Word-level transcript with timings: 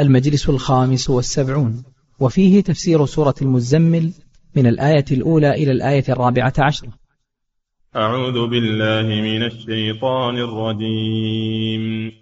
المجلس 0.00 0.48
الخامس 0.48 1.10
والسبعون. 1.10 1.84
وفيه 2.20 2.60
تفسير 2.60 3.06
سورة 3.06 3.34
المزمل 3.42 4.12
من 4.56 4.66
الآية 4.66 5.04
الأولى 5.12 5.50
إلى 5.50 5.72
الآية 5.72 6.04
الرابعة 6.08 6.52
عشرة. 6.58 6.88
أعوذ 7.96 8.46
بالله 8.46 9.02
من 9.02 9.42
الشيطان 9.42 10.38
الرجيم. 10.38 12.12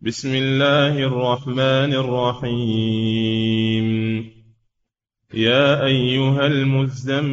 بسم 0.00 0.34
الله 0.34 0.98
الرحمن 0.98 1.92
الرحيم. 1.94 3.86
يا 5.34 5.84
أيها 5.84 6.46
المزمل 6.46 7.30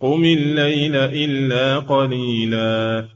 قم 0.00 0.24
الليل 0.24 0.96
إلا 0.96 1.78
قليلا. 1.78 3.15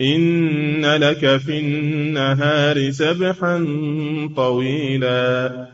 إن 0.00 0.86
لك 0.86 1.36
في 1.36 1.58
النهار 1.58 2.90
سبحا 2.90 3.58
طويلا 4.36 5.68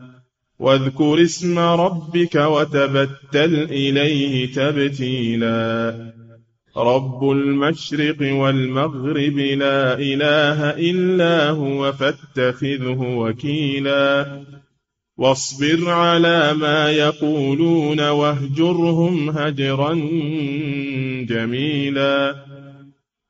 واذكر 0.58 1.22
اسم 1.22 1.58
ربك 1.58 2.34
وتبتل 2.34 3.54
إليه 3.62 4.52
تبتيلا 4.52 5.94
رب 6.76 7.30
المشرق 7.30 8.16
والمغرب 8.20 9.38
لا 9.38 9.94
إله 9.94 10.70
إلا 10.70 11.50
هو 11.50 11.92
فاتخذه 11.92 13.00
وكيلا 13.00 14.40
واصبر 15.16 15.90
على 15.90 16.54
ما 16.54 16.90
يقولون 16.90 18.08
واهجرهم 18.08 19.30
هجرا 19.30 19.94
جميلا 21.28 22.34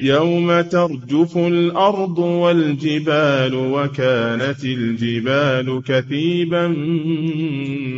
يوم 0.00 0.60
ترجف 0.60 1.36
الأرض 1.36 2.18
والجبال 2.18 3.54
وكانت 3.54 4.64
الجبال 4.64 5.82
كثيبا 5.82 6.68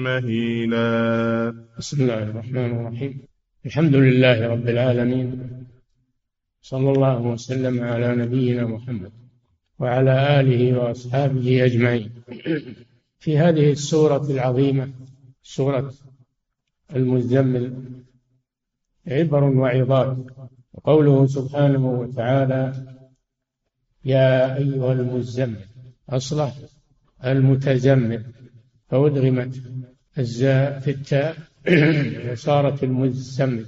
مهيلا. 0.04 1.54
بسم 1.78 2.02
الله 2.02 2.22
الرحمن 2.22 2.70
الرحيم. 2.80 3.20
الحمد 3.66 3.94
لله 3.94 4.48
رب 4.48 4.68
العالمين. 4.68 5.42
صلى 6.62 6.92
الله 6.92 7.20
وسلم 7.20 7.84
على 7.84 8.16
نبينا 8.16 8.66
محمد 8.66 9.12
وعلى 9.78 10.40
آله 10.40 10.78
وأصحابه 10.78 11.64
أجمعين. 11.64 12.10
في 13.18 13.38
هذه 13.38 13.72
السورة 13.72 14.30
العظيمة 14.30 14.90
سورة 15.42 15.92
المزمل 16.96 17.72
عبر 19.06 19.44
وعظات 19.44 20.16
وقوله 20.74 21.26
سبحانه 21.26 21.90
وتعالى 22.00 22.72
يا 24.04 24.56
أيها 24.56 24.92
المزمل 24.92 25.64
أصله 26.08 26.52
المتزمل 27.24 28.24
فأدغمت 28.88 29.62
الزاء 30.18 30.78
في 30.80 30.90
التاء 30.90 31.36
وصارت 32.32 32.84
المزمل. 32.84 33.66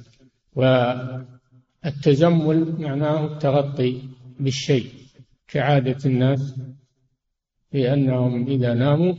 والتزمل 1.84 2.80
معناه 2.80 3.26
التغطي 3.26 4.02
بالشيء 4.40 4.90
كعادة 5.48 5.98
الناس 6.06 6.54
لأنهم 7.72 8.46
إذا 8.46 8.74
ناموا 8.74 9.14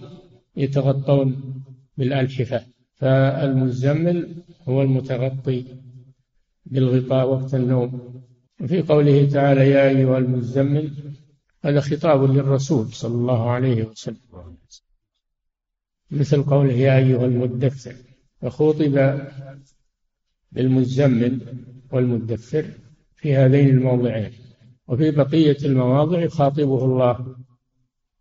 يتغطون 0.55 1.63
بالألحفة 1.97 2.65
فالمزمل 2.95 4.43
هو 4.67 4.81
المتغطي 4.81 5.65
بالغطاء 6.65 7.29
وقت 7.29 7.55
النوم. 7.55 8.23
وفي 8.61 8.81
قوله 8.81 9.29
تعالى 9.29 9.69
يا 9.69 9.89
أيها 9.89 10.17
المزمل 10.17 11.13
هذا 11.63 11.79
خطاب 11.79 12.31
للرسول 12.31 12.93
صلى 12.93 13.15
الله 13.15 13.49
عليه 13.49 13.83
وسلم. 13.83 14.17
مثل 16.11 16.43
قوله 16.43 16.73
يا 16.73 16.97
أيها 16.97 17.25
المدثر. 17.25 17.95
فخوطب 18.41 19.19
بالمزمل 20.51 21.41
والمدثر 21.91 22.65
في 23.15 23.35
هذين 23.35 23.69
الموضعين. 23.69 24.31
وفي 24.87 25.11
بقية 25.11 25.57
المواضع 25.65 26.19
يخاطبه 26.19 26.85
الله 26.85 27.35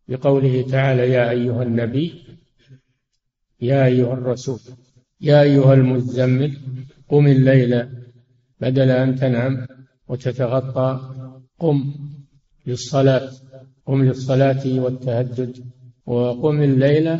بقوله 0.09 0.63
تعالى 0.63 1.11
يا 1.11 1.31
أيها 1.31 1.63
النبي 1.63 2.25
يا 3.61 3.87
أيها 3.87 4.13
الرسول 4.13 4.61
يا 5.21 5.43
أيها 5.43 5.75
المزمل 5.75 6.59
قم 7.09 7.27
الليل 7.27 7.89
بدل 8.63 8.91
أن 8.91 9.17
تنام 9.17 9.67
وتتغطى 10.09 10.91
قم 11.59 11.95
للصلاة. 12.67 13.31
قم 13.87 14.03
للصلاة 14.05 14.65
والتهجد 14.81 15.53
وقم 16.07 16.63
الليل. 16.63 17.19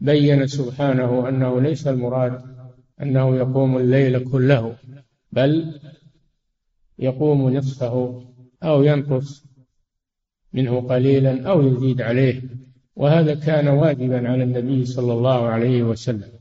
بين 0.00 0.46
سبحانه 0.46 1.28
أنه 1.28 1.60
ليس 1.60 1.86
المراد 1.86 2.42
أنه 3.02 3.36
يقوم 3.36 3.76
الليل 3.76 4.30
كله 4.30 4.76
بل 5.32 5.80
يقوم 6.98 7.56
نصفه 7.56 8.24
أو 8.62 8.82
ينقص 8.82 9.44
منه 10.52 10.80
قليلا 10.80 11.50
أو 11.50 11.66
يزيد 11.68 12.00
عليه. 12.02 12.42
وهذا 12.96 13.34
كان 13.34 13.68
واجبا 13.68 14.28
على 14.28 14.42
النبي 14.42 14.84
صلى 14.84 15.12
الله 15.12 15.48
عليه 15.48 15.82
وسلم. 15.82 16.32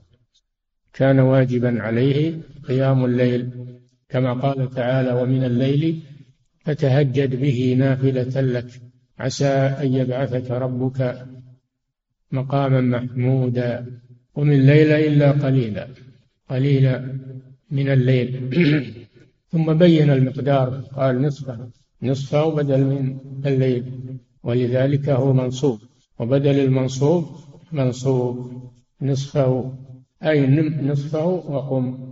كان 0.94 1.20
واجبا 1.20 1.82
عليه 1.82 2.42
قيام 2.68 3.06
الليل 3.06 3.69
كما 4.10 4.34
قال 4.34 4.70
تعالى 4.70 5.22
ومن 5.22 5.44
الليل 5.44 6.04
فتهجد 6.66 7.42
به 7.42 7.76
نافلة 7.78 8.42
لك 8.42 8.82
عسى 9.20 9.48
أن 9.48 9.94
يبعثك 9.94 10.52
ربك 10.52 11.26
مقاما 12.32 12.82
محمودا. 12.82 13.86
ومن 14.36 14.54
الليل 14.54 14.92
إلا 14.92 15.32
قليلا 15.32 15.88
قليلا 16.50 17.20
من 17.72 17.90
الليل. 17.90 18.50
ثم 19.52 19.74
بين 19.74 20.10
المقدار 20.10 20.70
قال 20.96 21.22
نصفه 21.22 21.70
نصفه 22.04 22.50
بدل 22.56 22.86
من 22.86 23.18
الليل. 23.46 23.84
ولذلك 24.44 25.10
هو 25.10 25.34
منصوب 25.34 25.80
وبدل 26.20 26.60
المنصوب 26.60 27.26
منصوب. 27.72 28.52
نصفه 29.02 29.74
أي 30.24 30.48
نصفه 30.82 31.26
وقم. 31.26 32.09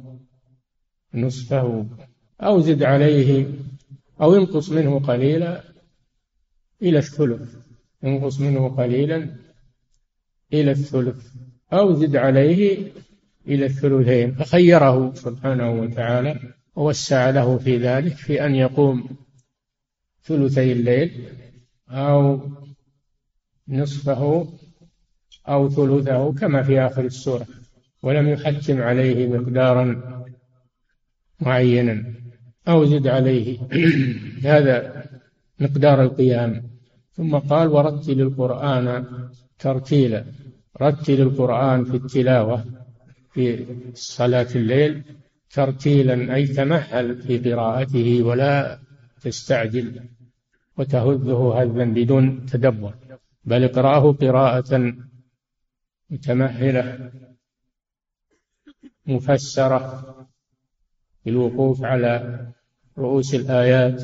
نصفه 1.17 1.85
أو 2.41 2.59
زد 2.59 2.83
عليه 2.83 3.47
أو 4.21 4.35
انقص 4.35 4.69
منه 4.69 4.99
قليلا 4.99 5.63
إلى 6.81 6.97
الثلث. 6.97 7.55
انقص 8.03 8.39
منه 8.39 8.69
قليلا 8.69 9.35
إلى 10.53 10.71
الثلث 10.71 11.27
أو 11.73 11.93
زد 11.93 12.15
عليه 12.15 12.91
إلى 13.47 13.65
الثلثين. 13.65 14.35
فخيره 14.35 15.13
سبحانه 15.13 15.71
وتعالى 15.71 16.39
ووسع 16.75 17.29
له 17.29 17.57
في 17.57 17.77
ذلك 17.77 18.13
في 18.13 18.45
أن 18.45 18.55
يقوم 18.55 19.09
ثلثي 20.23 20.71
الليل 20.71 21.11
أو 21.89 22.41
نصفه 23.67 24.47
أو 25.47 25.69
ثلثه 25.69 26.33
كما 26.33 26.63
في 26.63 26.81
آخر 26.81 27.05
السورة. 27.05 27.47
ولم 28.03 28.27
يحتم 28.27 28.81
عليه 28.81 29.27
مقدارا 29.27 30.16
معينا 31.41 32.13
أو 32.67 32.85
زد 32.85 33.07
عليه 33.07 33.59
هذا 34.51 35.03
مقدار 35.59 36.03
القيام. 36.03 36.63
ثم 37.11 37.37
قال 37.37 37.67
ورتل 37.67 38.21
القرآن 38.21 39.03
ترتيلا. 39.59 40.25
رتل 40.81 41.21
القرآن 41.21 41.83
في 41.85 41.97
التلاوة 41.97 42.65
في 43.33 43.65
صلاة 43.93 44.47
الليل 44.55 45.03
ترتيلا 45.49 46.35
أي 46.35 46.47
تمهل 46.47 47.21
في 47.21 47.37
قراءته 47.37 48.23
ولا 48.23 48.79
تستعجل 49.21 50.01
وتهذه 50.77 51.61
هذا 51.61 51.83
بدون 51.83 52.45
تدبر 52.45 52.93
بل 53.45 53.63
اقرأه 53.63 54.11
قراءة 54.11 54.93
متمهلة 56.09 57.11
مفسرة 59.05 60.15
بالوقوف 61.25 61.83
على 61.83 62.39
رؤوس 62.97 63.35
الآيات. 63.35 64.03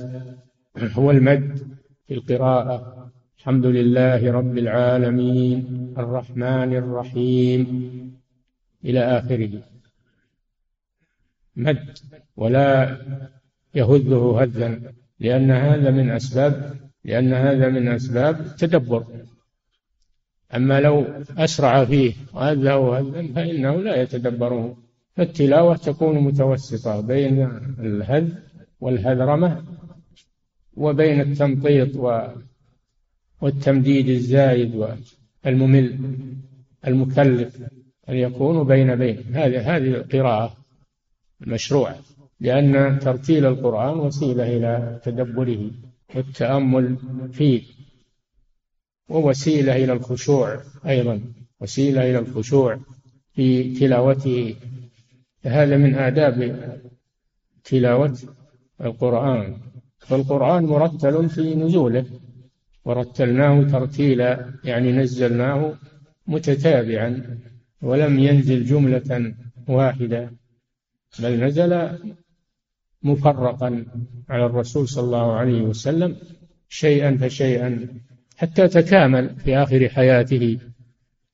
هو 0.77 1.12
المد 1.12 1.77
في 2.07 2.13
القراءة. 2.13 3.12
الحمد 3.38 3.65
لله 3.65 4.31
رب 4.31 4.57
العالمين. 4.57 5.94
الرحمن 5.98 6.74
الرحيم. 6.75 7.63
إلى 8.86 9.00
آخره. 9.00 9.63
مد. 11.56 11.98
ولا 12.36 12.98
يهذه 13.75 14.44
هذا 14.44 14.94
لأن 15.19 15.51
هذا 15.51 15.92
من 15.92 16.10
أسباب 16.10 16.74
لأن 17.04 17.33
هذا 17.33 17.69
من 17.69 17.88
أسباب 17.88 18.39
التدبر 18.39 19.06
أما 20.56 20.81
لو 20.81 21.06
أسرع 21.38 21.86
فيه 21.86 22.13
وهذا 22.33 22.74
وهذا 22.74 23.33
فإنه 23.36 23.81
لا 23.81 24.01
يتدبره. 24.01 24.83
فالتلاوة 25.15 25.75
تكون 25.75 26.19
متوسطة 26.19 27.01
بين 27.01 27.42
الهذ 27.80 28.33
والهذرمة 28.80 29.63
وبين 30.74 31.21
التمطيط 31.21 31.95
والتمديد 33.42 34.10
الزايد 34.10 34.75
والممل 35.45 36.00
المكلف 36.88 37.62
أن 38.10 38.15
يكون 38.15 38.63
بين 38.68 38.95
بين. 38.95 39.18
هذه 39.36 39.75
هذه 39.75 39.88
القراءة 39.88 40.57
المشروعة 41.42 42.00
لأن 42.39 43.00
ترتيل 43.00 43.45
القرآن 43.45 44.00
وسيلة 44.00 44.57
إلى 44.57 45.00
تدبره 45.04 45.71
والتأمل 46.15 46.98
فيه 47.31 47.62
ووسيلة 49.10 49.75
إلى 49.75 49.94
الخشوع 49.94 50.62
أيضا 50.88 51.21
وسيلة 51.62 52.01
إلى 52.10 52.19
الخشوع 52.19 52.80
في 53.33 53.74
تلاوته 53.74 54.56
هذا 55.45 55.78
من 55.78 55.95
آداب 55.95 56.69
تلاوة 57.63 58.18
القرآن. 58.81 59.57
فالقرآن 59.98 60.66
مرتل 60.66 61.30
في 61.30 61.56
نزوله 61.56 62.06
ورتلناه 62.86 63.63
ترتيلا 63.63 64.54
يعني 64.63 64.92
نزلناه 64.92 65.74
متتابعا 66.28 67.40
ولم 67.81 68.19
ينزل 68.19 68.66
جملة 68.66 69.34
واحدة 69.68 70.31
بل 71.19 71.44
نزل 71.44 71.89
مفرقا 73.04 73.86
على 74.30 74.46
الرسول 74.46 74.88
صلى 74.88 75.06
الله 75.06 75.34
عليه 75.34 75.62
وسلم 75.62 76.16
شيئا 76.69 77.18
فشيئا 77.18 77.88
حتى 78.38 78.68
تكامل 78.68 79.36
في 79.36 79.57
آخر 79.57 79.89
حياته 79.89 80.60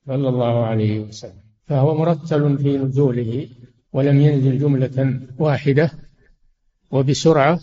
صلى 0.07 0.29
الله 0.29 0.65
عليه 0.65 0.99
وسلم. 0.99 1.41
فهو 1.67 1.97
مرتل 1.97 2.57
في 2.57 2.77
نزوله 2.77 3.47
ولم 3.93 4.21
ينزل 4.21 4.59
جملة 4.59 5.19
واحدة 5.37 5.91
وبسرعة 6.91 7.59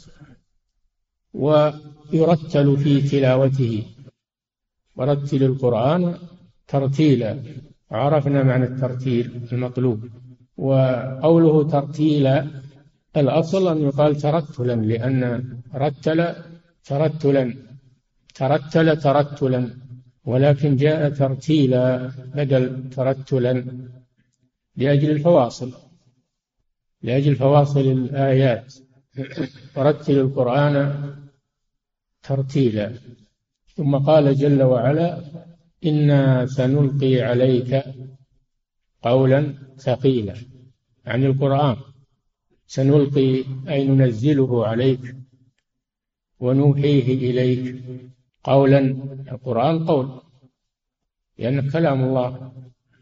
ويرتل 1.35 2.77
في 2.77 3.01
تلاوته. 3.01 3.87
ورتل 4.97 5.43
القرآن 5.43 6.15
ترتيلا 6.69 7.43
عرفنا 7.91 8.43
معنى 8.43 8.65
الترتيل 8.65 9.49
المطلوب. 9.53 10.09
وقوله 10.57 11.69
ترتيلا 11.69 12.47
الأصل 13.17 13.77
أن 13.77 13.83
يقال 13.83 14.17
ترتلا 14.17 14.73
لأن 14.73 15.51
رتل 15.75 16.35
ترتلا. 16.85 17.55
ترتل 18.35 18.97
ترتلا 18.97 19.71
ولكن 20.25 20.77
جاء 20.77 21.11
ترتيلا 21.11 22.11
بدل 22.35 22.91
ترتلا 22.91 23.65
لأجل 24.77 25.11
الفواصل. 25.11 25.86
لأجل 27.07 27.37
فواصل 27.37 27.81
الآيات. 27.81 28.75
ورتل 29.77 30.19
القرآن 30.19 30.75
ترتيلا. 32.23 32.93
ثم 33.77 33.97
قال 33.97 34.35
جل 34.35 34.63
وعلا 34.63 35.23
إنا 35.85 36.47
سنلقي 36.47 37.21
عليك 37.21 37.85
قولا 39.03 39.55
ثقيلا. 39.79 40.35
عن 41.07 41.25
القرآن 41.25 41.77
سنلقي 42.67 43.45
أي 43.69 43.89
ننزله 43.89 44.67
عليك 44.67 45.17
ونوحيه 46.41 47.31
إليك 47.31 47.85
قولا. 48.45 48.81
القرآن 49.33 49.87
قول 49.87 50.21
لأن 51.39 51.71
كلام 51.71 52.05
الله 52.05 52.53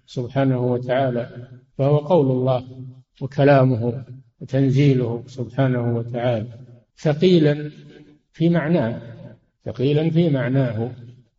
سبحانه 0.07 0.61
وتعالى 0.73 1.49
فهو 1.79 1.97
قول 1.97 2.31
الله. 2.31 2.84
وكلامه 3.21 4.05
وتنزيله 4.41 5.25
سبحانه 5.27 5.97
وتعالى 5.97 6.47
ثقيلا 6.97 7.71
في 8.33 8.49
معناه 8.49 9.03
ثقيلا 9.65 10.11
في 10.11 10.31
معناه 10.31 10.91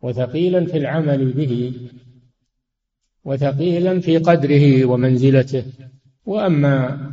وثقيلا 0.02 0.66
في 0.66 0.78
العمل 0.78 1.34
به 1.34 1.74
وثقيلا 3.26 4.00
في 4.00 4.18
قدره 4.18 4.86
ومنزلته. 4.86 5.66
وأما 6.26 7.12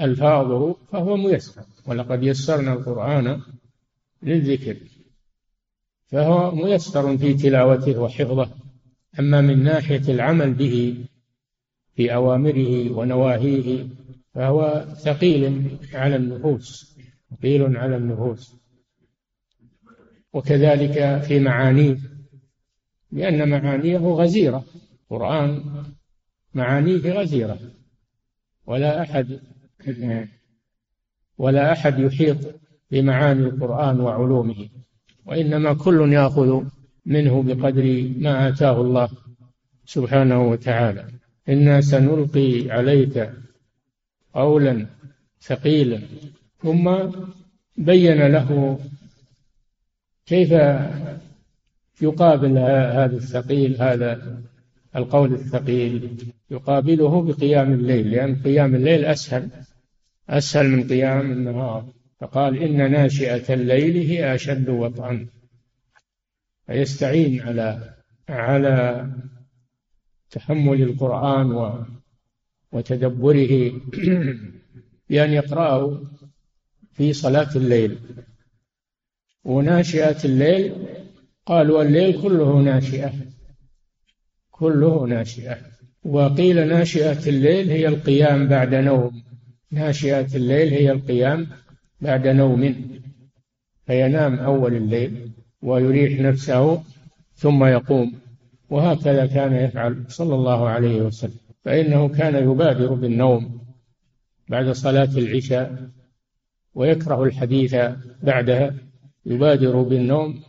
الفاظه 0.00 0.76
فهو 0.92 1.16
ميسر 1.16 1.62
ولقد 1.86 2.22
يسرنا 2.22 2.72
القرآن 2.72 3.40
للذكر 4.22 4.76
فهو 6.06 6.54
ميسر 6.54 7.18
في 7.18 7.34
تلاوته 7.34 7.98
وحفظه. 8.00 8.50
أما 9.18 9.40
من 9.40 9.62
ناحية 9.62 10.02
العمل 10.08 10.54
به 10.54 11.04
في 11.96 12.14
أوامره 12.14 12.90
ونواهيه 12.92 13.86
فهو 14.34 14.84
ثقيل 15.04 15.76
على 15.94 16.16
النفوس 16.16 16.90
ثقيل 17.30 17.76
على 17.76 17.96
النفوس. 17.96 18.56
وكذلك 20.32 21.22
في 21.22 21.40
معانيه 21.40 21.98
لأن 23.12 23.48
معانيه 23.48 23.98
غزيرة. 23.98 24.64
القرآن 25.02 25.62
معانيه 26.54 27.12
غزيرة. 27.12 27.58
ولا 28.66 29.02
أحد 29.02 29.40
ولا 31.38 31.72
أحد 31.72 31.98
يحيط 31.98 32.36
بمعاني 32.90 33.46
القرآن 33.46 34.00
وعلومه. 34.00 34.68
وإنما 35.26 35.74
كل 35.74 36.12
يأخذ 36.12 36.64
منه 37.06 37.42
بقدر 37.42 38.10
ما 38.16 38.48
آتاه 38.48 38.80
الله 38.80 39.08
سبحانه 39.84 40.48
وتعالى. 40.48 41.08
إنا 41.48 41.80
سنلقي 41.80 42.70
عليك 42.70 43.30
قولا 44.34 44.86
ثقيلا. 45.40 46.00
ثم 46.62 46.96
بين 47.76 48.26
له 48.26 48.78
كيف 50.26 50.50
يقابل 52.02 52.58
هذا 52.58 53.16
الثقيل 53.16 53.82
هذا 53.82 54.42
القول 54.96 55.32
الثقيل. 55.32 56.16
يقابله 56.50 57.22
بقيام 57.22 57.72
الليل 57.72 58.10
لأن 58.10 58.42
قيام 58.42 58.74
الليل 58.74 59.04
أسهل 59.04 59.48
أسهل 60.28 60.68
من 60.68 60.88
قيام 60.88 61.32
النهار. 61.32 61.92
فقال 62.20 62.62
إن 62.62 62.90
ناشئة 62.92 63.54
الليل 63.54 63.96
هي 63.96 64.34
أشد 64.34 64.68
وطئا. 64.68 65.26
فيستعين 66.66 67.40
على 67.40 67.94
على 68.28 69.10
تحمل 70.30 70.82
القرآن 70.82 71.52
وتدبره 72.72 73.72
بأن 75.10 75.32
يقرأه 75.32 76.02
في 76.92 77.12
صلاة 77.12 77.56
الليل. 77.56 77.98
وناشئة 79.44 80.24
الليل 80.24 80.74
قالوا 81.46 81.82
الليل 81.82 82.22
كله 82.22 82.60
ناشئة 82.62 83.12
كله 84.50 85.06
ناشئة. 85.06 85.58
وقيل 86.04 86.68
ناشئة 86.68 87.28
الليل 87.28 87.70
هي 87.70 87.88
القيام 87.88 88.48
بعد 88.48 88.74
نوم. 88.74 89.22
ناشئة 89.70 90.36
الليل 90.36 90.68
هي 90.68 90.90
القيام 90.90 91.46
بعد 92.00 92.28
نوم. 92.28 92.74
فينام 93.86 94.38
أول 94.38 94.74
الليل 94.74 95.30
ويريح 95.62 96.20
نفسه 96.20 96.82
ثم 97.34 97.64
يقوم. 97.64 98.18
وهكذا 98.70 99.26
كان 99.26 99.52
يفعل 99.52 100.04
صلى 100.08 100.34
الله 100.34 100.68
عليه 100.68 101.02
وسلم. 101.02 101.49
فإنه 101.64 102.08
كان 102.08 102.50
يبادر 102.50 102.94
بالنوم 102.94 103.60
بعد 104.48 104.70
صلاة 104.70 105.08
العشاء 105.16 105.90
ويكره 106.74 107.24
الحديث 107.24 107.76
بعدها 108.22 108.74
يبادر 109.26 109.82
بالنوم 109.82 110.42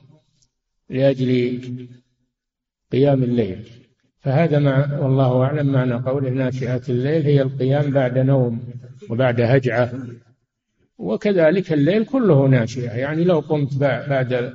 لأجل 0.89 1.61
قيام 2.91 3.23
الليل. 3.23 3.69
فهذا 4.19 4.59
مع 4.59 4.99
والله 4.99 5.43
أعلم 5.43 5.71
معنى 5.71 5.93
قوله 5.93 6.29
ناشئة 6.29 6.81
الليل 6.89 7.25
هي 7.25 7.41
القيام 7.41 7.91
بعد 7.91 8.17
نوم 8.17 8.61
وبعد 9.09 9.41
هجعة. 9.41 9.93
وكذلك 10.97 11.73
الليل 11.73 12.05
كله 12.05 12.47
ناشئة. 12.47 12.91
يعني 12.91 13.23
لو 13.23 13.39
قمت 13.39 13.77
بعد 13.77 14.53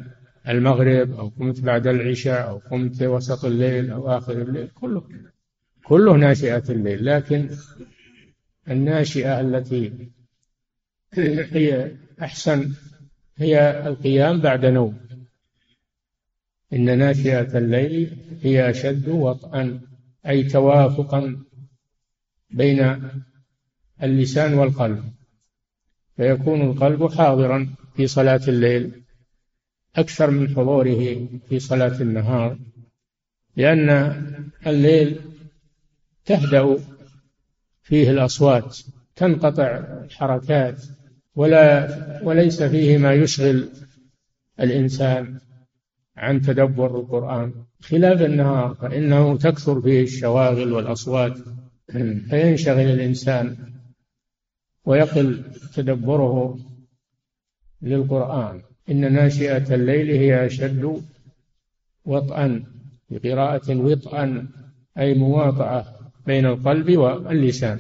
المغرب 0.49 1.11
أو 1.19 1.29
قمت 1.29 1.61
بعد 1.61 1.87
العشاء 1.87 2.49
أو 2.49 2.59
قمت 2.59 3.03
وسط 3.03 3.45
الليل 3.45 3.91
أو 3.91 4.17
آخر 4.17 4.33
الليل 4.33 4.69
كله. 4.69 5.03
كله 5.89 6.17
ناشئة 6.17 6.63
الليل 6.71 7.05
لكن 7.05 7.51
الناشئة 8.71 9.41
التي 9.41 9.93
هي 11.53 11.97
أحسن 12.23 12.73
هي 13.37 13.87
القيام 13.87 14.41
بعد 14.41 14.67
نوم. 14.67 14.99
إن 16.73 16.99
ناشئة 16.99 17.59
الليل 17.59 18.17
هي 18.43 18.71
أشد 18.71 19.09
وطئا 19.09 19.81
أي 20.27 20.43
توافقا 20.45 21.45
بين 22.51 23.11
اللسان 24.03 24.55
والقلب. 24.55 25.05
فيكون 26.17 26.63
القلب 26.63 27.13
حاضرا 27.13 27.75
في 27.97 28.07
صلاة 28.07 28.41
الليل 28.49 29.03
أكثر 29.97 30.31
من 30.31 30.49
حضوره 30.49 31.29
في 31.49 31.59
صلاة 31.59 32.01
النهار 32.01 32.59
لأن 33.57 33.91
الليل 34.67 35.21
تهدأ 36.27 36.79
فيه 37.83 38.11
الأصوات 38.11 38.79
تنقطع 39.17 39.77
الحركات 40.05 40.83
ولا 41.37 41.89
وليس 42.23 42.63
فيه 42.63 42.99
ما 42.99 43.13
يشغل 43.13 43.69
الإنسان 44.61 45.39
عن 46.17 46.41
تدبر 46.41 47.01
القرآن. 47.01 47.53
خلاف 47.81 48.23
النهار 48.23 48.75
فإنه 48.75 49.37
تكثر 49.37 49.81
فيه 49.81 50.03
الشواغل 50.03 50.73
والأصوات 50.73 51.39
فينشغل 52.31 52.81
الإنسان 52.81 53.57
ويقل 54.85 55.45
تدبره 55.75 56.59
للقرآن. 57.83 58.63
إن 58.91 59.13
ناشئة 59.13 59.75
الليل 59.75 60.11
هي 60.11 60.47
أشد 60.47 61.03
وطئا 62.05 62.65
بقراءة 63.11 63.77
وطئا 63.77 64.49
أي 64.99 65.15
مواطأة 65.15 65.96
بين 66.27 66.47
القلب 66.47 66.97
واللسان. 66.97 67.79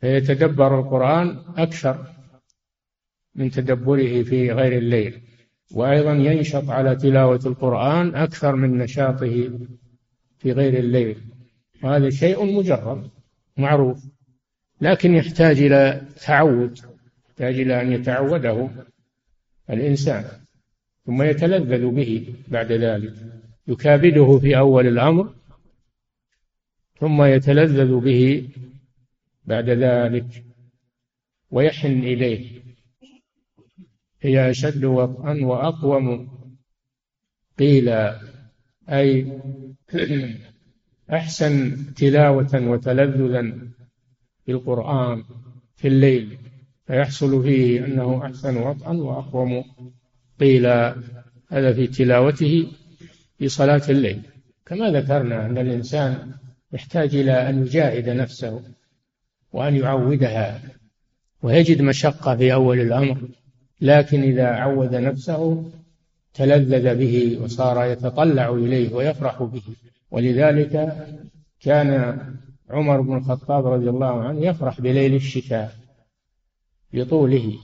فيتدبر 0.00 0.80
القرآن 0.80 1.38
أكثر 1.56 2.06
من 3.34 3.50
تدبره 3.50 4.22
في 4.22 4.52
غير 4.52 4.78
الليل. 4.78 5.20
وأيضا 5.74 6.12
ينشط 6.12 6.70
على 6.70 6.96
تلاوة 6.96 7.40
القرآن 7.46 8.14
أكثر 8.14 8.56
من 8.56 8.78
نشاطه 8.78 9.50
في 10.38 10.52
غير 10.52 10.78
الليل. 10.78 11.16
وهذا 11.82 12.10
شيء 12.10 12.58
مجرد 12.58 13.10
معروف. 13.56 14.04
لكن 14.80 15.14
يحتاج 15.14 15.62
إلى 15.62 16.02
تعود 16.26 16.78
يحتاج 17.28 17.60
إلى 17.60 17.82
أن 17.82 17.92
يتعوده 17.92 18.68
الإنسان. 19.70 20.24
ثم 21.06 21.22
يتلذذ 21.22 21.86
به 21.86 22.34
بعد 22.48 22.72
ذلك. 22.72 23.14
يكابده 23.68 24.38
في 24.38 24.58
أول 24.58 24.86
الأمر 24.86 25.34
ثم 27.00 27.22
يتلذذ 27.22 28.00
به 28.00 28.48
بعد 29.44 29.70
ذلك 29.70 30.44
ويحن 31.50 31.98
إليه. 31.98 32.62
هي 34.20 34.50
أشد 34.50 34.84
وطئا 34.84 35.44
وأقوم. 35.44 36.28
قيل 37.58 37.88
أي 38.88 39.40
أحسن 41.12 41.76
تلاوة 41.94 42.68
وتلذذا 42.68 43.58
بالقرآن 44.46 45.24
في 45.76 45.88
الليل 45.88 46.38
فيحصل 46.86 47.42
فيه 47.42 47.84
أنه 47.84 48.26
أحسن 48.26 48.56
وطئا 48.56 48.92
وأقوم. 48.92 49.64
قيل 50.40 50.66
هذا 51.48 51.72
في 51.72 51.86
تلاوته 51.86 52.66
في 53.38 53.48
صلاة 53.48 53.82
الليل. 53.88 54.22
كما 54.66 54.90
ذكرنا 54.90 55.46
أن 55.46 55.58
الإنسان 55.58 56.32
يحتاج 56.72 57.14
إلى 57.14 57.48
أن 57.48 57.62
يجاهد 57.62 58.08
نفسه 58.08 58.62
وأن 59.52 59.76
يعودها 59.76 60.60
ويجد 61.42 61.82
مشقة 61.82 62.36
في 62.36 62.52
أول 62.52 62.80
الأمر 62.80 63.28
لكن 63.80 64.22
إذا 64.22 64.46
عود 64.46 64.94
نفسه 64.94 65.70
تلذذ 66.34 66.94
به 66.94 67.38
وصار 67.42 67.84
يتطلع 67.84 68.48
إليه 68.48 68.94
ويفرح 68.94 69.42
به. 69.42 69.62
ولذلك 70.10 70.96
كان 71.60 72.18
عمر 72.70 73.00
بن 73.00 73.16
الخطاب 73.16 73.66
رضي 73.66 73.90
الله 73.90 74.22
عنه 74.22 74.40
يفرح 74.46 74.80
بليل 74.80 75.14
الشتاء 75.14 75.74
لطوله 76.92 77.58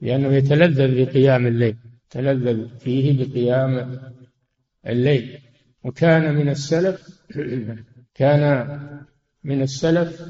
لأنه 0.00 0.32
يتلذذ 0.32 1.04
بقيام 1.04 1.46
الليل 1.46 1.76
تلذذ 2.10 2.68
فيه 2.78 3.24
بقيام 3.24 4.00
الليل. 4.86 5.38
وكان 5.84 6.34
من 6.34 6.48
السلف 6.48 7.20
كان 8.16 8.78
من 9.44 9.62
السلف 9.62 10.22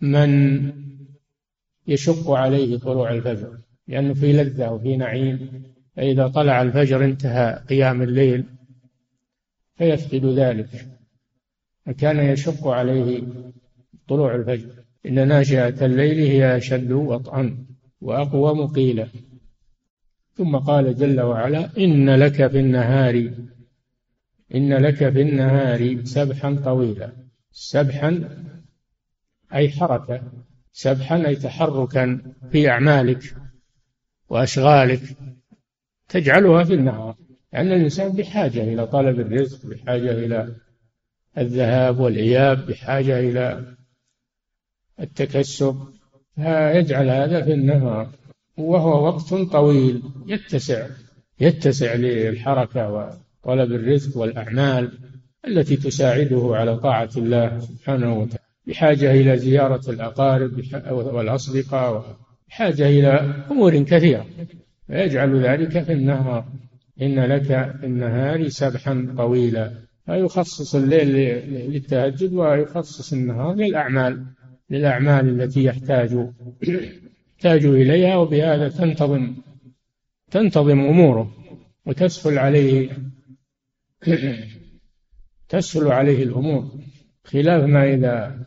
من 0.00 0.72
يشق 1.86 2.30
عليه 2.30 2.78
طلوع 2.78 3.12
الفجر 3.12 3.58
لأنه 3.88 4.14
في 4.14 4.32
لذة 4.32 4.70
وفي 4.70 4.96
نعيم 4.96 5.62
فإذا 5.96 6.28
طلع 6.28 6.62
الفجر 6.62 7.04
انتهى 7.04 7.64
قيام 7.68 8.02
الليل 8.02 8.44
فيفقد 9.76 10.24
ذلك 10.24 10.68
فكان 11.86 12.18
يشق 12.18 12.66
عليه 12.66 13.22
طلوع 14.08 14.34
الفجر. 14.34 14.84
إن 15.06 15.28
ناشئة 15.28 15.86
الليل 15.86 16.18
هي 16.18 16.56
أشد 16.56 16.92
وطئا 16.92 17.66
وأقوم 18.00 18.66
قيلا 18.66 19.08
ثم 20.34 20.56
قال 20.56 20.96
جل 20.96 21.20
وعلا 21.20 21.70
إن 21.78 22.10
لك 22.10 22.46
في 22.46 22.60
النهار 22.60 23.30
إن 24.54 24.72
لك 24.74 25.08
في 25.08 25.22
النهار 25.22 26.04
سبحا 26.04 26.54
طويلا. 26.64 27.12
سبحا 27.50 28.28
أي 29.54 29.70
حركة. 29.70 30.22
سبحا 30.72 31.26
أي 31.26 31.36
تحركا 31.36 32.20
في 32.52 32.68
أعمالك 32.68 33.34
وأشغالك 34.28 35.00
تجعلها 36.08 36.64
في 36.64 36.74
النهار. 36.74 37.16
لأن 37.52 37.66
الإنسان 37.66 38.12
بحاجة 38.12 38.62
إلى 38.62 38.86
طلب 38.86 39.20
الرزق 39.20 39.66
بحاجة 39.66 40.10
إلى 40.10 40.56
الذهاب 41.38 42.00
والإياب 42.00 42.66
بحاجة 42.66 43.20
إلى 43.20 43.76
التكسب. 45.00 45.88
فيجعل 46.34 47.08
هذا 47.08 47.42
في 47.42 47.52
النهار. 47.52 48.10
وهو 48.56 49.06
وقت 49.06 49.34
طويل. 49.34 50.02
يتسع 50.26 50.86
يتسع 51.40 51.94
للحركة 51.94 52.90
وطلب 52.90 53.72
الرزق 53.72 54.16
والأعمال. 54.16 55.07
التي 55.46 55.76
تساعده 55.76 56.50
على 56.52 56.76
طاعة 56.76 57.10
الله 57.16 57.60
سبحانه 57.60 58.18
وتعالى. 58.18 58.38
بحاجة 58.66 59.12
إلى 59.12 59.38
زيارة 59.38 59.90
الأقارب 59.90 60.62
والأصدقاء 60.92 62.16
بحاجة 62.48 62.88
إلى 62.88 63.10
أمور 63.50 63.82
كثيرة. 63.82 64.26
فيجعل 64.86 65.44
ذلك 65.44 65.82
في 65.82 65.92
النهار. 65.92 66.44
إن 67.02 67.20
لك 67.20 67.76
في 67.80 67.86
النهار 67.86 68.48
سبحا 68.48 69.14
طويلا. 69.16 69.72
فيخصص 70.06 70.74
الليل 70.74 71.08
للتهجد 71.70 72.32
ويخصص 72.32 73.12
النهار 73.12 73.54
للأعمال 73.54 74.24
للأعمال 74.70 75.40
التي 75.40 75.64
يحتاج 75.64 76.10
يحتاج 77.36 77.64
إليها. 77.64 78.16
وبهذا 78.16 78.68
تنتظم 78.68 79.34
تنتظم 80.30 80.80
أموره 80.80 81.30
وتسهل 81.86 82.38
عليه 82.38 82.88
تسهل 85.48 85.92
عليه 85.92 86.22
الأمور. 86.22 86.70
خلاف 87.24 87.64
ما 87.64 87.94
إذا 87.94 88.44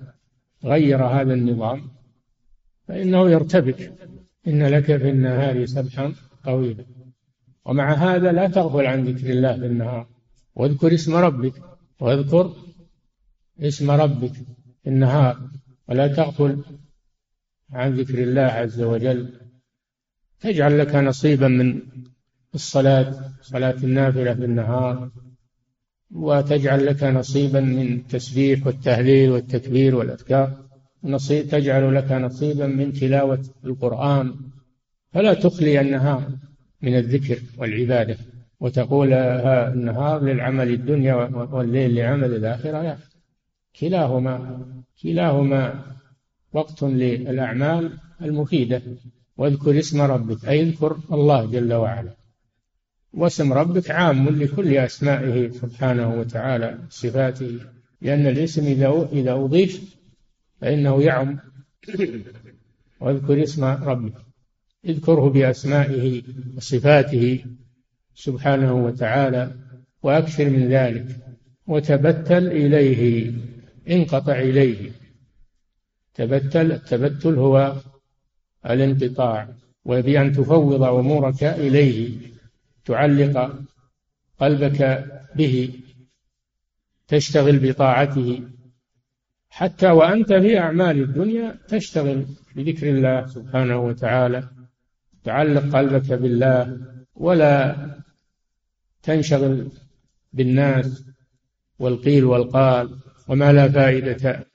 غير 0.63 1.05
هذا 1.05 1.33
النظام 1.33 1.91
فإنه 2.87 3.29
يرتبك. 3.29 3.93
إن 4.47 4.63
لك 4.63 4.85
في 4.85 5.09
النهار 5.09 5.65
سبحا 5.65 6.13
طويلا. 6.43 6.85
ومع 7.65 7.93
هذا 7.93 8.31
لا 8.31 8.47
تغفل 8.47 8.85
عن 8.85 9.03
ذكر 9.03 9.29
الله 9.29 9.59
في 9.59 9.65
النهار. 9.65 10.07
واذكر 10.55 10.93
اسم 10.93 11.15
ربك. 11.15 11.53
واذكر 11.99 12.55
اسم 13.59 13.91
ربك 13.91 14.33
في 14.83 14.89
النهار. 14.89 15.49
ولا 15.89 16.07
تغفل 16.07 16.63
عن 17.71 17.93
ذكر 17.93 18.23
الله 18.23 18.41
عز 18.41 18.81
وجل. 18.81 19.33
تجعل 20.39 20.79
لك 20.79 20.95
نصيبا 20.95 21.47
من 21.47 21.81
الصلاة. 22.55 23.31
صلاة 23.41 23.77
النافلة 23.83 24.33
في 24.33 24.45
النهار. 24.45 25.11
وتجعل 26.15 26.85
لك 26.85 27.03
نصيبا 27.03 27.59
من 27.59 27.93
التسبيح 27.93 28.67
والتهليل 28.67 29.31
والتكبير 29.31 29.95
والأذكار. 29.95 30.57
نصيب 31.03 31.47
تجعل 31.47 31.95
لك 31.95 32.11
نصيبا 32.11 32.67
من 32.67 32.93
تلاوة 32.93 33.43
القرآن. 33.65 34.33
فلا 35.13 35.33
تخلي 35.33 35.81
النهار 35.81 36.23
من 36.81 36.97
الذكر 36.97 37.39
والعبادة 37.57 38.17
وتقول 38.59 39.13
النهار 39.13 40.23
للعمل 40.23 40.69
الدنيا 40.69 41.13
والليل 41.51 41.95
لعمل 41.95 42.35
الآخرة. 42.35 42.81
لا. 42.81 42.97
كلاهما 43.79 44.65
كلاهما 45.03 45.83
وقت 46.53 46.83
للأعمال 46.83 47.91
المفيدة. 48.21 48.81
واذكر 49.37 49.79
اسم 49.79 50.01
ربك. 50.01 50.45
أي 50.45 50.61
اذكر 50.61 50.97
الله 51.11 51.45
جل 51.45 51.73
وعلا. 51.73 52.20
واسم 53.13 53.53
ربك 53.53 53.91
عام 53.91 54.29
لكل 54.29 54.77
أسمائه 54.77 55.49
سبحانه 55.49 56.19
وتعالى 56.19 56.79
صفاته 56.89 57.59
لأن 58.01 58.27
الاسم 58.27 58.65
إذا 58.65 59.09
إذا 59.11 59.33
أضيف 59.33 59.95
فإنه 60.61 61.03
يعم. 61.03 61.39
واذكر 62.99 63.43
اسم 63.43 63.63
ربك 63.63 64.13
اذكره 64.85 65.29
بأسمائه 65.29 66.23
وصفاته 66.57 67.45
سبحانه 68.15 68.73
وتعالى 68.73 69.51
وأكثر 70.03 70.49
من 70.49 70.67
ذلك 70.67 71.05
وتبتل 71.67 72.47
إليه 72.47 73.33
انقطع 73.89 74.39
إليه. 74.39 74.91
تبتل 76.13 76.71
التبتل 76.71 77.35
هو 77.35 77.75
الانقطاع 78.65 79.49
وبأن 79.85 80.31
تفوض 80.31 80.83
أمورك 80.83 81.43
إليه. 81.43 82.30
تعلق 82.85 83.59
قلبك 84.39 85.05
به 85.35 85.79
تشتغل 87.07 87.59
بطاعته. 87.59 88.43
حتى 89.49 89.87
وأنت 89.87 90.33
في 90.33 90.59
أعمال 90.59 91.01
الدنيا 91.01 91.57
تشتغل 91.67 92.25
بذكر 92.55 92.89
الله 92.89 93.25
سبحانه 93.25 93.77
وتعالى. 93.77 94.49
تعلق 95.23 95.75
قلبك 95.75 96.13
بالله 96.13 96.77
ولا 97.15 97.75
تنشغل 99.03 99.71
بالناس 100.33 101.03
والقيل 101.79 102.23
والقال 102.25 102.99
وما 103.27 103.53
لا 103.53 103.69
فائدة 103.69 104.47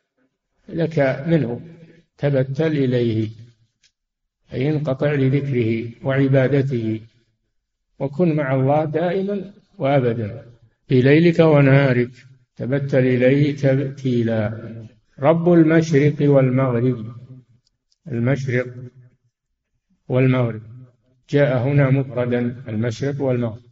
لك 0.69 1.25
منه. 1.27 1.61
تبتل 2.19 2.67
إليه 2.67 3.29
أي 4.53 4.71
انقطع 4.71 5.13
لذكره 5.13 5.91
وعبادته. 6.07 7.01
وكن 7.99 8.37
مع 8.37 8.55
الله 8.55 8.85
دائما 8.85 9.53
وأبدا. 9.79 10.45
في 10.89 11.03
ليلك 11.03 11.39
ونهارك 11.39 12.11
تبتل 12.57 12.99
إليه 12.99 13.57
تبتيلا. 13.57 14.63
رب 15.19 15.53
المشرق 15.53 16.15
والمغرب. 16.21 17.15
المشرق 18.09 18.67
والمغرب. 20.09 20.63
جاء 21.31 21.59
هنا 21.59 21.91
مفردا 21.91 22.63
المشرق 22.69 23.23
والمغرب. 23.23 23.63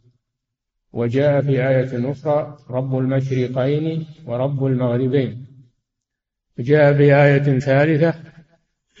وجاء 0.93 1.41
في 1.41 1.67
آية 1.67 2.11
أخرى 2.11 2.57
رب 2.69 2.97
المشرقين 2.97 4.05
ورب 4.25 4.65
المغربين. 4.65 5.45
جاء 6.59 6.93
في 6.97 7.15
آية 7.15 7.59
ثالثة 7.59 8.13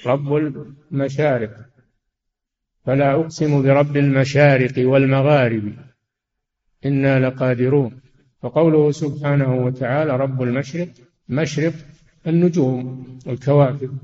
رب 0.05 0.35
المشارق. 0.91 1.74
فلا 2.85 3.13
أقسم 3.13 3.61
برب 3.61 3.97
المشارق 3.97 4.73
والمغارب. 4.77 5.73
إنا 6.85 7.19
لقادرون. 7.19 8.01
فقوله 8.41 8.91
سبحانه 8.91 9.55
وتعالى 9.55 10.17
رب 10.17 10.41
المشرق 10.41 10.87
مشرق 11.29 11.73
النجوم 12.27 13.07
والكواكب. 13.25 13.97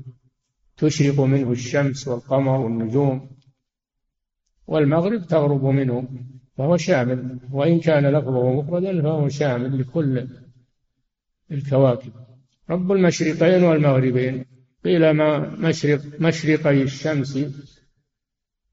تشرق 0.76 1.20
منه 1.20 1.50
الشمس 1.50 2.08
والقمر 2.08 2.60
والنجوم. 2.60 3.30
والمغرب 4.66 5.26
تغرب 5.26 5.64
منه 5.64 6.08
فهو 6.58 6.76
شامل. 6.76 7.38
وإن 7.52 7.80
كان 7.80 8.06
لفظه 8.06 8.52
مفردا 8.52 9.02
فهو 9.02 9.28
شامل 9.28 9.80
لكل 9.80 10.28
الكواكب. 11.50 12.12
رب 12.70 12.92
المشرقين 12.92 13.62
والمغربين. 13.64 14.44
قيل 14.84 15.10
ما 15.10 15.38
مشرق 15.38 16.00
مشرقي 16.20 16.82
الشمس 16.82 17.38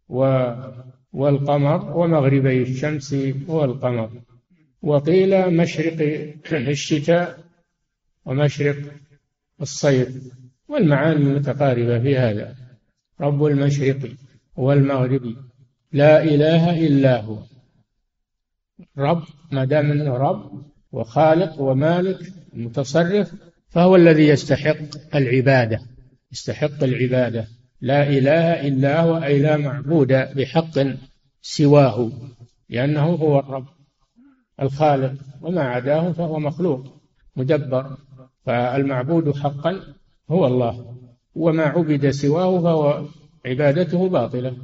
والقمر 0.09 1.97
ومغربي 1.97 2.61
الشمس 2.61 3.15
والقمر. 3.47 4.11
وقيل 4.81 5.53
مشرق 5.53 5.97
الشتاء 6.53 7.39
ومشرق 8.25 8.77
الصيف. 9.61 10.33
والمعاني 10.67 11.25
متقاربة 11.25 11.99
في 11.99 12.17
هذا. 12.17 12.55
رب 13.21 13.45
المشرق 13.45 14.09
والمغرب. 14.55 15.35
لا 15.91 16.23
إله 16.23 16.87
إلا 16.87 17.21
هو. 17.21 17.39
رب 18.97 19.23
ما 19.51 19.65
دام 19.65 19.91
إنه 19.91 20.17
رب 20.17 20.63
وخالق 20.91 21.61
ومالك 21.61 22.33
متصرف 22.53 23.33
فهو 23.69 23.95
الذي 23.95 24.27
يستحق 24.27 25.15
العبادة. 25.15 25.79
يستحق 26.31 26.83
العبادة. 26.83 27.58
لا 27.81 28.09
إله 28.09 28.67
إلا 28.67 29.01
هو 29.01 29.23
أي 29.23 29.39
لا 29.39 29.57
معبود 29.57 30.07
بحق 30.07 30.87
سواه 31.41 32.11
لأنه 32.69 33.05
هو 33.05 33.39
الرب 33.39 33.65
الخالق 34.61 35.13
وما 35.41 35.61
عداه 35.61 36.11
فهو 36.11 36.39
مخلوق 36.39 37.01
مدبر. 37.35 37.97
فالمعبود 38.45 39.35
حقا 39.37 39.79
هو 40.29 40.47
الله 40.47 40.97
وما 41.35 41.63
عبد 41.63 42.09
سواه 42.09 42.61
فهو 42.61 43.05
عبادته 43.45 44.09
باطلة. 44.09 44.57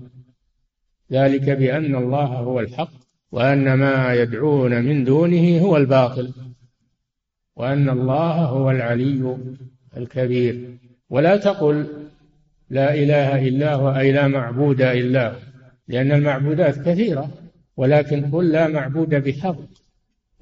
ذلك 1.12 1.50
بأن 1.50 1.96
الله 1.96 2.26
هو 2.26 2.60
الحق 2.60 2.92
وأن 3.32 3.74
ما 3.74 4.14
يدعون 4.14 4.84
من 4.84 5.04
دونه 5.04 5.60
هو 5.60 5.78
الباطل 5.78 6.34
وأن 7.56 7.90
الله 7.90 8.46
هو 8.46 8.72
العلي 8.72 9.38
الكبير. 9.98 10.78
ولا 11.10 11.38
تقل 11.38 12.05
لا 12.70 12.94
إله 12.94 13.48
إلا 13.48 13.74
هو 13.74 13.96
أي 13.96 14.12
لا 14.12 14.28
معبود 14.28 14.82
إلا 14.82 15.32
هو. 15.32 15.36
لأن 15.88 16.12
المعبودات 16.12 16.80
كثيرة 16.90 17.30
ولكن 17.78 18.32
قل 18.32 18.52
لا 18.52 18.68
معبود 18.68 19.10
بحق. 19.10 19.58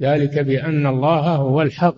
ذلك 0.01 0.39
بأن 0.39 0.87
الله 0.87 1.35
هو 1.35 1.61
الحق. 1.61 1.95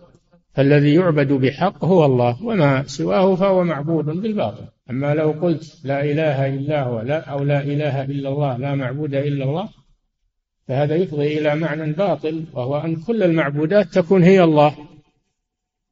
فالذي 0.54 0.96
يعبد 0.96 1.34
بحق 1.34 1.86
هو 1.86 2.06
الله 2.06 2.44
وما 2.44 2.84
سواه 2.84 3.36
فهو 3.36 3.64
معبود 3.64 4.06
بالباطل. 4.06 4.66
أما 4.90 5.16
لو 5.16 5.32
قلت 5.32 5.82
لا 5.84 6.04
إله 6.04 6.48
إلا 6.48 6.84
هو 6.84 7.02
لا 7.02 7.20
أو 7.20 7.44
لا 7.44 7.62
إله 7.62 8.04
إلا 8.04 8.30
الله 8.30 8.58
لا 8.58 8.76
معبود 8.76 9.16
إلا 9.16 9.46
الله 9.46 9.70
فهذا 10.68 10.96
يفضي 10.96 11.40
إلى 11.40 11.56
معنى 11.56 11.94
باطل 11.94 12.46
وهو 12.54 12.78
أن 12.78 12.96
كل 12.96 13.24
المعبودات 13.24 13.88
تكون 13.88 14.24
هي 14.24 14.44
الله. 14.44 14.76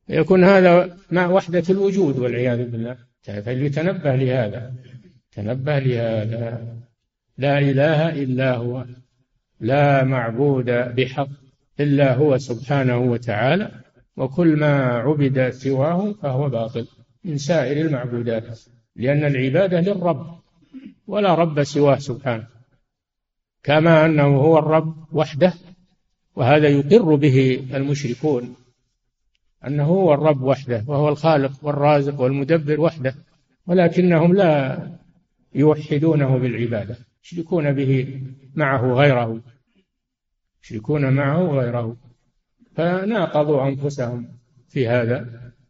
يكون 0.09 0.43
هذا 0.43 0.97
مع 1.11 1.27
وحدة 1.27 1.63
الوجود 1.69 2.19
والعياذ 2.19 2.71
بالله. 2.71 2.97
فليتنبه 3.23 4.15
لهذا. 4.15 4.73
تنبه 5.31 5.79
لهذا. 5.79 6.67
لا 7.37 7.59
إله 7.59 8.09
إلا 8.09 8.55
هو. 8.55 8.85
لا 9.59 10.03
معبود 10.03 10.65
بحق 10.65 11.27
إلا 11.79 12.15
هو 12.15 12.37
سبحانه 12.37 12.97
وتعالى. 12.97 13.71
وكل 14.17 14.55
ما 14.55 14.75
عبد 14.85 15.49
سواه 15.49 16.13
فهو 16.13 16.49
باطل 16.49 16.87
من 17.23 17.37
سائر 17.37 17.85
المعبودات. 17.85 18.59
لأن 18.95 19.25
العبادة 19.25 19.79
للرب. 19.79 20.39
ولا 21.07 21.35
رب 21.35 21.63
سواه 21.63 21.97
سبحانه. 21.97 22.47
كما 23.63 24.05
أنه 24.05 24.37
هو 24.37 24.59
الرب 24.59 25.07
وحده. 25.11 25.53
وهذا 26.35 26.67
يقر 26.67 27.15
به 27.15 27.67
المشركون. 27.73 28.55
أنه 29.67 29.83
هو 29.83 30.13
الرب 30.13 30.41
وحده 30.41 30.83
وهو 30.87 31.09
الخالق 31.09 31.51
والرازق 31.61 32.21
والمدبر 32.21 32.79
وحده 32.79 33.15
ولكنهم 33.67 34.33
لا 34.33 34.79
يوحدونه 35.55 36.37
بالعبادة. 36.37 36.97
يشركون 37.23 37.73
به 37.73 38.21
معه 38.55 38.93
غيره. 38.93 39.41
يشركون 40.63 41.13
معه 41.13 41.47
غيره. 41.47 41.97
فناقضوا 42.75 43.67
أنفسهم 43.67 44.27
في 44.69 44.87
هذا. 44.87 45.29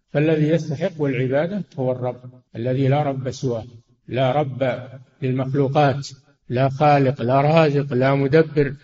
فالذي 0.09 0.47
يستحق 0.47 1.01
العبادة 1.03 1.63
هو 1.79 1.91
الرب 1.91 2.21
الذي 2.55 2.87
لا 2.87 3.03
رب 3.03 3.31
سواه. 3.31 3.65
لا 4.07 4.31
رب 4.31 4.89
للمخلوقات 5.21 6.07
لا 6.49 6.69
خالق 6.69 7.21
لا 7.21 7.41
رازق 7.41 7.93
لا 7.93 8.15
مدبر 8.15 8.75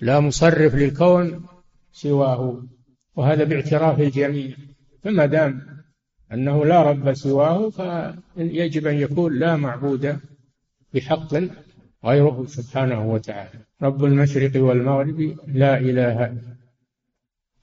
لا 0.00 0.20
مصرف 0.20 0.74
للكون 0.74 1.46
سواه. 1.92 2.62
وهذا 3.16 3.44
باعتراف 3.44 4.00
الجميع 4.00 4.56
فما 5.02 5.26
دام 5.26 5.66
أنه 6.32 6.64
لا 6.64 6.82
رب 6.82 7.14
سواه 7.14 7.70
فيجب 7.70 8.86
أن 8.86 8.94
يكون 8.94 9.38
لا 9.38 9.56
معبود 9.56 10.18
بحق 10.94 11.34
غيره 12.04 12.44
سبحانه 12.48 13.12
وتعالى. 13.12 13.58
رب 13.82 14.04
المشرق 14.04 14.62
والمغرب 14.62 15.36
لا 15.46 15.78
إله 15.78 16.36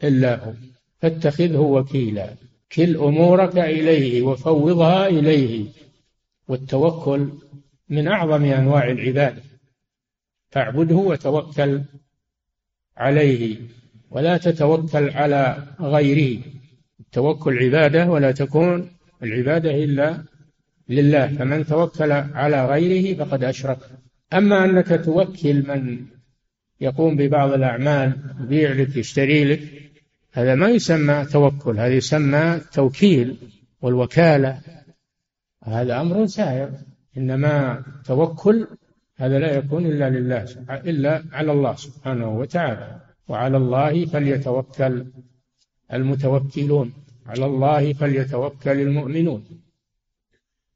إلا 0.04 0.46
هو. 0.46 0.54
فاتخذه 1.00 1.58
وكيلا. 1.58 2.36
كل 2.72 2.98
أمورك 2.98 3.58
إليه 3.58 4.22
وفوضها 4.22 5.08
إليه. 5.08 5.66
والتوكل 6.48 7.30
من 7.90 8.08
أعظم 8.08 8.46
أنواع 8.46 8.92
العبادة. 8.92 9.44
فاعبده 10.50 10.96
وتوكل 10.96 11.82
عليه. 12.98 13.58
ولا 14.12 14.38
تتوكل 14.38 15.10
على 15.10 15.63
غيره. 15.82 16.41
التوكل 17.00 17.58
عبادة 17.63 18.12
ولا 18.12 18.32
تكون 18.32 18.89
العبادة 19.24 19.84
إلا 19.84 20.24
لله. 20.89 21.28
فمن 21.28 21.65
توكل 21.65 22.12
على 22.12 22.65
غيره 22.65 23.17
فقد 23.24 23.43
أشرك. 23.43 23.78
أما 24.34 24.65
أنك 24.65 25.02
توكل 25.06 25.67
من 25.67 26.06
يقوم 26.82 27.15
ببعض 27.17 27.54
الأعمال 27.54 28.17
يبيع 28.41 28.71
لك 28.71 28.97
يشتري 28.97 29.43
لك 29.43 29.62
هذا 30.32 30.56
ما 30.56 30.69
يسمى 30.69 31.26
توكل. 31.26 31.80
هذا 31.80 31.93
يسمى 31.93 32.62
توكيل 32.74 33.38
والوكالة. 33.82 34.62
هذا 35.63 36.02
أمر 36.02 36.26
سائر. 36.26 36.69
إنما 37.17 37.84
توكل 38.06 38.67
هذا 39.17 39.39
لا 39.39 39.58
يكون 39.58 39.86
إلا 39.86 40.10
لله 40.10 40.45
إلا 40.71 41.24
على 41.32 41.52
الله 41.52 41.76
سبحانه 41.76 42.38
وتعالى. 42.39 43.11
وعلى 43.28 43.58
الله 43.58 44.06
فليتوكل 44.06 45.06
المتوكلون. 45.94 46.94
على 47.26 47.46
الله 47.46 47.94
فليتوكل 47.94 48.80
المؤمنون. 48.80 49.44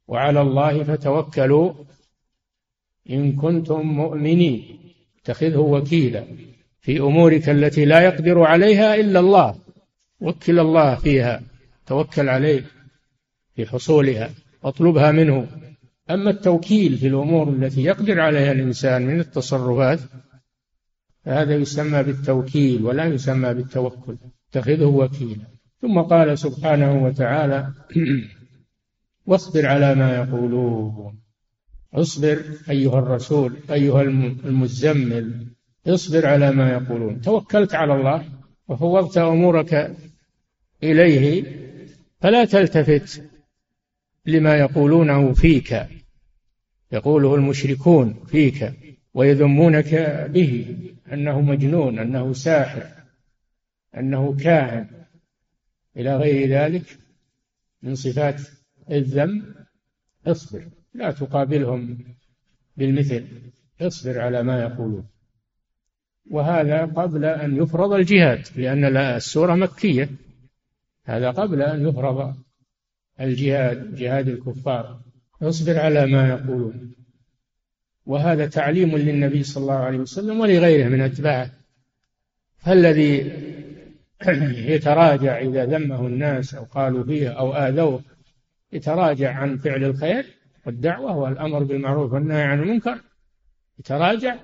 وعلى 0.08 0.40
الله 0.40 0.82
فتوكلوا 0.82 1.72
إن 3.10 3.32
كنتم 3.32 3.80
مؤمنين. 3.80 4.78
اتخذه 5.20 5.58
وكيلا 5.58 6.24
في 6.80 7.00
أمورك 7.00 7.48
التي 7.48 7.84
لا 7.84 8.00
يقدر 8.00 8.42
عليها 8.42 8.94
إلا 8.94 9.20
الله. 9.20 9.54
وكل 10.20 10.58
الله 10.58 10.94
فيها. 10.94 11.42
توكل 11.86 12.28
عليه 12.28 12.64
في 13.54 13.66
حصولها. 13.66 14.30
واطلبها 14.62 15.12
منه. 15.12 15.46
أما 16.10 16.30
التوكيل 16.30 16.98
في 16.98 17.06
الأمور 17.06 17.48
التي 17.48 17.82
يقدر 17.84 18.20
عليها 18.20 18.52
الإنسان 18.52 19.06
من 19.06 19.20
التصرفات 19.20 20.00
فهذا 21.26 21.54
يسمى 21.54 22.02
بالتوكيل 22.02 22.84
ولا 22.84 23.04
يسمى 23.04 23.54
بالتوكل 23.54 24.16
اتخذه 24.50 24.84
وكيلا. 24.84 25.46
ثم 25.82 26.00
قال 26.00 26.38
سبحانه 26.38 27.04
وتعالى 27.04 27.72
واصبر 29.26 29.66
على 29.66 29.94
ما 29.94 30.16
يقولون. 30.16 31.18
اصبر 31.94 32.42
أيها 32.70 32.98
الرسول 32.98 33.56
أيها 33.70 34.02
المزمل 34.02 35.46
اصبر 35.86 36.26
على 36.26 36.52
ما 36.52 36.72
يقولون. 36.72 37.20
توكلت 37.20 37.74
على 37.74 37.94
الله 37.94 38.24
وفوضت 38.68 39.18
أمورك 39.18 39.96
إليه 40.82 41.44
فلا 42.20 42.44
تلتفت 42.44 43.22
لما 44.26 44.54
يقولونه 44.54 45.32
فيك. 45.32 45.86
يقوله 46.92 47.34
المشركون 47.34 48.24
فيك. 48.26 48.85
ويذمونك 49.16 49.94
به 50.30 50.76
أنه 51.12 51.40
مجنون 51.40 51.98
أنه 51.98 52.32
ساحر 52.32 52.86
أنه 53.96 54.36
كاهن. 54.36 54.88
إلى 55.96 56.16
غير 56.16 56.48
ذلك 56.48 56.98
من 57.82 57.94
صفات 57.94 58.40
الذم 58.90 59.54
اصبر. 60.26 60.68
لا 60.94 61.10
تقابلهم 61.12 61.98
بالمثل 62.76 63.24
اصبر 63.80 64.20
على 64.20 64.42
ما 64.42 64.62
يقولون. 64.62 65.08
وهذا 66.30 66.84
قبل 66.84 67.24
أن 67.24 67.56
يفرض 67.56 67.92
الجهاد 67.92 68.48
لأن 68.56 68.96
السورة 68.96 69.54
مكية. 69.54 70.08
هذا 71.04 71.30
قبل 71.30 71.62
أن 71.62 71.88
يفرض 71.88 72.34
الجهاد 73.20 73.94
جهاد 73.94 74.28
الكفار. 74.28 75.00
اصبر 75.42 75.78
على 75.78 76.06
ما 76.06 76.28
يقولون. 76.28 76.95
وهذا 78.06 78.46
تعليم 78.46 78.96
للنبي 78.96 79.42
صلى 79.42 79.62
الله 79.62 79.74
عليه 79.74 79.98
وسلم 79.98 80.40
ولغيره 80.40 80.88
من 80.88 81.00
أتباعه. 81.00 81.50
فالذي 82.58 83.32
يتراجع 84.72 85.38
إذا 85.38 85.64
ذمه 85.64 86.06
الناس 86.06 86.54
أو 86.54 86.64
قالوا 86.64 87.04
فيه 87.04 87.28
أو 87.28 87.54
آذوه 87.54 88.02
يتراجع 88.72 89.32
عن 89.32 89.56
فعل 89.56 89.84
الخير 89.84 90.26
والدعوة 90.66 91.16
والأمر 91.16 91.62
بالمعروف 91.62 92.12
والنهي 92.12 92.42
عن 92.42 92.62
المنكر 92.62 93.00
يتراجع. 93.78 94.36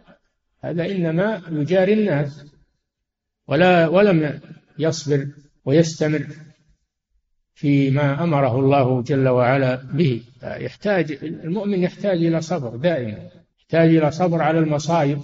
هذا 0.61 0.87
إنما 0.87 1.43
يجاري 1.51 1.93
الناس 1.93 2.47
ولا 3.49 3.89
ولم 3.89 4.41
يصبر 4.79 5.27
ويستمر 5.65 6.27
فيما 7.55 8.25
أمره 8.25 8.59
الله 8.59 9.03
جل 9.03 9.29
وعلا 9.29 9.75
به. 9.75 10.23
يحتاج 10.43 11.13
المؤمن 11.23 11.79
يحتاج 11.79 12.25
إلى 12.25 12.41
صبر 12.41 12.77
دائما. 12.77 13.42
يحتاج 13.73 13.97
إلى 13.97 14.11
صبر 14.11 14.43
على 14.43 14.59
المصائب 14.59 15.21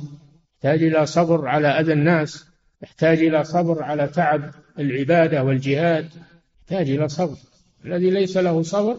يحتاج 0.55 0.83
إلى 0.83 1.07
صبر 1.07 1.49
على 1.49 1.69
أذى 1.69 1.93
الناس 1.93 2.47
يحتاج 2.83 3.19
إلى 3.19 3.45
صبر 3.45 3.83
على 3.83 4.07
تعب 4.07 4.51
العبادة 4.79 5.45
والجهاد 5.45 6.09
يحتاج 6.61 6.91
إلى 6.91 7.09
صبر. 7.09 7.37
الذي 7.85 8.11
ليس 8.11 8.37
له 8.37 8.63
صبر 8.63 8.99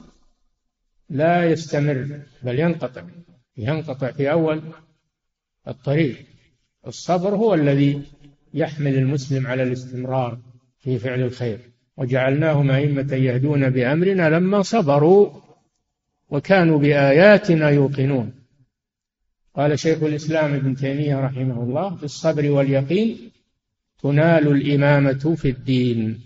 لا 1.09 1.45
يستمر 1.45 2.19
بل 2.43 2.59
ينقطع. 2.59 3.03
ينقطع 3.57 4.11
في 4.11 4.31
أول 4.31 4.61
الطريق. 5.67 6.15
الصبر 6.87 7.35
هو 7.35 7.53
الذي 7.53 8.01
يحمل 8.53 8.95
المسلم 8.95 9.47
على 9.47 9.63
الاستمرار 9.63 10.39
في 10.79 10.99
فعل 10.99 11.21
الخير. 11.21 11.59
وجعلناهم 11.97 12.71
أئمة 12.71 13.13
يهدون 13.13 13.69
بأمرنا 13.69 14.29
لما 14.29 14.61
صبروا 14.61 15.29
وكانوا 16.29 16.79
بآياتنا 16.79 17.69
يوقنون. 17.69 18.38
قال 19.59 19.79
شيخ 19.79 20.03
الإسلام 20.03 20.53
ابن 20.53 20.75
تيمية 20.75 21.19
رحمه 21.19 21.63
الله 21.63 21.95
في 21.95 22.03
الصبر 22.03 22.51
واليقين 22.51 23.31
تنال 24.01 24.47
الإمامة 24.47 25.35
في 25.35 25.49
الدين. 25.49 26.21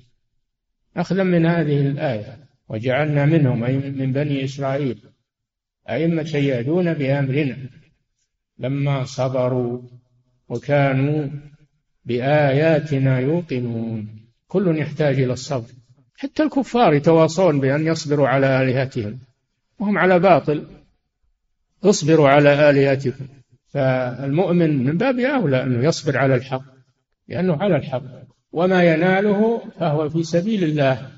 أخذا 0.98 1.24
من 1.24 1.46
هذه 1.46 1.82
الآية 1.82 2.38
وجعلنا 2.70 3.26
منهم 3.26 3.60
من 3.98 4.14
بني 4.14 4.44
إسرائيل 4.44 5.00
أئمة 5.90 6.30
يهدون 6.36 6.94
بأمرنا 6.94 7.58
لما 8.60 9.04
صبروا 9.04 9.82
وكانوا 10.50 11.28
بآياتنا 12.06 13.20
يوقنون. 13.20 14.08
كل 14.48 14.78
يحتاج 14.78 15.20
إلى 15.20 15.34
الصبر. 15.34 15.70
حتى 16.18 16.44
الكفار 16.44 16.94
يتواصون 16.94 17.60
بأن 17.60 17.88
يصبروا 17.88 18.28
على 18.28 18.64
آلهتهم 18.64 19.20
وهم 19.80 19.98
على 19.98 20.20
باطل. 20.20 20.83
اصبروا 21.84 22.30
على 22.30 22.70
آلهتكم. 22.70 23.28
فالمؤمن 23.68 24.84
من 24.84 24.98
باب 24.98 25.20
أولى 25.20 25.64
أنه 25.64 25.88
يصبر 25.88 26.18
على 26.18 26.36
الحق 26.36 26.64
لأنه 27.28 27.56
على 27.56 27.76
الحق. 27.76 28.04
وما 28.52 28.84
يناله 28.84 29.62
فهو 29.80 30.10
في 30.10 30.24
سبيل 30.24 30.64
الله 30.64 31.10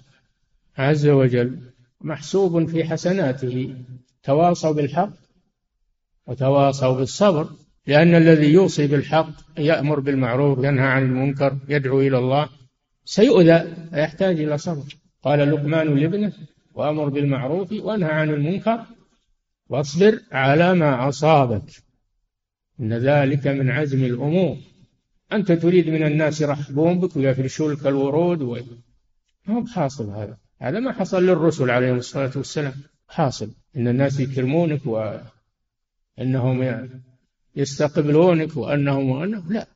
عز 0.77 1.07
وجل 1.07 1.59
محسوب 2.01 2.69
في 2.69 2.83
حسناته. 2.83 3.75
تواصوا 4.23 4.71
بالحق 4.71 5.09
وتواصوا 6.27 6.97
بالصبر 6.97 7.49
لأن 7.87 8.15
الذي 8.15 8.53
يوصي 8.53 8.87
بالحق 8.87 9.29
يأمر 9.57 9.99
بالمعروف 9.99 10.57
ينهى 10.57 10.87
عن 10.87 11.03
المنكر 11.03 11.57
يدعو 11.69 11.99
إلى 12.01 12.17
الله. 12.17 12.49
سيؤذى 13.05 13.75
فيحتاج 13.91 14.39
إلى 14.41 14.57
صبر. 14.57 14.95
قال 15.23 15.51
لقمان 15.51 15.95
لابنه 15.95 16.31
وأمر 16.73 17.09
بالمعروف 17.09 17.71
وأنهى 17.71 18.11
عن 18.11 18.29
المنكر 18.29 18.85
واصبر 19.69 20.19
على 20.31 20.73
ما 20.73 21.09
أصابك. 21.09 21.71
إن 22.79 22.93
ذلك 22.93 23.47
من 23.47 23.69
عزم 23.69 24.03
الأمور. 24.03 24.57
أنت 25.33 25.51
تريد 25.51 25.89
من 25.89 26.03
الناس 26.03 26.41
يرحبون 26.41 26.99
بك 26.99 27.15
ويفرشون 27.15 27.73
لك 27.73 27.87
الورود 27.87 28.41
و... 28.41 28.57
ما 29.47 29.55
هو 29.55 29.61
بحاصل 29.61 30.09
هذا. 30.09 30.37
هذا 30.61 30.79
ما 30.79 30.91
حصل 30.91 31.23
للرسل 31.23 31.69
عليهم 31.69 31.97
الصلاة 31.97 32.31
والسلام. 32.35 32.73
حاصل. 33.07 33.51
إن 33.75 33.87
الناس 33.87 34.19
يكرمونك 34.19 34.81
وأنهم 34.85 36.89
يستقبلونك 37.55 38.57
وأنهم 38.57 39.09
وأنهم 39.09 39.53
لا. 39.53 39.67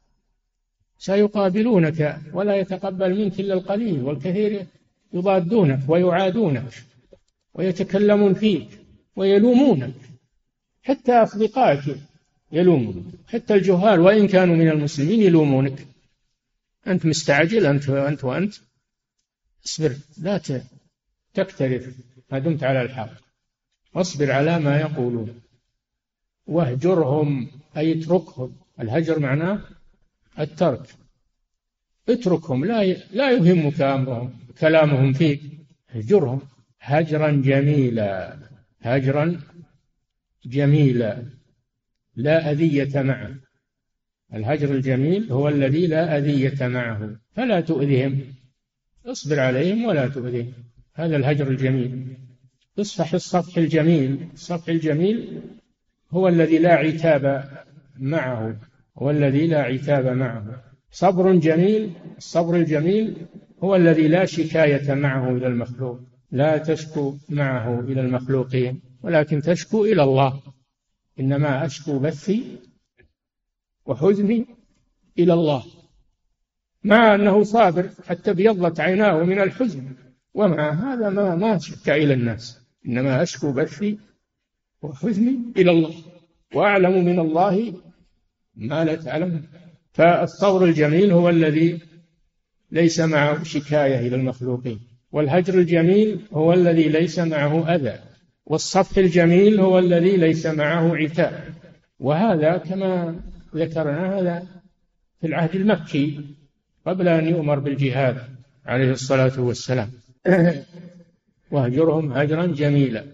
سيقابلونك 0.97 2.19
ولا 2.33 2.55
يتقبل 2.55 3.19
منك 3.19 3.39
إلا 3.39 3.53
القليل 3.53 4.03
والكثير 4.03 4.65
يضادونك 5.13 5.79
ويعادونك 5.87 6.73
ويتكلمون 7.53 8.33
فيك. 8.33 8.88
ويلومونك. 9.15 9.93
حتى 10.83 11.11
أصدقائك 11.11 11.97
يلومونك. 12.51 13.05
حتى 13.27 13.53
الجهال 13.53 13.99
وإن 13.99 14.27
كانوا 14.27 14.55
من 14.55 14.69
المسلمين 14.69 15.21
يلومونك. 15.21 15.87
أنت 16.87 17.05
مستعجل 17.05 17.65
أنت 17.65 17.89
وأنت 17.89 18.23
وأنت. 18.23 18.53
اصبر 19.65 19.95
لا 20.17 20.41
تكترث 21.33 21.95
ما 22.31 22.39
دمت 22.39 22.63
على 22.63 22.81
الحق. 22.81 23.11
واصبر 23.93 24.31
على 24.31 24.59
ما 24.59 24.79
يقولون. 24.79 25.41
واهجرهم 26.47 27.47
أي 27.77 27.99
اتركهم. 27.99 28.55
الهجر 28.79 29.19
معناه 29.19 29.61
الترك. 30.39 30.87
اتركهم 32.09 32.65
لا 32.65 32.83
لا 33.11 33.31
يهمك 33.31 33.81
أمرهم 33.81 34.33
كلامهم 34.59 35.13
فيك. 35.13 35.41
اهجرهم. 35.95 36.41
هجرا 36.81 37.31
جميلا. 37.31 38.48
هجرا 38.81 39.39
جميلا 40.45 41.23
لا 42.15 42.51
أذية 42.51 43.01
معه. 43.01 43.35
الهجر 44.33 44.71
الجميل 44.71 45.31
هو 45.31 45.49
الذي 45.49 45.87
لا 45.87 46.17
أذية 46.17 46.67
معه. 46.67 47.15
فلا 47.35 47.61
تؤذهم. 47.61 48.21
اصبر 49.05 49.39
عليهم 49.39 49.85
ولا 49.85 50.07
تؤذهم. 50.07 50.53
هذا 50.93 51.15
الهجر 51.15 51.47
الجميل. 51.47 52.17
اصفح 52.79 53.13
الصفح 53.13 53.57
الجميل. 53.57 54.29
الصفح 54.33 54.69
الجميل 54.69 55.41
هو 56.11 56.27
الذي 56.27 56.57
لا 56.57 56.73
عتاب 56.73 57.49
معه. 57.99 58.59
هو 58.97 59.09
الذي 59.09 59.47
لا 59.47 59.61
عتاب 59.61 60.05
معه. 60.05 60.63
صبر 60.91 61.35
جميل. 61.35 61.93
الصبر 62.17 62.55
الجميل 62.55 63.15
هو 63.63 63.75
الذي 63.75 64.07
لا 64.07 64.25
شكاية 64.25 64.93
معه 64.93 65.37
إلى 65.37 65.47
المخلوق. 65.47 66.08
لا 66.31 66.57
تشكو 66.57 67.17
معه 67.29 67.79
إلى 67.79 68.01
المخلوقين 68.01 68.81
ولكن 69.03 69.41
تشكو 69.41 69.85
إلى 69.85 70.03
الله. 70.03 70.41
إنما 71.19 71.65
أشكو 71.65 71.99
بثي 71.99 72.57
وحزني 73.85 74.45
إلى 75.19 75.33
الله. 75.33 75.65
مع 76.83 77.15
أنه 77.15 77.43
صابر 77.43 77.89
حتى 78.07 78.31
ابيضت 78.31 78.79
عيناه 78.79 79.23
من 79.23 79.39
الحزن. 79.39 79.95
ومع 80.33 80.71
هذا 80.71 81.09
ما 81.09 81.35
ما 81.35 81.57
شك 81.57 81.89
إلى 81.89 82.13
الناس. 82.13 82.61
إنما 82.85 83.23
أشكو 83.23 83.51
بثي 83.51 83.99
وحزني 84.81 85.39
إلى 85.57 85.71
الله. 85.71 85.93
وأعلم 86.55 87.05
من 87.05 87.19
الله 87.19 87.73
ما 88.55 88.85
لا 88.85 88.95
تعلمون 88.95 89.47
فالصبر 89.91 90.65
الجميل 90.65 91.11
هو 91.11 91.29
الذي 91.29 91.81
ليس 92.71 92.99
معه 92.99 93.43
شكاية 93.43 94.07
إلى 94.07 94.15
المخلوقين. 94.15 94.88
والهجر 95.11 95.53
الجميل 95.53 96.19
هو 96.33 96.53
الذي 96.53 96.89
ليس 96.89 97.19
معه 97.19 97.75
أذى 97.75 97.99
والصف 98.45 98.99
الجميل 98.99 99.59
هو 99.59 99.79
الذي 99.79 100.17
ليس 100.17 100.45
معه 100.45 100.95
عتاب 100.95 101.53
وهذا 101.99 102.57
كما 102.57 103.19
ذكرنا 103.55 104.19
هذا 104.19 104.47
في 105.21 105.27
العهد 105.27 105.55
المكي 105.55 106.21
قبل 106.85 107.07
أن 107.07 107.27
يؤمر 107.27 107.59
بالجهاد 107.59 108.17
عليه 108.65 108.91
الصلاة 108.91 109.39
والسلام. 109.39 109.91
واهجرهم 111.51 112.13
هجرا 112.13 112.45
جميلا. 112.45 113.05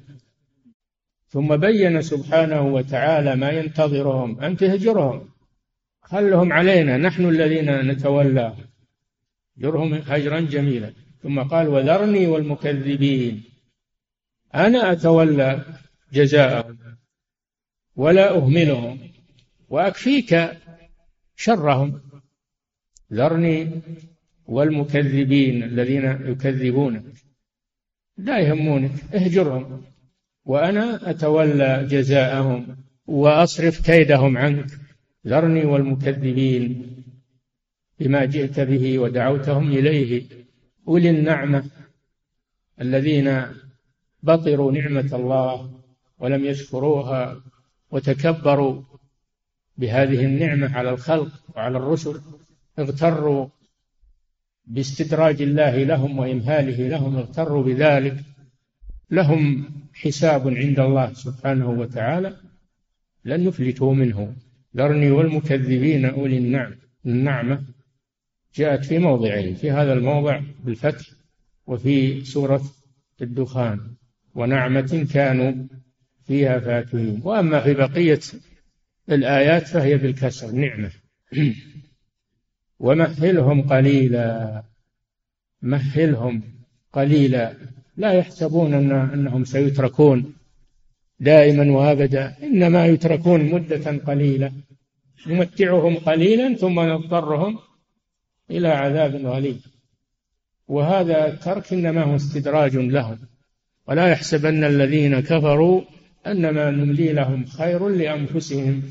ثم 1.28 1.58
بين 1.58 2.02
سبحانه 2.02 2.62
وتعالى 2.62 3.36
ما 3.36 3.50
ينتظرهم 3.50 4.40
أن 4.40 4.58
تهجرهم. 4.58 5.30
خلهم 6.02 6.54
علينا 6.54 6.98
نحن 6.98 7.26
الذين 7.26 7.88
نتولى. 7.88 8.54
هجرهم 9.58 9.94
هجرا 9.94 10.40
جميلا. 10.40 10.94
ثم 11.26 11.40
قال 11.44 11.68
وذرني 11.68 12.28
والمكذبين. 12.28 13.44
أنا 14.56 14.92
أتولى 14.92 15.66
جزاءهم 16.14 16.78
ولا 17.96 18.38
أهملهم 18.38 19.00
وأكفيك 19.70 20.52
شرهم. 21.36 22.02
ذرني 23.14 23.82
والمكذبين 24.46 25.64
الذين 25.64 26.06
يكذبونك 26.06 27.04
لا 28.18 28.40
يهمونك 28.40 28.92
اهجرهم. 29.14 29.84
وأنا 30.46 31.10
أتولى 31.10 31.88
جزاءهم 31.90 32.78
وأصرف 33.06 33.86
كيدهم 33.86 34.38
عنك. 34.38 34.68
ذرني 35.28 35.66
والمكذبين 35.66 36.96
بما 38.00 38.26
جئت 38.26 38.60
به 38.60 39.00
ودعوتهم 39.00 39.72
إليه. 39.72 40.45
أولي 40.88 41.10
النعمة 41.10 41.64
الذين 42.82 43.46
بطروا 44.24 44.72
نعمة 44.72 45.10
الله 45.14 45.82
ولم 46.20 46.46
يشكروها 46.46 47.42
وتكبروا 47.92 48.82
بهذه 49.78 50.26
النعمة 50.26 50.78
على 50.78 50.90
الخلق 50.90 51.32
وعلى 51.56 51.78
الرسل 51.78 52.22
اغتروا 52.80 53.48
باستدراج 54.66 55.42
الله 55.42 55.84
لهم 55.84 56.20
وإمهاله 56.20 56.88
لهم 56.88 57.18
اغتروا 57.18 57.64
بذلك 57.64 58.18
لهم 59.12 59.70
حساب 59.94 60.48
عند 60.48 60.80
الله 60.80 61.14
سبحانه 61.14 61.70
وتعالى 61.70 62.38
لن 63.26 63.48
يفلتوا 63.48 63.94
منه. 63.94 64.36
ذرني 64.78 65.12
والمكذبين 65.12 66.06
أولي 66.06 66.38
النعم 66.38 66.76
النعمة. 67.06 67.64
جاءت 68.56 68.86
في 68.86 69.00
موضعين 69.00 69.56
في 69.56 69.72
هذا 69.72 69.94
الموضع 69.94 70.42
بالفتح 70.64 71.06
وفي 71.68 72.26
سورة 72.26 72.62
الدخان. 73.22 73.80
ونعمة 74.36 75.08
كانوا 75.14 75.54
فيها 76.28 76.60
فاكهين. 76.60 77.22
وأما 77.24 77.60
في 77.60 77.74
بقية 77.74 78.20
الآيات 79.10 79.68
فهي 79.68 79.98
بالكسر 79.98 80.52
نعمة. 80.52 80.92
ومهلهم 82.80 83.62
قليلا 83.62 84.64
مهلهم 85.62 86.44
قليلا. 86.94 87.54
لا 87.98 88.14
يحسبون 88.14 88.74
أن 88.74 88.92
أنهم 88.92 89.44
سيتركون 89.44 90.34
دائما 91.20 91.72
وأبدا 91.72 92.36
إنما 92.44 92.86
يتركون 92.86 93.54
مدة 93.54 93.98
قليلة. 93.98 94.52
نمتعهم 95.28 95.96
قليلا 95.96 96.54
ثم 96.54 96.80
نضطرهم 96.80 97.60
إلى 98.52 98.68
عذاب 98.68 99.16
غليظ. 99.16 99.58
وهذا 100.68 101.28
الترك 101.28 101.74
إنما 101.74 102.04
هو 102.04 102.16
استدراج 102.16 102.78
لهم. 102.78 103.18
ولا 103.88 104.08
يحسبن 104.08 104.64
الذين 104.64 105.20
كفروا 105.20 105.82
أنما 106.28 106.72
نملي 106.72 107.14
لهم 107.14 107.46
خير 107.46 107.90
لأنفسهم. 107.90 108.84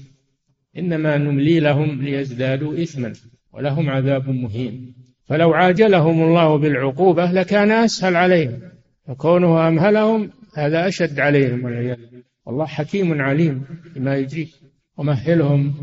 إنما 0.79 1.17
نملي 1.17 1.61
لهم 1.61 2.03
ليزدادوا 2.03 2.83
اثما 2.83 3.13
ولهم 3.53 3.91
عذاب 3.91 4.31
مهين. 4.31 4.95
فلو 5.25 5.53
عاجلهم 5.53 6.23
الله 6.23 6.59
بالعقوبة 6.59 7.33
لكان 7.33 7.71
أسهل 7.71 8.17
عليهم. 8.17 8.61
فكونه 9.07 9.69
أمهلهم 9.69 10.31
هذا 10.55 10.89
أشد 10.89 11.21
عليهم 11.21 11.65
والعياذ 11.65 11.97
بالله. 11.97 12.23
والله 12.47 12.67
حكيم 12.67 13.23
عليم 13.23 13.65
بما 13.95 14.17
يجري. 14.17 14.49
ومهلهم 14.97 15.75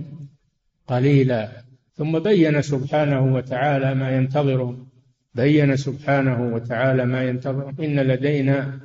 قليلا. 0.87 1.70
ثم 2.01 2.19
بين 2.19 2.61
سبحانه 2.61 3.35
وتعالى 3.35 3.95
ما 3.95 4.15
ينتظرهم 4.15 4.87
بين 5.35 5.75
سبحانه 5.75 6.53
وتعالى 6.53 7.05
ما 7.05 7.23
ينتظرهم 7.23 7.81
إن 7.81 7.99
لدينا 7.99 8.79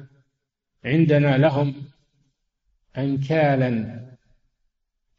عندنا 0.85 1.38
لهم 1.38 1.74
أنكالا. 2.98 4.00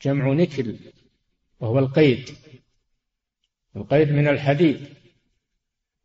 جمع 0.02 0.34
نكل 0.34 0.76
وهو 1.60 1.80
القيد. 1.80 2.30
القيد 3.76 4.12
من 4.12 4.28
الحديد. 4.28 4.80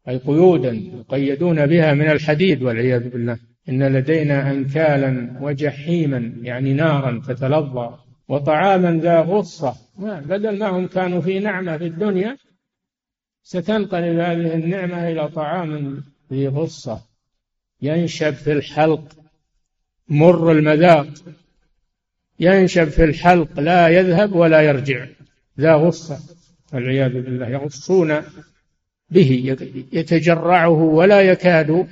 أي 0.08 0.16
قيودا 0.16 0.72
يقيدون 0.72 1.66
بها 1.66 1.94
من 1.94 2.10
الحديد 2.10 2.62
والعياذ 2.62 3.08
بالله. 3.08 3.38
إن 3.68 3.96
لدينا 3.96 4.50
أنكالا 4.50 5.38
وجحيما 5.40 6.32
يعني 6.42 6.72
نارا 6.72 7.22
تتلظى. 7.28 8.01
وطعاما 8.28 9.00
ذا 9.02 9.20
غصة. 9.20 9.76
بدل 9.98 10.58
ما 10.58 10.68
هم 10.68 10.86
كانوا 10.86 11.20
في 11.20 11.38
نعمة 11.38 11.76
في 11.76 11.86
الدنيا 11.86 12.36
ستنقلب 13.42 14.18
هذه 14.18 14.54
النعمة 14.54 15.08
إلى 15.08 15.28
طعام 15.28 16.04
ذي 16.32 16.48
غصة. 16.48 17.02
ينشب 17.82 18.34
في 18.34 18.52
الحلق 18.52 19.04
مر 20.08 20.52
المذاق. 20.52 21.06
ينشب 22.40 22.88
في 22.88 23.04
الحلق 23.04 23.60
لا 23.60 23.88
يذهب 23.88 24.32
ولا 24.32 24.62
يرجع. 24.62 25.06
ذا 25.60 25.74
غصة. 25.74 26.18
والعياذ 26.72 27.12
بالله 27.12 27.48
يغصون 27.48 28.22
به 29.10 29.56
يتجرعه 29.92 30.68
ولا 30.82 31.20
يكاد 31.20 31.88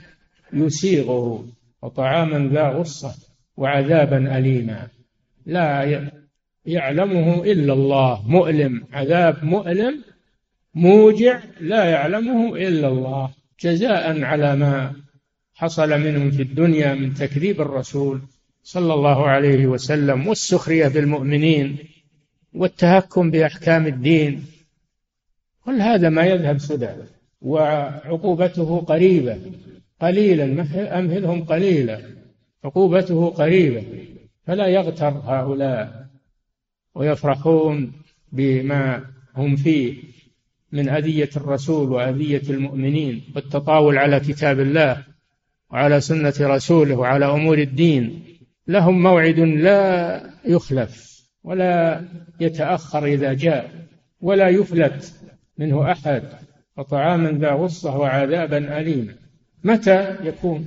يسيغه. 0.52 1.48
وطعاما 1.82 2.48
ذا 2.54 2.68
غصة 2.68 3.14
وعذابا 3.56 4.38
أليما. 4.38 4.88
لا 5.46 5.82
يعلمه 6.66 7.44
إلا 7.44 7.72
الله. 7.72 8.28
مؤلم. 8.28 8.84
عذاب 8.92 9.44
مؤلم. 9.44 10.04
موجع 10.74 11.40
لا 11.60 11.84
يعلمه 11.84 12.56
إلا 12.56 12.88
الله. 12.88 13.30
جزاء 13.60 14.22
على 14.22 14.56
ما 14.56 14.92
حصل 15.54 16.00
منهم 16.00 16.30
في 16.30 16.42
الدنيا 16.42 16.94
من 16.94 17.14
تكذيب 17.14 17.60
الرسول 17.60 18.20
صلى 18.62 18.94
الله 18.94 19.26
عليه 19.26 19.66
وسلم 19.66 20.28
والسخرية 20.28 20.88
بالمؤمنين 20.88 21.76
والتهكم 22.54 23.30
بأحكام 23.30 23.86
الدين. 23.86 24.46
كل 25.64 25.80
هذا 25.80 26.08
ما 26.08 26.26
يذهب 26.26 26.58
سدى 26.58 26.88
وعقوبته 27.40 28.80
قريبة. 28.80 29.38
قليلا. 30.00 30.44
أمهلهم 30.98 31.44
قليلا. 31.44 32.00
عقوبته 32.64 33.30
قريبة. 33.30 33.84
فلا 34.46 34.66
يغتر 34.66 35.08
هؤلاء. 35.08 35.99
ويفرحون 36.94 37.92
بما 38.32 39.04
هم 39.36 39.56
فيه 39.56 40.02
من 40.72 40.88
أذية 40.88 41.30
الرسول 41.36 41.92
وأذية 41.92 42.42
المؤمنين 42.50 43.22
والتطاول 43.36 43.98
على 43.98 44.20
كتاب 44.20 44.60
الله 44.60 45.04
وعلى 45.70 46.00
سنة 46.00 46.34
رسوله 46.40 46.96
وعلى 46.96 47.26
أمور 47.26 47.58
الدين. 47.58 48.24
لهم 48.66 49.02
موعد 49.02 49.38
لا 49.38 50.22
يخلف 50.44 51.24
ولا 51.44 52.04
يتأخر 52.40 53.04
إذا 53.04 53.32
جاء 53.32 53.86
ولا 54.20 54.48
يفلت 54.48 55.14
منه 55.58 55.92
أحد. 55.92 56.22
وطعاما 56.76 57.30
ذا 57.30 57.52
غصة 57.52 57.98
وعذابا 57.98 58.80
أليما 58.80 59.14
متى 59.64 60.16
يكون؟ 60.26 60.66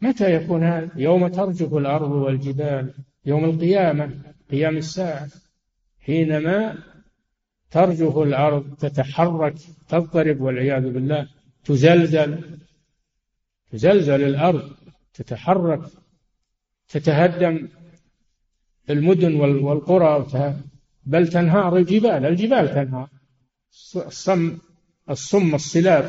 متى 0.00 0.34
يكون 0.34 0.64
هذا؟ 0.64 0.88
يوم 0.96 1.28
ترجف 1.28 1.74
الأرض 1.74 2.10
والجبال 2.10 2.94
يوم 3.26 3.44
القيامة. 3.44 4.10
قيام 4.54 4.76
الساعة 4.76 5.28
حينما 6.06 6.78
ترجف 7.70 8.18
الأرض 8.18 8.64
تتحرك 8.74 9.54
تضطرب 9.88 10.40
والعياذ 10.40 10.90
بالله 10.94 11.28
تزلزل 11.64 12.30
تزلزل 13.70 14.22
الأرض 14.22 14.66
تتحرك 15.14 15.82
تتهدم 16.88 17.68
المدن 18.90 19.34
والقرى 19.66 20.14
بل 21.06 21.28
تنهار 21.28 21.76
الجبال 21.76 22.26
الجبال 22.26 22.66
تنهار 22.74 23.08
الصم 23.96 24.58
الصم 25.10 25.54
الصلاب 25.54 26.06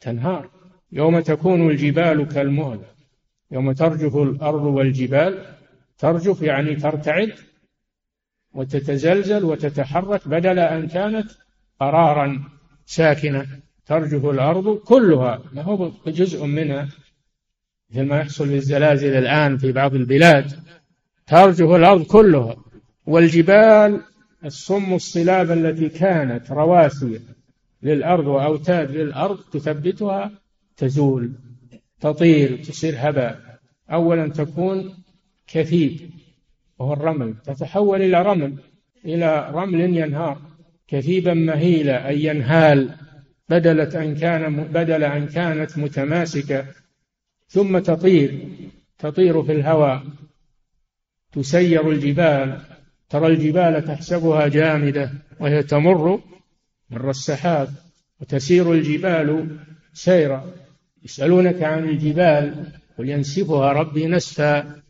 تنهار. 0.00 0.50
يوم 0.92 1.20
تكون 1.20 1.70
الجبال 1.70 2.28
كالمهل 2.28 2.80
يوم 3.50 3.72
ترجف 3.72 4.16
الأرض 4.16 4.64
والجبال 4.64 5.32
ترجف 5.98 6.42
يعني 6.42 6.74
ترتعد 6.74 7.32
وتتزلزل 8.56 9.44
وتتحرك 9.44 10.28
بدل 10.28 10.58
أن 10.58 10.88
كانت 10.88 11.30
قرارا 11.80 12.44
ساكنة 12.86 13.46
ترجف 13.86 14.24
الأرض 14.24 14.76
كلها. 14.76 15.42
ما 15.52 15.62
هو 15.62 15.92
جزء 16.06 16.46
منها؟ 16.46 16.88
مثل 17.90 18.02
ما 18.02 18.20
يحصل 18.20 18.48
بالزلازل 18.48 19.14
الآن 19.14 19.58
في 19.58 19.72
بعض 19.72 19.94
البلاد 19.94 20.52
ترجف 21.26 21.70
الأرض 21.70 22.02
كلها. 22.02 22.56
والجبال 23.06 24.00
الصم 24.44 24.94
الصلاب 24.94 25.50
التي 25.50 25.88
كانت 25.88 26.50
رواسي 26.50 27.20
للأرض 27.82 28.26
وأوتاد 28.26 28.90
للأرض 28.90 29.38
تثبتها 29.52 30.30
تزول 30.76 31.32
تطير 32.00 32.56
تصير 32.64 32.94
هباء. 32.96 33.58
أولا 33.92 34.28
تكون 34.28 34.94
كثيب. 35.46 36.10
وهو 36.78 36.92
الرمل. 36.92 37.34
تتحول 37.44 38.02
إلى 38.02 38.22
رمل 38.22 38.54
إلى 39.04 39.50
رمل 39.52 39.80
ينهار. 39.80 40.38
كثيبا 40.88 41.34
مهيلا 41.34 42.08
أي 42.08 42.24
ينهال. 42.24 42.90
بدلت 43.48 43.94
أن 43.94 44.14
كان 44.16 44.64
بدل 44.64 45.04
أن 45.04 45.26
كانت 45.26 45.78
متماسكة. 45.78 46.66
ثم 47.48 47.78
تطير 47.78 48.48
تطير 48.98 49.42
في 49.42 49.52
الهواء. 49.52 50.02
تسير 51.32 51.90
الجبال. 51.90 52.60
ترى 53.08 53.26
الجبال 53.26 53.84
تحسبها 53.84 54.48
جامدة 54.48 55.10
وهي 55.40 55.62
تمر 55.62 56.20
مر 56.90 57.10
السحاب. 57.10 57.68
وتسير 58.20 58.72
الجبال 58.72 59.58
سيرا. 59.92 60.52
يسألونك 61.04 61.62
عن 61.62 61.88
الجبال 61.88 62.66
قل 62.98 63.08
ينسفها 63.08 63.72
ربي 63.72 64.06
نسفا. 64.06 64.85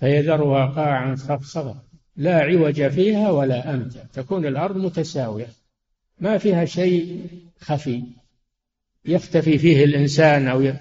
فيذرها 0.00 0.66
قاعا 0.66 1.14
صفصفا 1.14 1.82
لا 2.16 2.38
عوج 2.38 2.88
فيها 2.88 3.30
ولا 3.30 3.74
أمتا 3.74 4.06
تكون 4.12 4.46
الأرض 4.46 4.76
متساوية 4.76 5.48
ما 6.18 6.38
فيها 6.38 6.64
شيء 6.64 7.26
خفي 7.60 8.02
يختفي 9.04 9.58
فيه 9.58 9.84
الإنسان 9.84 10.48
أو 10.48 10.72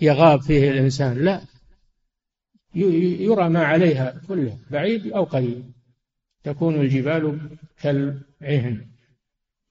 يغاب 0.00 0.40
فيه 0.40 0.70
الإنسان 0.70 1.24
لا 1.24 1.40
يرى 2.74 3.48
ما 3.48 3.64
عليها 3.64 4.20
كله 4.28 4.58
بعيد 4.70 5.12
أو 5.12 5.24
قريب 5.24 5.62
تكون 6.44 6.80
الجبال 6.80 7.38
كالعهن. 7.82 8.86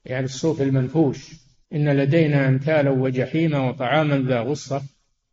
يعني 0.05 0.25
الصوف 0.25 0.61
المنفوش 0.61 1.31
إن 1.73 1.89
لدينا 1.97 2.47
أنكالا 2.47 2.89
وجحيما 2.89 3.69
وطعاما 3.69 4.17
ذا 4.17 4.39
غصة 4.39 4.83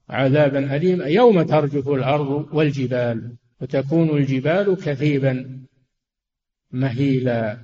عذابا 0.08 0.76
أليما 0.76 1.04
يوم 1.04 1.42
ترجف 1.42 1.88
الأرض 1.88 2.48
والجبال. 2.52 3.36
وتكون 3.62 4.10
الجبال 4.10 4.76
كثيبا 4.76 5.60
مهيلا. 6.70 7.58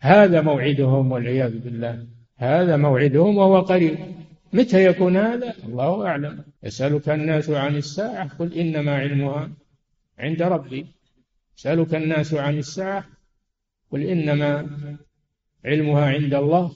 هذا 0.00 0.40
موعدهم 0.40 1.12
والعياذ 1.12 1.58
بالله. 1.58 2.06
هذا 2.36 2.76
موعدهم 2.76 3.36
وهو 3.36 3.60
قريب. 3.60 3.98
متى 4.52 4.84
يكون 4.84 5.16
هذا؟ 5.16 5.54
الله 5.64 6.06
أعلم. 6.06 6.44
يسألك 6.62 7.08
الناس 7.08 7.50
عن 7.50 7.76
الساعة. 7.76 8.28
قل 8.38 8.54
إنما 8.54 8.94
علمها 8.96 9.50
عند 10.18 10.42
ربي. 10.42 10.86
يسألك 11.58 11.94
الناس 11.94 12.34
عن 12.34 12.58
الساعة. 12.58 13.04
قل 13.90 14.02
إنما 14.02 14.66
علمها 15.64 16.04
عند 16.06 16.34
الله. 16.34 16.72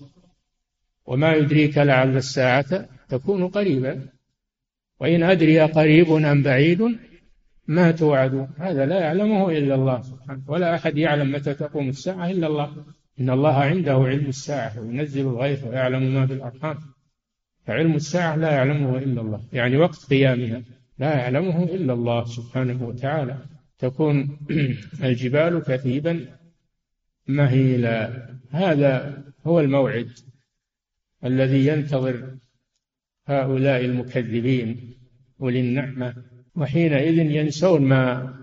وما 1.07 1.35
يدريك 1.35 1.79
لعل 1.79 2.17
الساعة 2.17 2.89
تكون 3.09 3.49
قريبا. 3.49 4.09
وإن 5.01 5.23
أدري 5.23 5.61
قريب 5.61 6.13
أم 6.13 6.43
بعيد 6.43 6.99
ما 7.69 7.91
توعدون. 7.91 8.49
هذا 8.59 8.87
لا 8.87 9.01
يعلمه 9.01 9.51
إلا 9.51 9.75
الله 9.75 10.03
سبحانه 10.03 10.43
ولا 10.47 10.75
أحد 10.75 10.99
يعلم 10.99 11.33
متى 11.33 11.55
تقوم 11.55 11.89
الساعة 11.89 12.31
إلا 12.31 12.47
الله. 12.47 12.85
إن 13.21 13.31
الله 13.31 13.55
عنده 13.55 13.93
علم 13.95 14.27
الساعة 14.27 14.81
وينزل 14.81 15.21
الغيث 15.21 15.65
ويعلم 15.65 16.15
ما 16.15 16.27
في 16.27 16.33
الأرحام. 16.33 16.79
فعلم 17.67 17.95
الساعة 17.95 18.37
لا 18.37 18.53
يعلمه 18.53 18.99
إلا 18.99 19.21
الله. 19.21 19.41
يعني 19.53 19.77
وقت 19.77 20.05
قيامها 20.11 20.63
لا 20.99 21.19
يعلمه 21.19 21.65
إلا 21.65 21.93
الله 21.93 22.25
سبحانه 22.25 22.87
وتعالى. 22.87 23.39
تكون 23.79 24.39
الجبال 25.05 25.63
كثيبا 25.63 26.27
مهيلا 27.27 28.29
هذا 28.51 29.25
هو 29.47 29.61
الموعد 29.61 30.11
الذي 31.25 31.67
ينتظر 31.67 32.37
هؤلاء 33.27 33.85
المكذبين. 33.85 34.95
أولي 35.41 35.61
النعمة. 35.61 36.28
وحينئذ 36.59 37.19
ينسون 37.19 37.83
ما 37.83 38.35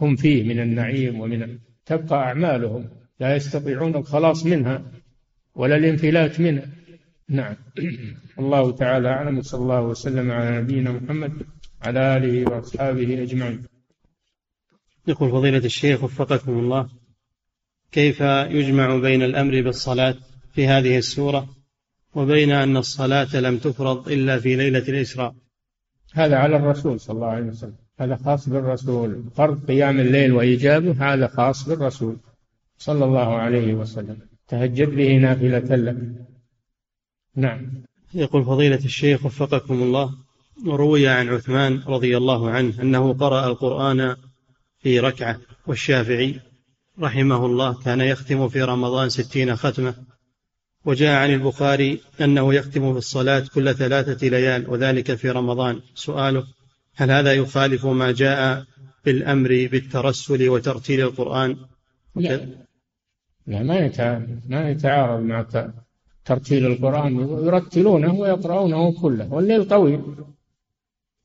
هم 0.00 0.16
فيه 0.16 0.42
من 0.42 0.60
النعيم 0.60 1.20
ومن 1.20 1.58
تبقى 1.86 2.16
أعمالهم 2.16 2.88
لا 3.20 3.36
يستطيعون 3.36 3.96
الخلاص 3.96 4.46
منها 4.46 4.82
ولا 5.54 5.76
الانفلات 5.76 6.40
منها. 6.40 6.68
نعم. 7.28 7.56
الله 8.40 8.72
تعالى 8.72 9.08
أعلم 9.08 9.42
صلى 9.42 9.60
الله 9.60 9.82
وسلم 9.82 10.30
على 10.30 10.60
نبينا 10.60 10.92
محمد 10.92 11.32
على 11.82 12.16
آله 12.16 12.50
وأصحابه 12.50 13.22
أجمعين. 13.22 13.62
يقول 15.08 15.30
فضيلة 15.30 15.64
الشيخ 15.64 16.04
وفقكم 16.04 16.52
الله 16.58 16.88
كيف 17.92 18.20
يجمع 18.58 18.96
بين 18.96 19.22
الأمر 19.22 19.62
بالصلاة 19.62 20.14
في 20.54 20.66
هذه 20.66 20.98
السورة 20.98 21.48
وبين 22.14 22.52
أن 22.52 22.76
الصلاة 22.76 23.36
لم 23.36 23.58
تفرض 23.58 24.08
إلا 24.08 24.38
في 24.38 24.56
ليلة 24.56 24.88
الإسراء؟ 24.88 25.34
هذا 26.16 26.36
على 26.36 26.56
الرسول 26.56 27.00
صلى 27.00 27.14
الله 27.14 27.26
عليه 27.26 27.46
وسلم. 27.46 27.76
هذا 28.00 28.16
خاص 28.16 28.48
بالرسول. 28.48 29.22
فرض 29.36 29.66
قيام 29.66 30.00
الليل 30.00 30.32
وإيجابه 30.32 31.14
هذا 31.14 31.26
خاص 31.26 31.68
بالرسول 31.68 32.16
صلى 32.78 33.04
الله 33.04 33.34
عليه 33.34 33.74
وسلم. 33.74 34.18
تهجد 34.48 34.88
به 34.88 35.16
نافلة 35.16 35.76
لك 35.76 35.96
نعم. 37.36 37.60
يقول 38.14 38.44
فضيلة 38.44 38.84
الشيخ 38.84 39.26
وفقكم 39.26 39.82
الله 39.82 40.14
روي 40.66 41.08
عن 41.08 41.28
عثمان 41.28 41.82
رضي 41.86 42.16
الله 42.16 42.50
عنه 42.50 42.82
أنه 42.82 43.12
قرأ 43.12 43.46
القرآن 43.46 44.16
في 44.78 45.00
ركعة 45.00 45.38
والشافعي 45.66 46.40
رحمه 47.00 47.46
الله 47.46 47.82
كان 47.82 48.00
يختم 48.00 48.48
في 48.48 48.62
رمضان 48.62 49.08
ستين 49.08 49.56
ختمة. 49.56 49.94
وجاء 50.86 51.22
عن 51.22 51.30
البخاري 51.34 52.00
أنه 52.20 52.54
يختم 52.54 52.92
في 52.92 52.98
الصلاة 52.98 53.44
كل 53.54 53.74
ثلاثة 53.74 54.28
ليال 54.28 54.70
وذلك 54.70 55.14
في 55.14 55.30
رمضان. 55.30 55.80
سؤاله 55.94 56.44
هل 56.94 57.10
هذا 57.10 57.32
يخالف 57.32 57.86
ما 57.86 58.12
جاء 58.12 58.64
بالأمر 59.04 59.48
بالترسل 59.48 60.48
وترتيل 60.48 61.00
القرآن؟ 61.00 61.56
لا, 62.16 62.46
لا 63.46 63.62
ما 63.62 63.90
ما 64.48 64.70
يتعارض 64.70 65.20
مع 65.20 65.46
ترتيل 66.24 66.66
القرآن. 66.66 67.16
يرتلونه 67.46 68.14
ويقرؤونه 68.14 69.00
كله. 69.00 69.32
والليل 69.32 69.68
طويل. 69.68 70.02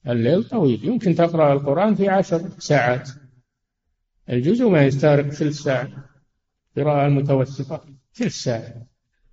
الليل 0.07 0.43
طويل. 0.43 0.85
يمكن 0.85 1.15
تقرأ 1.15 1.53
القرآن 1.53 1.95
في 1.95 2.09
عشر 2.09 2.49
ساعات. 2.59 3.09
الجزء 4.29 4.69
ما 4.69 4.85
يستغرق 4.85 5.29
ثلث 5.29 5.57
ساعة. 5.57 5.89
قراءة 6.77 7.07
المتوسطة 7.07 7.85
ثلث 8.13 8.33
ساعة. 8.33 8.90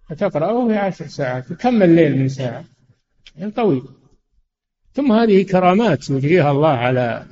فتقرأه 0.08 0.68
في 0.68 0.74
عشر 0.74 1.06
ساعات 1.06 1.52
كم 1.52 1.82
الليل 1.82 2.18
من 2.18 2.28
ساعة؟ 2.28 2.64
يعني 3.36 3.50
طويل. 3.50 3.82
ثم 4.92 5.12
هذه 5.12 5.42
كرامات 5.42 6.10
يجريها 6.10 6.50
الله 6.50 6.68
على 6.68 7.26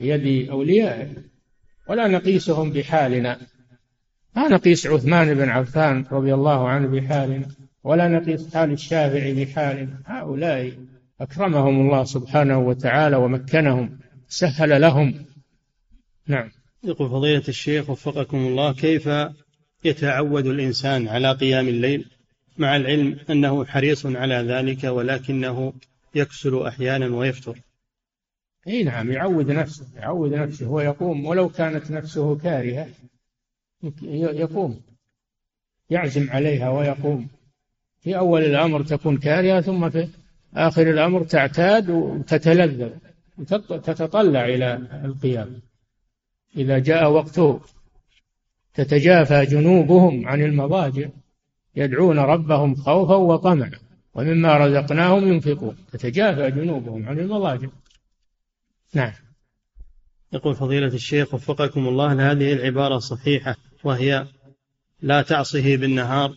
يد 0.00 0.48
أوليائه. 0.48 1.08
ولا 1.88 2.08
نقيسهم 2.08 2.70
بحالنا. 2.70 3.38
ما 4.36 4.48
نقيس 4.48 4.86
عثمان 4.86 5.34
بن 5.34 5.48
عفان 5.48 6.04
رضي 6.12 6.34
الله 6.34 6.68
عنه 6.68 6.88
بحالنا 6.88 7.48
ولا 7.84 8.08
نقيس 8.08 8.54
حال 8.54 8.72
الشافعي 8.72 9.44
بحالنا. 9.44 10.02
هؤلاء 10.06 10.72
أكرمهم 11.20 11.80
الله 11.80 12.04
سبحانه 12.04 12.58
وتعالى 12.58 13.16
ومكنهم 13.16 13.98
سهل 14.28 14.80
لهم. 14.80 15.14
نعم. 16.26 16.50
يقول 16.84 17.08
فضيلة 17.08 17.44
الشيخ 17.48 17.90
وفقكم 17.90 18.38
الله 18.38 18.72
كيف 18.72 19.08
يتعود 19.84 20.46
الإنسان 20.46 21.08
على 21.08 21.32
قيام 21.32 21.68
الليل 21.68 22.10
مع 22.58 22.76
العلم 22.76 23.18
أنه 23.30 23.64
حريص 23.64 24.06
على 24.06 24.34
ذلك 24.34 24.84
ولكنه 24.84 25.72
يكسل 26.14 26.62
أحيانا 26.62 27.06
ويفتر 27.06 27.58
إي 28.66 28.82
نعم 28.82 29.12
يعود 29.12 29.50
نفسه 29.50 29.86
يعود 29.96 30.34
نفسه 30.34 30.66
هو 30.66 30.80
يقوم 30.80 31.26
ولو 31.26 31.48
كانت 31.48 31.90
نفسه 31.90 32.36
كارهة 32.38 32.88
يقوم 34.12 34.80
يعزم 35.90 36.30
عليها 36.30 36.70
ويقوم. 36.70 37.28
في 38.00 38.18
أول 38.18 38.44
الأمر 38.44 38.82
تكون 38.82 39.16
كارهة 39.16 39.60
ثم 39.60 39.90
في 39.90 40.08
آخر 40.54 40.90
الأمر 40.90 41.24
تعتاد 41.24 41.90
وتتلذذ 41.90 42.90
وتتطلع 43.38 44.44
إلى 44.44 44.74
القيام. 45.04 45.60
إذا 46.56 46.78
جاء 46.78 47.10
وقته 47.10 47.60
تتجافى 48.74 49.46
جنوبهم 49.46 50.28
عن 50.28 50.42
المضاجع 50.42 51.08
يدعون 51.76 52.18
ربهم 52.18 52.74
خوفا 52.74 53.14
وطمعا 53.14 53.70
ومما 54.14 54.56
رزقناهم 54.56 55.28
ينفقون. 55.28 55.76
تتجافى 55.92 56.50
جنوبهم 56.50 57.08
عن 57.08 57.18
المضاجع. 57.18 57.68
نعم. 58.94 59.12
يقول 60.32 60.54
فضيلة 60.54 60.86
الشيخ 60.86 61.34
وفقكم 61.34 61.88
الله 61.88 62.30
هذه 62.30 62.52
العبارة 62.52 62.98
صحيحة 62.98 63.56
وهي 63.84 64.26
لا 65.02 65.22
تعصه 65.22 65.76
بالنهار 65.76 66.34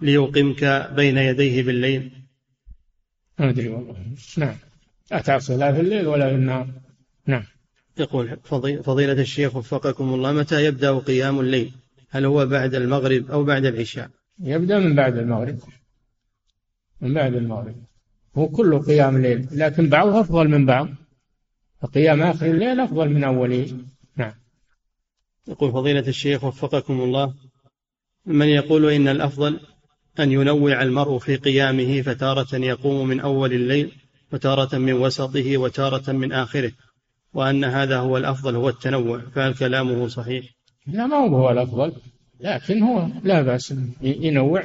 ليقمك 0.00 0.90
بين 0.96 1.18
يديه 1.18 1.62
بالليل. 1.62 2.12
ما 3.38 3.50
أدري 3.50 3.68
والله. 3.68 3.96
نعم. 4.38 4.56
لا 5.10 5.20
تعصي 5.20 5.56
لا 5.56 5.72
في 5.72 5.80
الليل 5.80 6.06
ولا 6.06 6.28
في 6.28 6.34
النهار. 6.34 6.68
نعم. 7.26 7.44
يقول 8.00 8.36
فضيلة 8.82 9.12
الشيخ 9.12 9.56
وفقكم 9.56 10.14
الله 10.14 10.32
متى 10.32 10.64
يبدأ 10.64 10.98
قيام 10.98 11.40
الليل؟ 11.40 11.72
هل 12.10 12.24
هو 12.24 12.46
بعد 12.46 12.74
المغرب 12.74 13.30
أو 13.30 13.44
بعد 13.44 13.64
العشاء؟ 13.64 14.10
يبدأ 14.40 14.78
من 14.78 14.96
بعد 14.96 15.16
المغرب. 15.16 15.58
من 17.00 17.14
بعد 17.14 17.34
المغرب. 17.34 17.74
هو 18.36 18.48
كله 18.48 18.78
قيام 18.78 19.22
ليل 19.22 19.48
لكن 19.52 19.88
بعضه 19.88 20.20
أفضل 20.20 20.48
من 20.48 20.66
بعض. 20.66 20.88
فقيام 21.82 22.22
آخر 22.22 22.46
الليل 22.46 22.80
أفضل 22.80 23.08
من 23.08 23.24
أوله 23.24 23.78
نعم. 24.16 24.32
يقول 25.48 25.72
فضيلة 25.72 26.08
الشيخ 26.08 26.44
وفقكم 26.44 27.00
الله 27.00 27.34
من 28.26 28.46
يقول 28.46 28.90
إن 28.90 29.08
الأفضل 29.08 29.60
أن 30.20 30.32
ينوع 30.32 30.82
المرء 30.82 31.18
في 31.18 31.36
قيامه 31.36 32.02
فتارة 32.02 32.56
يقوم 32.56 33.08
من 33.08 33.20
أول 33.20 33.52
الليل 33.52 33.92
وتارة 34.32 34.78
من 34.78 34.92
وسطه 34.92 35.58
وتارة 35.58 36.12
من 36.12 36.32
آخره. 36.32 36.72
وأن 37.34 37.64
هذا 37.64 37.98
هو 37.98 38.16
الأفضل 38.16 38.56
هو 38.56 38.68
التنوع. 38.68 39.20
فهل 39.34 39.54
كلامه 39.54 40.08
صحيح؟ 40.08 40.44
لا 40.86 41.06
ما 41.06 41.16
هو 41.16 41.50
الأفضل. 41.50 41.92
لكن 42.40 42.82
هو 42.82 43.08
لا 43.24 43.42
بأس 43.42 43.74
ينوع 44.02 44.64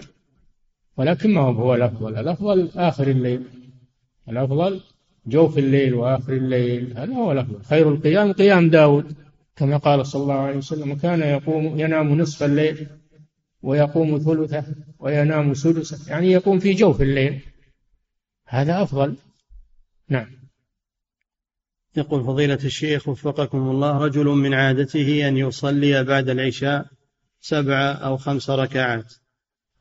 ولكن 0.97 1.33
ما 1.33 1.41
هو 1.41 1.75
الأفضل. 1.75 2.17
الأفضل 2.17 2.69
آخر 2.75 3.07
الليل. 3.07 3.43
الأفضل 4.29 4.81
جوف 5.27 5.57
الليل 5.57 5.93
وآخر 5.93 6.33
الليل. 6.33 6.97
هذا 6.97 7.13
هو 7.13 7.31
الأفضل. 7.31 7.63
خير 7.63 7.89
القيام 7.89 8.33
قيام 8.33 8.69
داود. 8.69 9.15
كما 9.55 9.77
قال 9.77 10.05
صلى 10.05 10.21
الله 10.23 10.33
عليه 10.33 10.57
وسلم 10.57 10.95
كان 10.95 11.21
يقوم 11.21 11.79
ينام 11.79 12.17
نصف 12.17 12.43
الليل 12.43 12.87
ويقوم 13.61 14.17
ثلثه 14.17 14.65
وينام 14.99 15.53
سدسه. 15.53 16.11
يعني 16.11 16.31
يقوم 16.31 16.59
في 16.59 16.73
جوف 16.73 17.01
الليل. 17.01 17.41
هذا 18.47 18.83
أفضل. 18.83 19.15
نعم. 20.09 20.42
يقول 21.97 22.23
فضيلة 22.23 22.59
الشيخ 22.63 23.07
وفقكم 23.07 23.57
الله 23.57 23.97
رجل 23.97 24.25
من 24.25 24.53
عادته 24.53 25.27
أن 25.27 25.37
يصلي 25.37 26.03
بعد 26.03 26.29
العشاء 26.29 26.85
سبع 27.39 27.91
أو 27.91 28.17
خمس 28.17 28.49
ركعات 28.49 29.13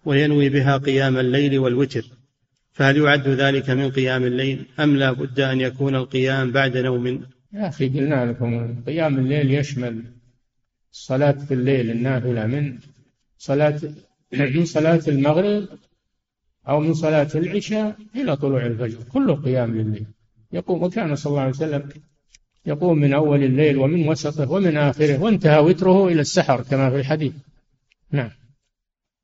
وينوي 0.04 0.48
بها 0.48 0.76
قيام 0.76 1.18
الليل 1.18 1.58
والوتر 1.58 2.04
فهل 2.72 2.96
يعد 2.96 3.28
ذلك 3.28 3.70
من 3.70 3.90
قيام 3.90 4.24
الليل 4.24 4.66
أم 4.80 4.96
لا 4.96 5.12
بد 5.12 5.40
أن 5.40 5.60
يكون 5.60 5.94
القيام 5.94 6.52
بعد 6.52 6.76
نوم؟ 6.76 7.06
يا 7.52 7.68
أخي 7.68 7.88
قلنا 7.88 8.26
لكم 8.26 8.82
قيام 8.86 9.18
الليل 9.18 9.50
يشمل 9.50 10.02
الصلاة 10.92 11.32
في 11.32 11.54
الليل 11.54 11.90
النافلة 11.90 12.46
من 12.46 12.78
صلاة 13.38 13.80
من 14.54 14.64
صلاة 14.64 15.02
المغرب 15.08 15.68
أو 16.68 16.80
من 16.80 16.94
صلاة 16.94 17.28
العشاء 17.34 17.96
إلى 18.16 18.36
طلوع 18.36 18.66
الفجر 18.66 19.02
كله 19.12 19.34
قيام 19.34 19.74
لليل. 19.74 20.06
يقوم 20.53 20.82
وكان 20.82 21.16
صلى 21.16 21.30
الله 21.30 21.40
عليه 21.40 21.50
وسلم 21.50 21.88
يقوم 22.66 22.98
من 22.98 23.14
أول 23.14 23.42
الليل 23.42 23.78
ومن 23.78 24.09
وسطه 24.09 24.50
ومن 24.50 24.76
آخره 24.76 25.22
وانتهى 25.22 25.59
وتره 25.59 26.09
إلى 26.09 26.20
السحر 26.20 26.62
كما 26.62 26.90
في 26.90 26.96
الحديث. 26.96 27.32
نعم. 28.11 28.30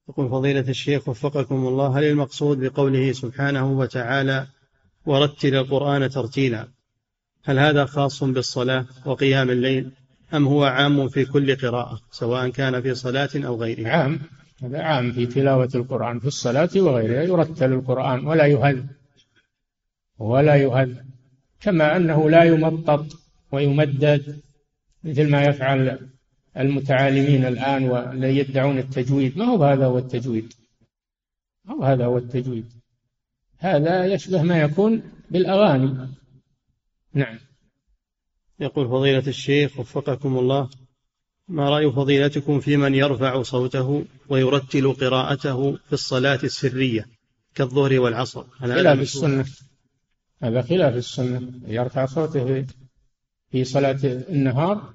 يقول 0.09 0.29
فضيلة 0.29 0.65
الشيخ 0.69 1.09
وفقكم 1.09 1.67
الله 1.67 1.99
هل 1.99 2.05
المقصود 2.05 2.65
بقوله 2.65 3.13
سبحانه 3.13 3.73
وتعالى 3.73 4.47
ورتل 5.07 5.55
القرآن 5.55 6.11
ترتيلا 6.11 6.69
هل 7.45 7.59
هذا 7.59 7.85
خاص 7.85 8.25
بالصلاة 8.25 8.87
وقيام 9.07 9.51
الليل 9.51 9.91
أم 10.35 10.47
هو 10.47 10.65
عام 10.65 11.09
في 11.09 11.25
كل 11.25 11.57
قراءة 11.57 12.01
سواء 12.11 12.49
كان 12.49 12.83
في 12.83 12.95
صلاة 12.95 13.29
أو 13.35 13.57
غيرها؟ 13.57 13.91
عام 13.91 14.21
هذا 14.63 14.83
عام 14.83 15.13
في 15.13 15.27
تلاوة 15.27 15.69
القرآن 15.75 16.19
في 16.19 16.27
الصلاة 16.27 16.71
وغيرها 16.77 17.23
يرتل 17.23 17.73
القرآن 17.73 18.27
ولا 18.27 18.47
يهل 18.47 18.85
ولا 20.19 20.57
يهل 20.57 21.05
كما 21.61 21.97
أنه 21.97 22.31
لا 22.31 22.45
يمطط 22.45 23.07
ويمدد 23.53 24.41
مثل 25.05 25.31
ما 25.31 25.43
يفعل 25.43 26.11
المتعالمين 26.57 27.45
الآن 27.45 27.85
والذي 27.85 28.39
يدعون 28.39 28.79
التجويد. 28.79 29.39
ما 29.39 29.45
هو 29.45 29.65
هذا 29.65 29.87
هو 29.87 29.99
التجويد؟ 29.99 30.53
ما 31.65 31.75
هو 31.75 31.83
هذا 31.83 32.05
هو 32.05 32.19
التجويد؟ 32.19 32.73
هذا 33.59 34.05
يشبه 34.05 34.43
ما 34.43 34.61
يكون 34.61 35.03
بالأغاني. 35.31 36.09
نعم. 37.15 37.39
يقول 38.61 38.89
فضيلة 38.89 39.27
الشيخ 39.27 39.79
وفقكم 39.79 40.39
الله 40.39 40.71
ما 41.49 41.71
رأي 41.71 41.93
فضيلتكم 41.93 42.61
في 42.61 42.77
من 42.77 42.95
يرفع 42.95 43.43
صوته 43.43 44.05
ويرتل 44.29 44.93
قراءته 44.93 45.77
في 45.77 45.93
الصلاة 45.93 46.39
السرية 46.45 47.07
كالظهر 47.55 48.01
والعصر؟ 48.01 48.43
خلاف 48.43 49.01
السنة. 49.01 49.45
هذا 50.43 50.63
خلاف 50.63 50.97
السنة 50.97 51.53
يرفع 51.67 52.07
صوته 52.07 52.67
في 53.51 53.65
صلاة 53.65 53.99
النهار. 54.05 54.95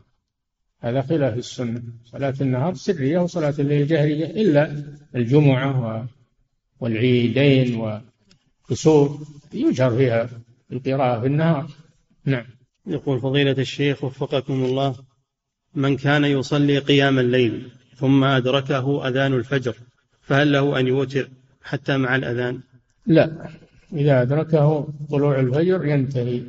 هذا 0.80 1.02
خلاف 1.02 1.38
السنة 1.38 1.84
صلاة 2.06 2.34
النهار 2.41 2.74
سرية 2.74 3.20
وصلاة 3.20 3.54
الليل 3.60 3.88
جهرية 3.88 4.26
إلا 4.26 4.84
الجمعة 5.16 6.08
والعيدين 6.80 7.82
وكسوف 8.70 9.30
يجهر 9.54 9.98
فيها 9.98 10.30
القراءة 10.72 11.22
في 11.22 11.28
النهار. 11.28 11.72
نعم. 12.26 12.46
يقول 12.88 13.20
فضيلة 13.20 13.52
الشيخ 13.52 14.04
وفقكم 14.04 14.64
الله 14.64 14.96
من 15.76 15.98
كان 15.98 16.26
يصلي 16.26 16.80
قيام 16.80 17.20
الليل 17.20 17.72
ثم 17.96 18.24
أدركه 18.24 19.08
أذان 19.08 19.34
الفجر 19.34 19.76
فهل 20.22 20.52
له 20.52 20.80
أن 20.80 20.88
يوتر 20.88 21.30
حتى 21.64 21.98
مع 21.98 22.16
الأذان؟ 22.16 22.62
لا. 23.06 23.50
إذا 23.94 24.22
أدركه 24.22 24.88
طلوع 25.10 25.39
الفجر 25.39 25.86
ينتهي. 25.86 26.41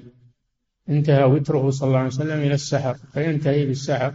انتهى 0.88 1.24
وتره 1.24 1.70
صلى 1.70 1.86
الله 1.86 1.98
عليه 1.98 2.08
وسلم 2.08 2.40
إلى 2.40 2.54
السحر 2.54 2.96
فينتهي 3.12 3.66
بالسحر 3.66 4.14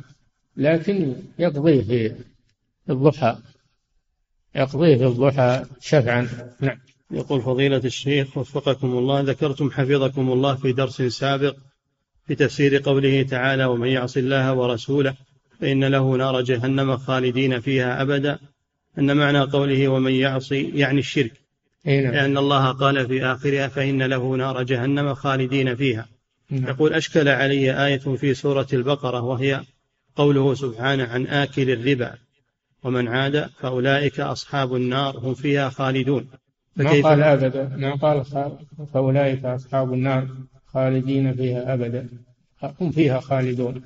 لكن 0.58 1.16
يقضيه 1.40 1.82
في 1.82 2.16
الضحى. 2.90 3.38
يقضيه 4.56 4.98
في 4.98 5.06
الضحى 5.06 5.66
شفعا. 5.80 6.28
نعم. 6.62 6.80
يقول 7.12 7.42
فضيلة 7.42 7.78
الشيخ 7.78 8.38
وفقكم 8.38 8.88
الله 8.88 9.22
ذكرتم 9.22 9.72
حفظكم 9.72 10.32
الله 10.32 10.56
في 10.56 10.72
درس 10.72 11.02
سابق 11.02 11.56
في 12.28 12.36
تفسير 12.36 12.78
قوله 12.78 13.24
تعالى 13.24 13.66
ومن 13.66 13.88
يعص 13.88 14.18
الله 14.18 14.54
ورسوله 14.54 15.16
فإن 15.60 15.84
له 15.84 16.18
نار 16.18 16.42
جهنم 16.42 16.98
خالدين 16.98 17.60
فيها 17.60 18.02
أبدا 18.02 18.40
أن 19.00 19.18
معنى 19.18 19.40
قوله 19.40 19.88
ومن 19.88 20.12
يعصي 20.12 20.70
يعني 20.70 21.00
الشرك. 21.00 21.32
نعم. 21.86 22.14
لأن 22.14 22.38
الله 22.38 22.72
قال 22.72 23.08
في 23.08 23.26
آخرها 23.26 23.68
فإن 23.68 24.04
له 24.04 24.36
نار 24.36 24.64
جهنم 24.64 25.14
خالدين 25.14 25.76
فيها. 25.76 26.08
نعم. 26.50 26.70
يقول 26.70 26.94
أشكل 26.94 27.28
علي 27.28 27.86
آية 27.86 28.16
في 28.16 28.34
سورة 28.34 28.68
البقرة 28.74 29.22
وهي 29.22 29.62
قوله 30.16 30.54
سبحانه 30.54 31.04
عن 31.04 31.28
آكل 31.28 31.70
الربا 31.70 32.14
ومن 32.84 33.08
عاد 33.08 33.50
فأولئك 33.60 34.20
أصحاب 34.20 34.76
النار 34.76 35.18
هم 35.18 35.34
فيها 35.34 35.70
خالدون. 35.70 36.28
ما 36.76 37.02
قال 37.02 37.24
أبدا؟ 37.24 37.76
ما 37.78 37.96
قال 37.96 38.26
فأولئك 38.94 39.46
أصحاب 39.46 39.94
النار 39.94 40.28
خالدين 40.66 41.34
فيها 41.34 41.74
أبدا. 41.74 42.10
هم 42.82 42.92
فيها 42.92 43.20
خالدون. 43.20 43.82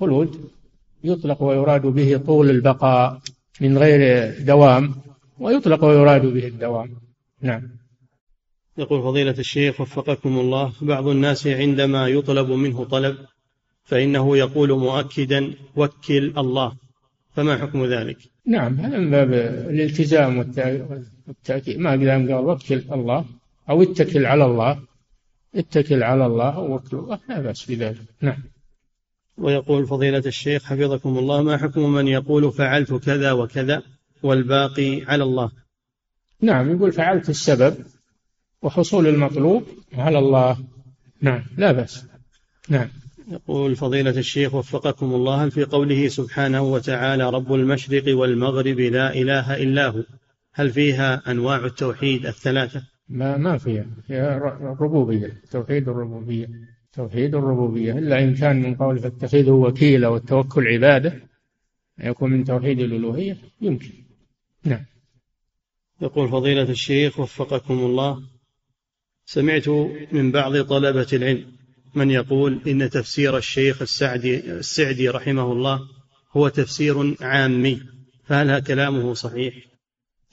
خلود 0.00 0.50
يطلق 1.04 1.42
ويراد 1.42 1.86
به 1.86 2.16
طول 2.16 2.50
البقاء 2.50 3.20
من 3.60 3.78
غير 3.78 4.34
دوام. 4.40 4.94
ويطلق 5.38 5.84
ويراد 5.84 6.26
به 6.26 6.46
الدوام. 6.46 6.96
نعم. 7.40 7.62
يقول 8.78 9.02
فضيلة 9.02 9.34
الشيخ 9.38 9.80
وفقكم 9.80 10.38
الله 10.38 10.72
بعض 10.82 11.08
الناس 11.08 11.46
عندما 11.46 12.08
يطلب 12.08 12.50
منه 12.50 12.84
طلب 12.84 13.16
فإنه 13.84 14.36
يقول 14.36 14.78
مؤكدا 14.78 15.54
وكل 15.76 16.32
الله. 16.38 16.72
فما 17.34 17.58
حكم 17.58 17.84
ذلك؟ 17.84 18.18
نعم 18.46 18.74
هذا 18.74 18.98
من 18.98 19.10
باب 19.10 19.32
الالتزام 19.70 20.38
والتأكيد. 20.38 21.78
ما 21.78 21.92
قدام 21.92 22.32
قال 22.32 22.44
وكل 22.44 22.82
الله 22.92 23.24
أو 23.70 23.82
اتكل 23.82 24.26
على 24.26 24.44
الله 24.44 24.82
اتكل 25.54 26.02
على 26.02 26.26
الله 26.26 26.58
ووكل 26.58 26.96
الله 26.96 27.18
لا 27.28 27.40
بأس 27.40 27.70
بذلك. 27.70 28.02
نعم. 28.20 28.42
ويقول 29.38 29.86
فضيلة 29.86 30.22
الشيخ 30.26 30.64
حفظكم 30.64 31.18
الله 31.18 31.42
ما 31.42 31.56
حكم 31.56 31.92
من 31.92 32.08
يقول 32.08 32.52
فعلت 32.52 32.94
كذا 32.94 33.32
وكذا؟ 33.32 33.82
والباقي 34.24 35.02
على 35.02 35.24
الله. 35.24 35.50
نعم 36.40 36.76
يقول 36.76 36.92
فعلت 36.92 37.28
السبب 37.28 37.76
وحصول 38.62 39.06
المطلوب 39.06 39.62
على 39.92 40.18
الله. 40.18 40.58
نعم 41.20 41.42
لا 41.56 41.72
بأس. 41.72 42.06
نعم. 42.68 42.88
يقول 43.28 43.76
فضيلة 43.76 44.10
الشيخ 44.10 44.54
وفقكم 44.54 45.14
الله 45.14 45.44
هل 45.44 45.50
في 45.50 45.64
قوله 45.64 46.08
سبحانه 46.08 46.62
وتعالى 46.62 47.30
رب 47.30 47.54
المشرق 47.54 48.16
والمغرب 48.16 48.80
لا 48.80 49.14
إله 49.14 49.56
إلا 49.62 49.88
هو. 49.88 50.02
هل 50.54 50.70
فيها 50.70 51.30
أنواع 51.30 51.64
التوحيد 51.64 52.26
الثلاثة؟ 52.26 52.82
ما 53.08 53.36
ما 53.36 53.58
فيها. 53.58 53.86
هي 54.06 54.36
الربوبية 54.36 55.42
توحيد 55.50 55.88
الربوبية. 55.88 56.48
توحيد 56.92 57.34
الربوبية 57.34 57.98
إلا 57.98 58.22
إن 58.22 58.34
كان 58.34 58.62
من 58.62 58.74
قول 58.74 58.98
فاتخذه 58.98 59.50
وكيلا 59.50 60.08
والتوكل 60.08 60.68
عبادة 60.68 61.12
يكون 62.00 62.30
من 62.30 62.44
توحيد 62.44 62.80
الألوهية 62.80 63.36
يمكن. 63.60 64.03
نعم 64.64 64.84
يقول 66.00 66.28
فضيلة 66.28 66.62
الشيخ 66.62 67.20
وفقكم 67.20 67.78
الله 67.78 68.22
سمعت 69.26 69.68
من 70.12 70.32
بعض 70.32 70.60
طلبة 70.60 71.06
العلم 71.12 71.52
من 71.94 72.10
يقول 72.10 72.60
إن 72.66 72.90
تفسير 72.90 73.36
الشيخ 73.36 73.82
السعدي 73.82 74.52
السعدي 74.52 75.08
رحمه 75.08 75.52
الله 75.52 75.80
هو 76.32 76.48
تفسير 76.48 77.16
عامي 77.20 77.82
فهل 78.24 78.60
كلامه 78.60 79.14
صحيح؟ 79.14 79.54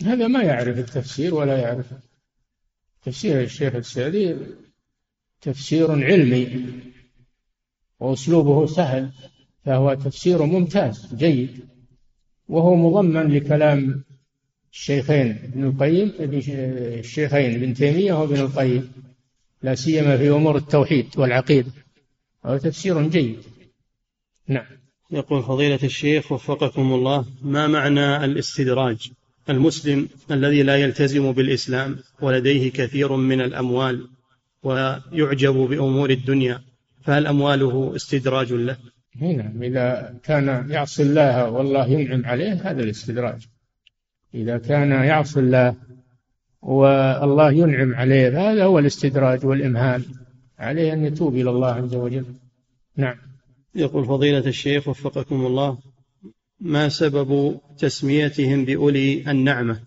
هذا 0.03 0.27
ما 0.27 0.43
يعرف 0.43 0.77
التفسير 0.77 1.35
ولا 1.35 1.57
يعرف 1.57 1.85
تفسير 3.03 3.41
الشيخ 3.41 3.75
السعدي 3.75 4.35
تفسير 5.41 5.91
علمي 5.91 6.65
وأسلوبه 7.99 8.65
سهل 8.65 9.11
فهو 9.65 9.93
تفسير 9.93 10.45
ممتاز 10.45 11.15
جيد 11.15 11.67
وهو 12.47 12.75
مضمن 12.75 13.27
لكلام 13.37 14.03
الشيخين 14.73 15.37
ابن 15.43 15.63
القيم 15.63 16.13
الشيخين 16.99 17.55
ابن 17.55 17.73
تيمية 17.73 18.13
وابن 18.13 18.35
القيم. 18.35 18.91
لا 19.63 19.75
سيما 19.75 20.17
في 20.17 20.29
أمور 20.29 20.57
التوحيد 20.57 21.07
والعقيدة. 21.17 21.71
وهو 22.43 22.57
تفسير 22.57 23.07
جيد. 23.07 23.37
نعم. 24.47 24.65
يقول 25.11 25.43
فضيلة 25.43 25.79
الشيخ 25.83 26.31
وفقكم 26.31 26.93
الله 26.93 27.25
ما 27.41 27.67
معنى 27.67 28.25
الاستدراج؟ 28.25 29.11
المسلم 29.49 30.09
الذي 30.31 30.63
لا 30.63 30.75
يلتزم 30.75 31.31
بالإسلام 31.31 31.97
ولديه 32.21 32.71
كثير 32.71 33.15
من 33.15 33.41
الأموال 33.41 34.07
ويعجب 34.63 35.53
بأمور 35.53 36.09
الدنيا 36.09 36.61
فهل 37.03 37.27
أمواله 37.27 37.95
استدراج 37.95 38.53
له؟ 38.53 38.77
نعم 39.21 39.63
إذا 39.63 40.15
كان 40.23 40.67
يعصي 40.69 41.03
الله 41.03 41.49
والله 41.49 41.87
ينعم 41.87 42.25
عليه 42.25 42.53
هذا 42.53 42.83
الاستدراج. 42.83 43.47
إذا 44.33 44.57
كان 44.57 44.91
يعصي 44.91 45.39
الله 45.39 45.75
والله 46.61 47.51
ينعم 47.51 47.95
عليه 47.95 48.51
هذا 48.51 48.63
هو 48.63 48.79
الاستدراج 48.79 49.45
والإمهال 49.45 50.05
عليه 50.59 50.93
أن 50.93 51.05
يتوب 51.05 51.35
إلى 51.35 51.49
الله 51.49 51.67
عز 51.67 51.95
وجل. 51.95 52.25
نعم. 52.97 53.15
يقول 53.75 54.05
فضيلة 54.05 54.47
الشيخ 54.47 54.87
وفقكم 54.87 55.45
الله 55.45 55.77
ما 56.59 56.89
سبب 56.89 57.59
تسميتهم 57.77 58.65
بأولي 58.65 59.31
النعمة؟ 59.31 59.79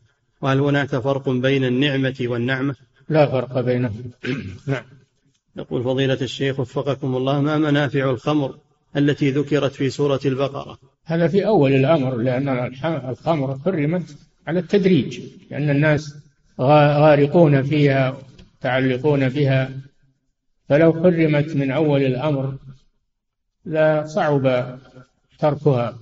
وهل 0.43 0.61
هناك 0.61 0.89
فرق 0.89 1.29
بين 1.29 1.65
النعمة 1.65 2.17
والنعمة؟ 2.21 2.75
لا 3.09 3.27
فرق 3.27 3.61
بينهم. 3.61 4.11
نعم. 4.67 4.85
يقول 5.57 5.85
فضيلة 5.85 6.19
الشيخ 6.23 6.61
وفقكم 6.61 7.17
الله 7.17 7.41
ما 7.41 7.59
منافع 7.59 8.11
الخمر 8.11 8.59
التي 8.97 9.31
ذكرت 9.31 9.73
في 9.73 9.91
سورة 9.91 10.21
البقرة؟ 10.25 10.79
هذا 11.05 11.29
في 11.29 11.47
أول 11.47 11.73
الأمر 11.73 12.17
لأن 12.17 12.49
الخمر 13.11 13.59
حرمت 13.59 14.17
على 14.47 14.59
التدريج 14.59 15.21
لأن 15.51 15.71
الناس 15.71 16.15
غارقون 16.61 17.63
فيها 17.63 18.17
متعلقون 18.59 19.29
بها 19.29 19.71
فلو 20.69 20.93
حرمت 20.93 21.57
من 21.57 21.71
أول 21.71 22.03
الأمر 22.03 22.59
لا 23.65 24.05
صعب 24.07 24.79
تركها. 25.39 25.99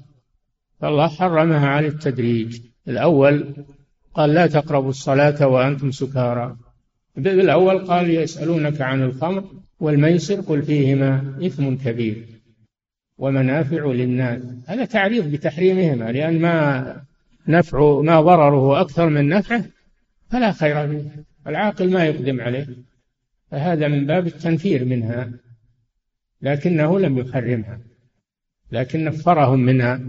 فالله 0.80 1.08
حرمها 1.08 1.68
على 1.68 1.86
التدريج. 1.86 2.60
الأول 2.88 3.54
قال 4.14 4.34
لا 4.34 4.46
تقربوا 4.46 4.90
الصلاة 4.90 5.46
وأنتم 5.46 5.90
سكارى. 5.90 6.56
بالأول 7.16 7.78
قال 7.78 8.10
يسألونك 8.10 8.80
عن 8.80 9.02
الخمر 9.02 9.44
والميسر 9.80 10.40
قل 10.40 10.62
فيهما 10.62 11.38
إثم 11.46 11.74
كبير. 11.74 12.26
ومنافع 13.18 13.86
للناس. 13.86 14.42
هذا 14.66 14.84
تعريض 14.84 15.30
بتحريمهما 15.30 16.12
لأن 16.12 16.40
ما 16.40 17.02
نفع 17.48 18.00
ما 18.00 18.20
ضرره 18.20 18.80
أكثر 18.80 19.08
من 19.08 19.28
نفعه 19.28 19.64
فلا 20.30 20.52
خير 20.52 20.88
فيه 20.88 21.24
العاقل 21.46 21.92
ما 21.92 22.04
يقدم 22.04 22.40
عليه 22.40 22.66
فهذا 23.50 23.88
من 23.88 24.06
باب 24.06 24.26
التنفير 24.26 24.84
منها 24.84 25.30
لكنه 26.42 26.98
لم 26.98 27.18
يحرمها 27.18 27.80
لكن 28.72 29.04
نفرهم 29.04 29.60
منها 29.60 30.00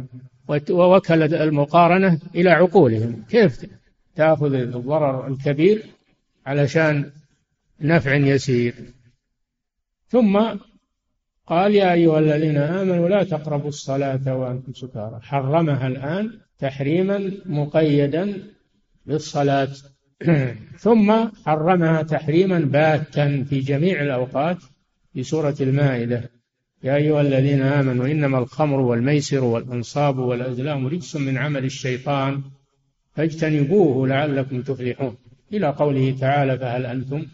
ووكل 0.69 1.33
المقارنة 1.33 2.19
إلى 2.35 2.49
عقولهم 2.49 3.23
كيف 3.29 3.65
تأخذ 4.15 4.53
الضرر 4.53 5.27
الكبير 5.27 5.83
علشان 6.45 7.11
نفع 7.81 8.15
يسير؟ 8.15 8.73
ثم 10.07 10.57
قال 11.47 11.75
يا 11.75 11.93
أيها 11.93 12.19
الذين 12.19 12.57
آمنوا 12.57 13.09
لا 13.09 13.23
تقربوا 13.23 13.67
الصلاة 13.67 14.35
وأنتم 14.35 14.73
سكارى. 14.73 15.19
حرمها 15.21 15.87
الآن 15.87 16.31
تحريما 16.59 17.31
مقيدا 17.45 18.43
بالصلاة 19.05 19.69
ثم 20.85 21.13
حرمها 21.45 22.01
تحريما 22.01 22.59
باتا 22.59 23.43
في 23.49 23.59
جميع 23.59 24.01
الأوقات 24.01 24.57
في 25.13 25.23
سورة 25.23 25.55
المائدة. 25.61 26.29
يا 26.83 26.95
أيها 26.95 27.21
الذين 27.21 27.61
آمنوا 27.61 28.05
إنما 28.05 28.37
الخمر 28.37 28.79
والميسر 28.79 29.43
والأنصاب 29.43 30.17
والأزلام 30.17 30.87
رجس 30.87 31.15
من 31.15 31.37
عمل 31.37 31.65
الشيطان. 31.65 32.41
فاجتنبوه 33.15 34.07
لعلكم 34.07 34.61
تفلحون. 34.61 35.17
إلى 35.53 35.67
قوله 35.67 36.15
تعالى 36.19 36.57
فهل 36.57 36.85
أنتم 36.85 37.25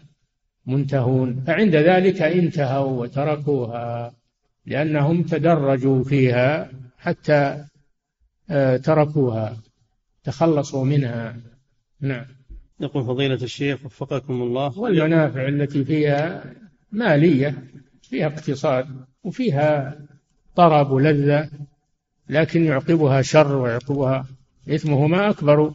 منتهون. 0.70 1.44
فعند 1.46 1.76
ذلك 1.76 2.22
انتهوا 2.22 3.00
وتركوها 3.00 4.12
لأنهم 4.66 5.22
تدرجوا 5.22 6.04
فيها 6.04 6.70
حتى 6.98 7.64
آه، 8.50 8.76
تركوها 8.76 9.56
تخلصوا 10.24 10.84
منها. 10.84 11.36
نعم. 12.00 12.24
يقول 12.80 13.04
فضيلة 13.04 13.34
الشيخ 13.34 13.84
وفقكم 13.84 14.42
الله. 14.42 14.78
والمنافع 14.78 15.48
التي 15.48 15.84
فيها 15.84 16.44
مالية 16.92 17.64
فيها 18.02 18.26
اقتصاد 18.26 18.86
وفيها 19.24 19.98
طرب 20.56 20.90
ولذة 20.90 21.50
لكن 22.28 22.64
يعقبها 22.64 23.22
شر 23.22 23.56
ويعقبها 23.56 24.26
إثمهما 24.68 25.30
أكبر 25.30 25.72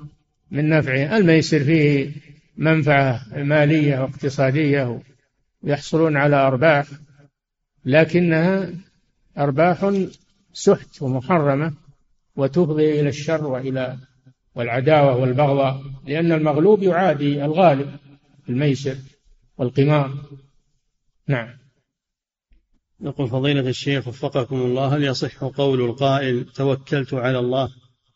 من 0.51 0.69
نفعه. 0.69 1.17
الميسر 1.17 1.59
فيه 1.63 2.11
منفعة 2.57 3.21
مالية 3.35 3.99
واقتصادية 3.99 5.01
ويحصلون 5.63 6.17
على 6.17 6.35
أرباح 6.35 6.87
لكنها 7.85 8.69
أرباح 9.37 9.93
سحت 10.53 11.01
ومحرمة 11.01 11.73
وتفضي 12.35 12.99
إلى 12.99 13.09
الشر 13.09 13.47
وإلى 13.47 13.97
والعداوة 14.55 15.15
والبغضاء 15.17 15.81
لأن 16.07 16.31
المغلوب 16.31 16.83
يعادي 16.83 17.45
الغالب 17.45 17.97
الميسر 18.49 18.95
والقمار. 19.57 20.13
نعم. 21.27 21.49
يقول 23.01 23.27
فضيلة 23.27 23.69
الشيخ 23.69 24.07
وفقكم 24.07 24.55
الله 24.55 24.95
هل 24.95 25.03
يصح 25.03 25.43
قول 25.43 25.81
القائل 25.81 26.45
توكلت 26.45 27.13
على 27.13 27.39
الله 27.39 27.69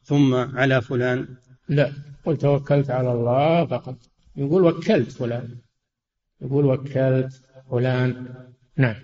ثم 0.04 0.36
على 0.36 0.82
فلان؟ 0.82 1.28
لا 1.70 1.94
قل 2.26 2.38
توكلت 2.38 2.90
على 2.90 3.12
الله 3.12 3.66
فقط. 3.66 3.96
يقول 4.40 4.64
وكلت 4.66 5.12
فلان. 5.12 5.58
يقول 6.42 6.66
وكلت 6.66 7.42
فلان. 7.72 8.28
نعم. 8.78 8.96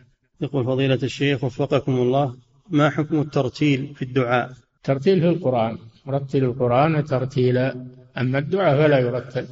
يقول 0.41 0.65
فضيلة 0.65 0.99
الشيخ 1.03 1.43
وفقكم 1.43 1.95
الله 1.95 2.35
ما 2.69 2.89
حكم 2.89 3.21
الترتيل 3.21 3.95
في 3.95 4.01
الدعاء؟ 4.01 4.53
ترتيل 4.83 5.21
في 5.21 5.29
القرآن. 5.29 5.77
رتل 6.07 6.43
القرآن 6.43 7.05
ترتيلا. 7.05 7.87
أما 8.17 8.39
الدعاء 8.39 8.77
فلا 8.77 8.99
يرتل. 8.99 9.47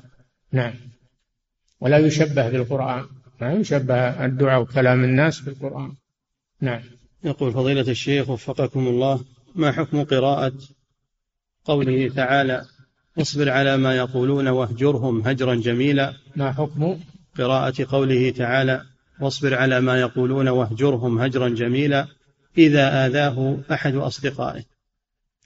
نعم. 0.52 0.74
ولا 1.82 1.98
يشبه 1.98 2.50
بالقرآن 2.50 3.06
ما 3.42 3.54
يشبه 3.54 4.26
الدعاء 4.26 4.62
وكلام 4.62 5.04
الناس 5.04 5.40
بالقرآن 5.40 5.92
نعم. 6.62 6.82
يقول 7.24 7.52
فضيلة 7.54 7.92
الشيخ 7.92 8.30
وفقكم 8.30 8.88
الله 8.88 9.26
ما 9.56 9.72
حكم 9.72 10.04
قراءة 10.04 10.54
قوله 11.66 12.10
تعالى 12.10 12.66
اصبر 13.18 13.50
على 13.50 13.78
ما 13.78 13.96
يقولون 13.96 14.48
واهجرهم 14.48 15.28
هجرا 15.28 15.56
جميلا. 15.56 16.14
ما 16.36 16.52
حكم؟ 16.52 17.00
قراءة 17.38 17.86
قوله 17.90 18.30
تعالى 18.30 18.82
واصبر 19.22 19.56
على 19.56 19.82
ما 19.82 20.00
يقولون 20.00 20.48
واهجرهم 20.48 21.20
هجرا 21.20 21.50
جميلا. 21.50 22.08
إذا 22.58 23.06
آذاه 23.06 23.58
أحد 23.72 23.96
أصدقائه. 23.96 24.64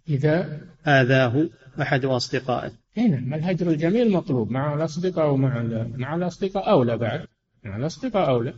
إذا 0.10 0.62
آذاه 0.88 1.50
أحد 1.82 2.06
أصدقائه. 2.06 2.72
هنا 2.98 3.20
ما 3.20 3.36
الهجر 3.36 3.70
الجميل 3.70 4.12
مطلوب 4.12 4.52
مع 4.52 4.74
الأصدقاء 4.74 5.30
ومع 5.30 5.62
مع 5.96 6.16
الأصدقاء 6.16 6.70
أولى 6.70 6.98
بعد. 6.98 7.28
مع 7.64 7.78
الأصدقاء 7.78 8.30
أولى 8.30 8.54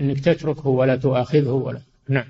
أنك 0.00 0.20
تتركه 0.20 0.68
ولا 0.68 0.96
تؤاخذه 0.96 1.50
ولا. 1.50 1.80
نعم. 2.08 2.26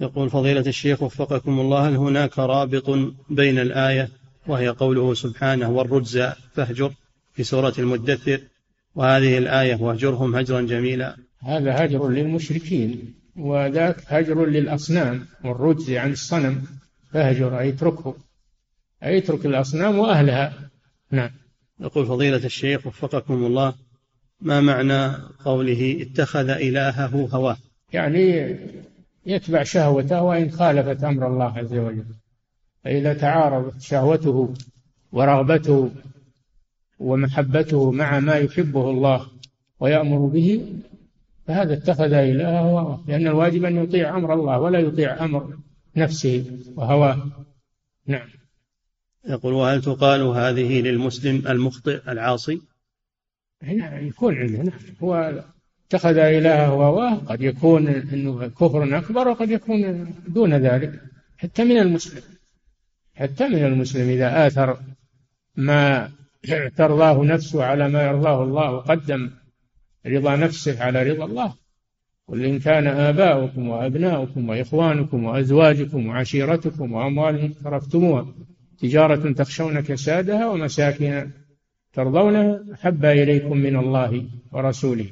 يقول 0.00 0.30
فضيلة 0.30 0.60
الشيخ 0.60 1.02
وفقكم 1.02 1.60
الله 1.60 1.88
هل 1.88 1.96
هناك 1.96 2.38
رابط 2.38 2.90
بين 3.30 3.58
الآية 3.58 4.08
وهي 4.48 4.68
قوله 4.68 5.14
سبحانه 5.14 5.70
والرجز 5.70 6.18
فاهجر 6.54 6.92
في 7.32 7.44
سورة 7.44 7.74
المدثر 7.78 8.40
وهذه 8.94 9.38
الآية 9.38 9.76
واهجرهم 9.76 10.36
هجرا 10.36 10.60
جميلا. 10.60 11.16
هذا 11.42 11.84
هجر 11.84 12.08
للمشركين 12.08 13.14
وذاك 13.36 13.96
هجر 14.06 14.46
للأصنام 14.46 15.26
والرجز 15.44 15.90
عن 15.90 16.12
الصنم 16.12 16.64
فاهجر 17.12 17.58
أي 17.58 17.68
اتركه 17.68 18.16
أي 19.02 19.18
اترك 19.18 19.46
الأصنام 19.46 19.98
وأهلها. 19.98 20.52
نعم. 21.10 21.30
يقول 21.80 22.06
فضيلة 22.06 22.44
الشيخ 22.44 22.86
وفقكم 22.86 23.46
الله 23.46 23.74
ما 24.40 24.60
معنى 24.60 25.12
قوله 25.44 25.98
اتخذ 26.00 26.48
إلهه 26.48 27.28
هواه؟ 27.32 27.56
يعني 27.92 28.56
يتبع 29.26 29.62
شهوته 29.62 30.22
وإن 30.22 30.50
خالفت 30.50 31.04
أمر 31.04 31.26
الله 31.26 31.58
عز 31.58 31.74
وجل. 31.74 32.17
فإذا 32.88 33.14
تعارضت 33.14 33.80
شهوته 33.80 34.54
ورغبته 35.12 35.90
ومحبته 36.98 37.90
مع 37.90 38.20
ما 38.20 38.34
يحبه 38.34 38.90
الله 38.90 39.26
ويأمر 39.80 40.26
به 40.26 40.72
فهذا 41.46 41.74
اتخذ 41.74 42.12
إلهه 42.12 42.60
هواه 42.60 43.04
لأن 43.08 43.26
الواجب 43.26 43.64
أن 43.64 43.76
يطيع 43.76 44.16
أمر 44.16 44.34
الله 44.34 44.60
ولا 44.60 44.78
يطيع 44.78 45.24
أمر 45.24 45.58
نفسه 45.96 46.44
وهواه. 46.76 47.30
نعم. 48.06 48.28
يقول 49.28 49.52
وهل 49.52 49.82
تقال 49.82 50.20
هذه 50.22 50.80
للمسلم 50.80 51.48
المخطئ 51.48 52.12
العاصي؟ 52.12 52.60
هنا 53.62 54.00
يكون 54.00 54.36
عنده 54.36 54.62
نعم. 54.62 54.80
هو 55.02 55.42
اتخذ 55.86 56.18
إلهه 56.18 56.66
هواه 56.66 57.14
قد 57.14 57.42
يكون 57.42 57.88
إنه 57.88 58.48
كفر 58.48 58.98
أكبر 58.98 59.28
وقد 59.28 59.50
يكون 59.50 60.14
دون 60.28 60.54
ذلك 60.54 61.02
حتى 61.38 61.64
من 61.64 61.78
المسلم. 61.78 62.37
حتى 63.18 63.48
من 63.48 63.64
المسلم 63.64 64.08
إذا 64.08 64.46
آثر 64.46 64.78
ما 65.56 66.10
ترضاه 66.76 67.24
نفسه 67.24 67.64
على 67.64 67.88
ما 67.88 68.02
يرضاه 68.02 68.42
الله 68.44 68.72
وقدم 68.72 69.30
رضا 70.06 70.36
نفسه 70.36 70.82
على 70.82 71.02
رضا 71.02 71.24
الله. 71.24 71.54
قل 72.28 72.44
إن 72.44 72.58
كان 72.58 72.86
آباؤكم 72.86 73.68
وأبناؤكم 73.68 74.48
وإخوانكم 74.48 75.24
وأزواجكم 75.24 76.06
وعشيرتكم 76.06 76.92
وأموال 76.92 77.52
اقترفتموها 77.52 78.26
تجارة 78.80 79.32
تخشون 79.32 79.80
كسادها 79.80 80.46
ومساكن 80.46 81.30
ترضونها 81.92 82.64
أحب 82.74 83.04
إليكم 83.04 83.56
من 83.56 83.76
الله 83.76 84.24
ورسوله 84.52 85.06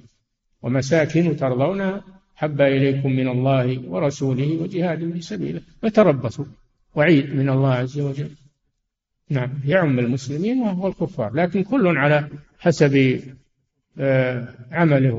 ومساكن 0.63 1.37
ترضونها 1.37 2.05
حب 2.35 2.61
إليكم 2.61 3.13
من 3.13 3.29
الله 3.29 3.89
ورسوله 3.89 4.63
وجهاد 4.63 5.13
في 5.13 5.21
سبيله. 5.21 5.61
فتربصوا. 5.83 6.45
وعيد 6.97 7.34
من 7.34 7.49
الله 7.49 7.72
عز 7.72 7.99
وجل. 8.01 8.30
نعم 9.30 9.51
يعم 9.64 9.99
المسلمين 9.99 10.62
والكفار 10.62 11.34
لكن 11.34 11.62
كل 11.62 11.97
على 11.97 12.28
حسب 12.59 13.20
آه، 13.99 14.49
عمله 14.70 15.14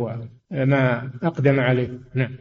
وما 0.51 1.11
أقدم 1.23 1.59
عليه. 1.59 1.99
نعم. 2.15 2.37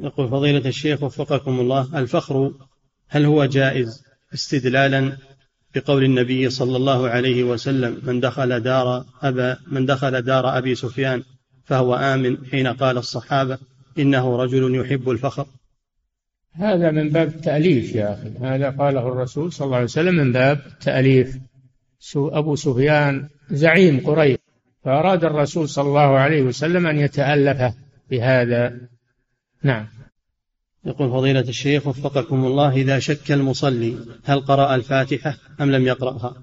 يقول 0.00 0.28
فضيلة 0.28 0.68
الشيخ 0.68 1.02
وفقكم 1.02 1.60
الله 1.60 1.98
الفخر 1.98 2.52
هل 3.08 3.24
هو 3.24 3.44
جائز 3.44 4.04
استدلالا 4.34 5.16
بقول 5.74 6.04
النبي 6.04 6.50
صلى 6.50 6.76
الله 6.76 7.08
عليه 7.08 7.44
وسلم 7.44 8.00
من 8.02 8.20
دخل 8.20 8.60
دار 8.60 9.04
أبا 9.22 9.58
من 9.66 9.86
دخل 9.86 10.22
دار 10.22 10.58
أبي 10.58 10.74
سفيان 10.74 11.22
فهو 11.64 11.94
آمن 11.94 12.46
حين 12.46 12.66
قال 12.66 12.98
الصحابة 12.98 13.58
إنه 13.98 14.36
رجل 14.36 14.74
يحب 14.74 15.10
الفخر؟ 15.10 15.46
هذا 16.52 16.90
من 16.90 17.08
باب 17.08 17.28
التأليف 17.28 17.94
يا 17.94 18.14
أخي. 18.14 18.30
هذا 18.40 18.70
قاله 18.70 19.08
الرسول 19.08 19.52
صلى 19.52 19.64
الله 19.66 19.76
عليه 19.76 19.84
وسلم 19.84 20.14
من 20.14 20.32
باب 20.32 20.60
تأليف. 20.80 21.38
أبو 22.16 22.56
سفيان 22.56 23.28
زعيم 23.50 24.00
قريش. 24.00 24.38
فأراد 24.84 25.24
الرسول 25.24 25.68
صلى 25.68 25.88
الله 25.88 26.18
عليه 26.18 26.42
وسلم 26.42 26.86
أن 26.86 26.98
يتألف 26.98 27.74
بهذا. 28.10 28.80
نعم. 29.62 29.86
يقول 30.84 31.10
فضيلة 31.10 31.40
الشيخ 31.40 31.86
وفقكم 31.86 32.44
الله 32.44 32.72
إذا 32.72 32.98
شك 32.98 33.32
المصلي 33.32 33.96
هل 34.24 34.40
قرأ 34.40 34.74
الفاتحة 34.74 35.36
أم 35.60 35.70
لم 35.70 35.86
يقرأها؟ 35.86 36.42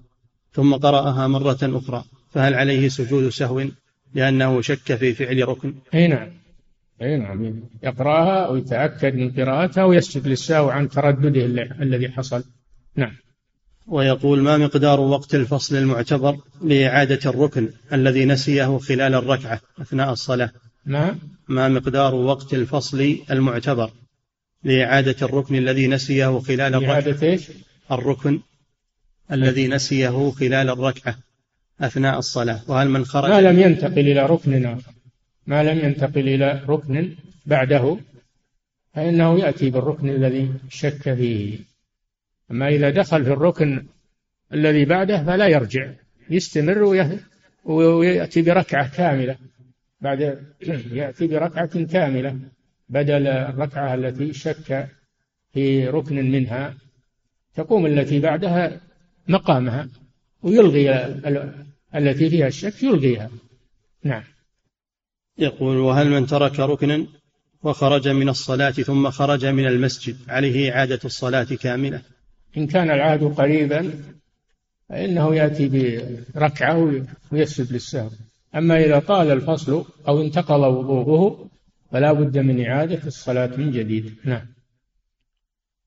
ثم 0.54 0.76
قرأها 0.76 1.28
مرة 1.28 1.58
أخرى 1.64 2.04
فهل 2.32 2.54
عليه 2.54 2.90
سجود 2.90 3.30
سهو 3.30 3.64
لأنه 4.14 4.62
شك 4.62 4.96
في 4.96 5.14
فعل 5.14 5.48
ركن؟ 5.48 5.74
أي 5.94 6.08
نعم. 6.08 6.45
أي 7.02 7.18
نعم. 7.18 7.64
يقرأها 7.84 8.50
ويتأكد 8.50 9.16
من 9.16 9.32
قراءتها 9.32 9.84
ويسجد 9.84 10.28
للسهو 10.28 10.70
عن 10.70 10.90
تردده 10.90 11.46
الذي 11.82 12.10
حصل. 12.10 12.44
نعم. 12.96 13.16
ويقول 13.88 14.42
ما 14.42 14.58
مقدار 14.58 15.00
وقت 15.00 15.36
الفصل 15.36 15.76
المعتبر 15.76 16.38
لإعادة 16.62 17.30
الركن 17.30 17.70
الذي 17.94 18.26
نسيه 18.26 18.78
خلال 18.78 19.16
الركعة 19.16 19.62
أثناء 19.82 20.12
الصلاة؟ 20.12 20.50
ما؟ 20.86 21.18
ما 21.48 21.70
مقدار 21.70 22.16
وقت 22.16 22.54
الفصل 22.54 23.18
المعتبر 23.32 23.92
لإعادة 24.64 25.16
الركن 25.22 25.56
الذي 25.56 25.88
نسيه 25.88 26.40
خلال 26.40 26.76
الركعة؟ 26.76 26.92
إعادة 26.94 27.28
إيش؟ 27.28 27.48
الركن 27.92 28.40
الذي 29.32 29.68
نسيه 29.68 30.32
خلال 30.32 30.70
الركعة 30.70 31.18
أثناء 31.82 32.20
الصلاة 32.20 32.62
وهل 32.68 32.90
من 32.90 33.06
خرج؟ 33.06 33.30
ما 33.30 33.42
لم 33.42 33.60
ينتقل 33.60 34.00
إلى 34.00 34.26
ركن 34.26 34.66
آخر 34.66 34.92
ما 35.48 35.64
لم 35.64 35.80
ينتقل 35.80 36.30
إلى 36.30 36.62
ركن 36.68 37.16
بعده 37.46 37.98
فإنه 38.94 39.40
يأتي 39.40 39.70
بالركن 39.70 40.10
الذي 40.10 40.54
شك 40.70 41.14
فيه. 41.14 41.60
أما 42.52 42.68
إذا 42.68 42.90
دخل 42.90 43.26
في 43.26 43.32
الركن 43.32 43.86
الذي 44.54 44.86
بعده 44.86 45.24
فلا 45.24 45.48
يرجع 45.48 45.90
يستمر 46.30 46.84
ويأتي 47.66 48.42
بركعة 48.42 48.96
كاملة. 48.96 49.38
بعد 50.02 50.46
يأتي 51.00 51.28
بركعة 51.28 51.84
كاملة 51.84 52.40
بدل 52.90 53.28
الركعة 53.28 53.94
التي 53.94 54.34
شك 54.34 54.88
في 55.54 55.88
ركن 55.88 56.32
منها 56.32 56.76
تقوم 57.56 57.86
التي 57.86 58.20
بعدها 58.20 58.82
مقامها 59.28 59.90
ويلغي 60.42 60.92
التي 61.96 62.30
فيها 62.30 62.48
الشك 62.48 62.84
يلغيها. 62.84 63.30
نعم. 64.04 64.24
يقول 65.38 65.78
وهل 65.78 66.10
من 66.10 66.26
ترك 66.26 66.60
ركنا 66.60 67.06
وخرج 67.64 68.08
من 68.08 68.30
الصلاة 68.30 68.72
ثم 68.72 69.10
خرج 69.10 69.46
من 69.46 69.68
المسجد؟ 69.68 70.18
عليه 70.28 70.72
إعادة 70.72 71.00
الصلاة 71.06 71.44
كاملة. 71.44 72.02
إن 72.58 72.68
كان 72.68 72.92
العهد 72.92 73.24
قريبا 73.24 73.94
فإنه 74.90 75.36
يأتي 75.36 75.68
بركعة 76.36 77.06
ويسجد 77.32 77.74
للسهو. 77.74 78.10
أما 78.56 78.86
إذا 78.86 79.00
طال 79.00 79.32
الفصل 79.32 79.86
أو 80.08 80.22
انتقض 80.22 80.60
وضوءه 80.60 81.50
فلا 81.92 82.14
بد 82.14 82.38
من 82.38 82.66
إعادة 82.66 83.08
الصلاة 83.08 83.56
من 83.58 83.72
جديد. 83.72 84.16
نعم. 84.24 84.48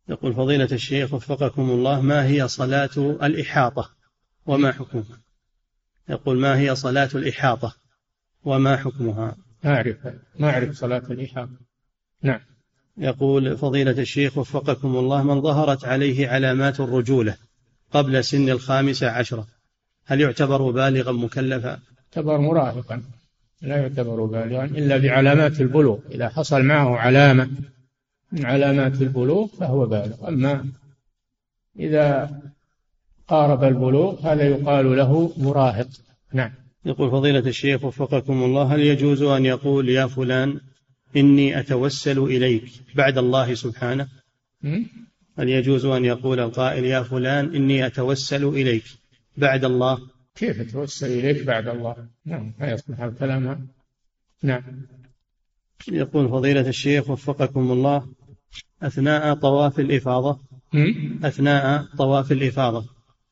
يقول 0.08 0.34
فضيلة 0.34 0.68
الشيخ 0.72 1.14
وفقكم 1.14 1.70
الله 1.70 2.00
ما 2.00 2.26
هي 2.26 2.48
صلاة 2.48 2.96
الإحاطة 2.96 3.90
وما 4.46 4.72
حكمها؟ 4.72 5.20
يقول 6.08 6.38
ما 6.38 6.58
هي 6.58 6.74
صلاة 6.74 7.08
الإحاطة؟ 7.14 7.76
وما 8.48 8.76
حكمها؟ 8.76 9.36
ما 9.64 9.74
أعرف 9.74 9.96
ما 10.38 10.50
أعرف 10.50 10.74
صلاة 10.74 11.02
الإحاطة 11.10 11.58
نعم. 12.22 12.40
يقول 12.98 13.56
فضيلة 13.56 13.90
الشيخ 13.90 14.38
وفقكم 14.38 14.96
الله 14.96 15.22
من 15.22 15.40
ظهرت 15.40 15.84
عليه 15.84 16.28
علامات 16.28 16.80
الرجولة 16.80 17.36
قبل 17.92 18.24
سن 18.24 18.48
الخامسة 18.48 19.10
عشرة 19.10 19.46
هل 20.04 20.20
يعتبر 20.20 20.70
بالغا 20.70 21.12
مكلفا؟ 21.12 21.78
يعتبر 21.98 22.38
مراهقا. 22.38 23.02
لا 23.62 23.76
يعتبر 23.76 24.24
بالغا 24.24 24.64
إلا 24.64 24.96
بعلامات 24.96 25.60
البلوغ. 25.60 25.98
إذا 26.10 26.28
حصل 26.28 26.62
معه 26.62 26.96
علامة 26.96 27.50
من 28.32 28.46
علامات 28.46 29.02
البلوغ 29.02 29.46
فهو 29.46 29.86
بالغ. 29.86 30.28
أما 30.28 30.64
إذا 31.78 32.30
قارب 33.28 33.64
البلوغ 33.64 34.20
هذا 34.20 34.42
يقال 34.42 34.96
له 34.96 35.32
مراهق. 35.36 35.88
نعم. 36.32 36.50
يقول 36.84 37.10
فضيلة 37.10 37.38
الشيخ 37.38 37.84
وفقكم 37.84 38.42
الله 38.42 38.74
هل 38.74 38.80
يجوز 38.80 39.22
أن 39.22 39.46
يقول 39.46 39.88
يا 39.88 40.06
فلان 40.06 40.60
إني 41.16 41.60
أتوسل 41.60 42.18
إليك 42.18 42.64
بعد 42.94 43.18
الله 43.18 43.54
سبحانه؟ 43.54 44.08
هل 45.38 45.48
يجوز 45.48 45.84
أن 45.84 46.04
يقول 46.04 46.40
القائل 46.40 46.84
يا 46.84 47.02
فلان 47.02 47.54
إني 47.54 47.86
أتوسل 47.86 48.44
إليك 48.44 48.84
بعد 49.36 49.64
الله؟ 49.64 49.98
كيف 50.34 50.60
أتوسل 50.60 51.06
إليك 51.06 51.42
بعد 51.44 51.68
الله؟ 51.68 52.08
نعم 52.24 52.54
ما 52.58 52.70
يصلح 52.70 53.00
الكلام. 53.00 53.68
نعم. 54.42 54.62
يقول 55.88 56.28
فضيلة 56.28 56.68
الشيخ 56.68 57.10
وفقكم 57.10 57.72
الله 57.72 58.06
أثناء 58.82 59.34
طواف 59.34 59.80
الإفاضة؟ 59.80 60.40
أثناء 61.24 61.82
طواف 61.98 62.32
الإفاضة 62.32 62.86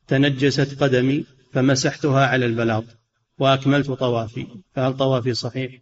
تنجست 0.07 0.83
قدمي 0.83 1.25
فمسحتها 1.53 2.27
على 2.27 2.45
البلاط. 2.45 2.96
وأكملت 3.39 3.91
طوافي. 3.91 4.47
فهل 4.73 4.97
طوافي 4.97 5.33
صحيح؟ 5.33 5.81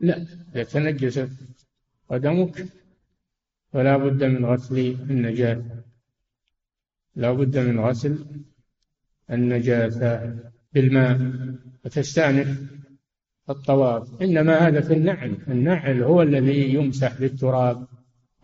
لا. 0.00 0.26
إذا 0.54 0.62
تنجست 0.62 1.30
قدمك 2.10 2.66
فلا 3.72 3.96
بد 3.96 4.24
من 4.24 4.44
غسل 4.44 4.78
النجاسة. 5.10 5.82
لا 7.16 7.32
بد 7.32 7.58
من 7.58 7.80
غسل 7.80 8.26
النجاسة 9.30 10.36
بالماء 10.72 11.34
وتستأنف 11.84 12.60
الطواف. 13.50 14.22
إنما 14.22 14.58
هذا 14.58 14.80
في 14.80 14.92
النعل. 14.92 15.38
النعل 15.48 16.02
هو 16.02 16.22
الذي 16.22 16.74
يمسح 16.74 17.20
بالتراب. 17.20 17.86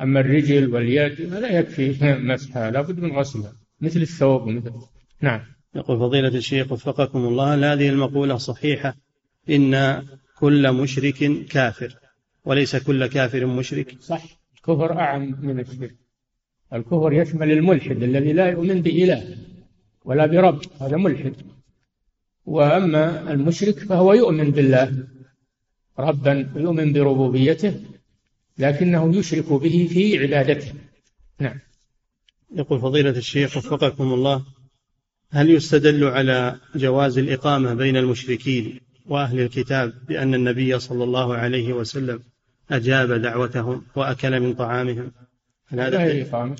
أما 0.00 0.20
الرجل 0.20 0.74
واليد 0.74 1.20
لا 1.20 1.58
يكفي 1.58 2.14
مسحها. 2.18 2.70
لا 2.70 2.80
بد 2.80 3.00
من 3.00 3.12
غسلها. 3.12 3.52
مثل 3.80 4.00
الثوب 4.00 4.48
مثل 4.48 4.72
نعم. 5.20 5.40
يقول 5.76 5.98
فضيلة 5.98 6.28
الشيخ 6.28 6.72
وفقكم 6.72 7.18
الله 7.18 7.54
هل 7.54 7.64
هذه 7.64 7.88
المقولة 7.88 8.36
صحيحة. 8.36 8.96
إن 9.50 10.02
كل 10.38 10.72
مشرك 10.72 11.46
كافر. 11.46 11.96
وليس 12.44 12.76
كل 12.76 13.06
كافر 13.06 13.46
مشرك. 13.46 13.96
صح. 14.00 14.22
الكفر 14.56 14.98
أعم 14.98 15.38
من 15.42 15.60
الشرك. 15.60 15.96
الكفر 16.72 17.12
يشمل 17.12 17.50
الملحد 17.50 18.02
الذي 18.02 18.32
لا 18.32 18.48
يؤمن 18.48 18.82
بإله 18.82 19.36
ولا 20.04 20.26
برب. 20.26 20.60
هذا 20.80 20.96
ملحد. 20.96 21.34
وأما 22.46 23.32
المشرك 23.32 23.78
فهو 23.78 24.12
يؤمن 24.12 24.50
بالله. 24.50 25.06
ربا 25.98 26.52
يؤمن 26.56 26.92
بربوبيته 26.92 27.80
لكنه 28.58 29.16
يشرك 29.16 29.52
به 29.52 29.88
في 29.92 30.18
عبادته. 30.18 30.72
نعم. 31.40 31.58
يقول 32.54 32.80
فضيلة 32.80 33.10
الشيخ 33.10 33.56
وفقكم 33.56 34.12
الله 34.12 34.44
هل 35.30 35.50
يستدل 35.50 36.04
على 36.04 36.60
جواز 36.74 37.18
الإقامة 37.18 37.74
بين 37.74 37.96
المشركين 37.96 38.80
وأهل 39.06 39.40
الكتاب 39.40 40.06
بأن 40.06 40.34
النبي 40.34 40.78
صلى 40.78 41.04
الله 41.04 41.34
عليه 41.36 41.72
وسلم 41.72 42.22
أجاب 42.70 43.12
دعوتهم 43.12 43.84
وأكل 43.96 44.40
من 44.40 44.54
طعامهم؟ 44.54 45.12
هل 45.66 45.78
لا 45.78 45.88
هذا 45.88 45.98
هي 46.00 46.22
إقامة. 46.22 46.56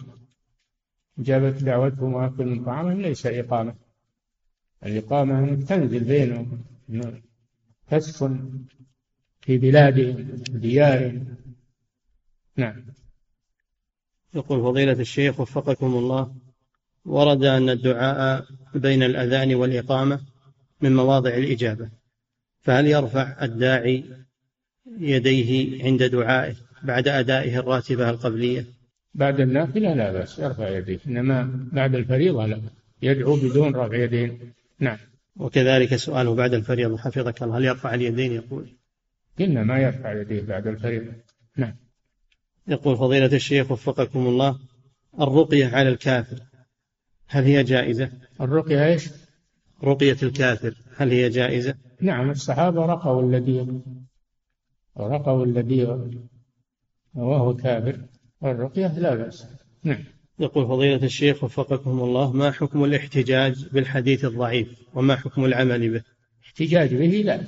إجابة 1.18 1.50
دعوتهم 1.50 2.14
وأكل 2.14 2.46
من 2.46 2.64
طعامهم 2.64 3.00
ليس 3.00 3.26
إقامة. 3.26 3.74
الإقامة 4.86 5.38
أنك 5.38 5.68
تنزل 5.68 6.04
بينهم 6.04 6.64
تسكن 7.88 8.64
في 9.40 9.58
بلادهم 9.58 10.42
وديارهم 10.54 11.36
نعم. 12.56 12.84
يقول 14.34 14.62
فضيلة 14.62 14.92
الشيخ 14.92 15.40
وفقكم 15.40 15.86
الله. 15.86 16.43
ورد 17.04 17.44
أن 17.44 17.70
الدعاء 17.70 18.44
بين 18.74 19.02
الأذان 19.02 19.54
والإقامة 19.54 20.20
من 20.80 20.96
مواضع 20.96 21.30
الإجابة 21.30 21.88
فهل 22.60 22.86
يرفع 22.86 23.44
الداعي 23.44 24.04
يديه 24.98 25.84
عند 25.84 26.02
دعائه 26.02 26.54
بعد 26.82 27.08
أدائه 27.08 27.58
الراتبة 27.58 28.10
القبلية؟ 28.10 28.64
بعد 29.14 29.40
النافلة 29.40 29.94
لا 29.94 30.12
بأس 30.12 30.38
يرفع 30.38 30.68
يديه 30.68 30.98
إنما 31.06 31.68
بعد 31.72 31.94
الفريضة 31.94 32.46
لا 32.46 32.60
يدعو 33.02 33.36
بدون 33.36 33.76
رفع 33.76 33.96
يدين. 33.96 34.52
نعم. 34.78 34.98
وكذلك 35.36 35.96
سؤاله 35.96 36.34
بعد 36.34 36.54
الفريضة 36.54 36.98
حفظك 36.98 37.42
الله 37.42 37.58
هل 37.58 37.64
يرفع 37.64 37.94
اليدين؟ 37.94 38.32
يقول. 38.32 38.66
قلنا 39.38 39.64
ما 39.64 39.78
يرفع 39.78 40.20
يديه 40.20 40.42
بعد 40.42 40.66
الفريضة. 40.66 41.12
نعم. 41.56 41.74
يقول 42.68 42.96
فضيلة 42.96 43.36
الشيخ 43.36 43.70
وفقكم 43.70 44.26
الله 44.26 44.58
الرقية 45.20 45.66
على 45.66 45.88
الكافر 45.88 46.38
هل 47.28 47.44
هي 47.44 47.62
جائزة؟ 47.62 48.10
الرقية 48.40 48.86
إيش؟ 48.86 49.10
رقية 49.84 50.16
الكافر 50.22 50.74
هل 50.96 51.10
هي 51.10 51.28
جائزة؟ 51.28 51.74
نعم 52.00 52.30
الصحابة 52.30 52.86
رقوا 52.86 53.22
الذي 53.22 53.80
رقوا 54.98 55.44
الذي 55.44 55.86
وهو 57.14 57.56
كافر. 57.56 58.00
والرقية 58.40 58.98
لا 58.98 59.14
بأس. 59.14 59.46
نعم. 59.84 60.04
يقول 60.38 60.66
فضيلة 60.66 61.04
الشيخ 61.04 61.44
وفقكم 61.44 62.00
الله 62.00 62.32
ما 62.32 62.50
حكم 62.50 62.84
الاحتجاج 62.84 63.68
بالحديث 63.72 64.24
الضعيف 64.24 64.68
وما 64.94 65.16
حكم 65.16 65.44
العمل 65.44 65.90
به؟ 65.90 66.02
احتجاج 66.44 66.94
به 66.94 67.22
لا. 67.24 67.40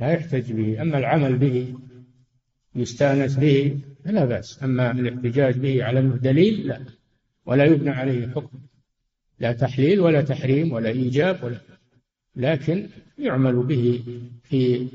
لا 0.00 0.12
يحتج 0.12 0.52
به. 0.52 0.82
أما 0.82 0.98
العمل 0.98 1.38
به 1.38 1.74
يستأنس 2.74 3.36
به 3.36 3.78
فلا 4.04 4.24
بأس. 4.24 4.62
أما 4.62 4.90
الاحتجاج 4.90 5.58
به 5.58 5.84
على 5.84 6.02
دليل 6.02 6.66
لا. 6.66 6.99
ولا 7.46 7.64
يبنى 7.64 7.90
عليه 7.90 8.28
حكم. 8.28 8.58
لا 9.38 9.52
تحليل 9.52 10.00
ولا 10.00 10.22
تحريم 10.22 10.72
ولا 10.72 10.88
إيجاب 10.88 11.44
ولا 11.44 11.60
لكن 12.36 12.88
يعمل 13.18 13.62
به 13.62 14.02
في 14.42 14.86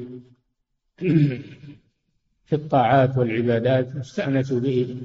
في 2.45 2.53
الطاعات 2.53 3.17
والعبادات. 3.17 3.95
يستأنس 3.95 4.53
به. 4.53 4.97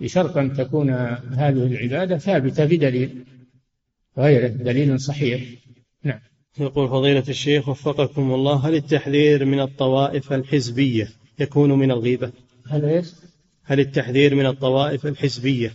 بشرط 0.00 0.36
أن 0.36 0.54
تكون 0.54 0.90
هذه 0.90 1.66
العبادة 1.66 2.18
ثابتة 2.18 2.64
بدليل. 2.64 3.24
غير 4.18 4.48
دليل 4.48 5.00
صحيح. 5.00 5.42
نعم. 6.02 6.20
يقول 6.60 6.88
فضيلة 6.88 7.24
الشيخ 7.28 7.68
وفقكم 7.68 8.34
الله 8.34 8.68
هل 8.68 8.74
التحذير 8.74 9.44
من 9.44 9.60
الطوائف 9.60 10.32
الحزبية 10.32 11.08
يكون 11.38 11.72
من 11.72 11.90
الغيبة؟ 11.90 12.32
هل 12.66 12.84
إيش؟ 12.84 13.12
هل 13.64 13.80
التحذير 13.80 14.34
من 14.34 14.46
الطوائف 14.46 15.06
الحزبية 15.06 15.72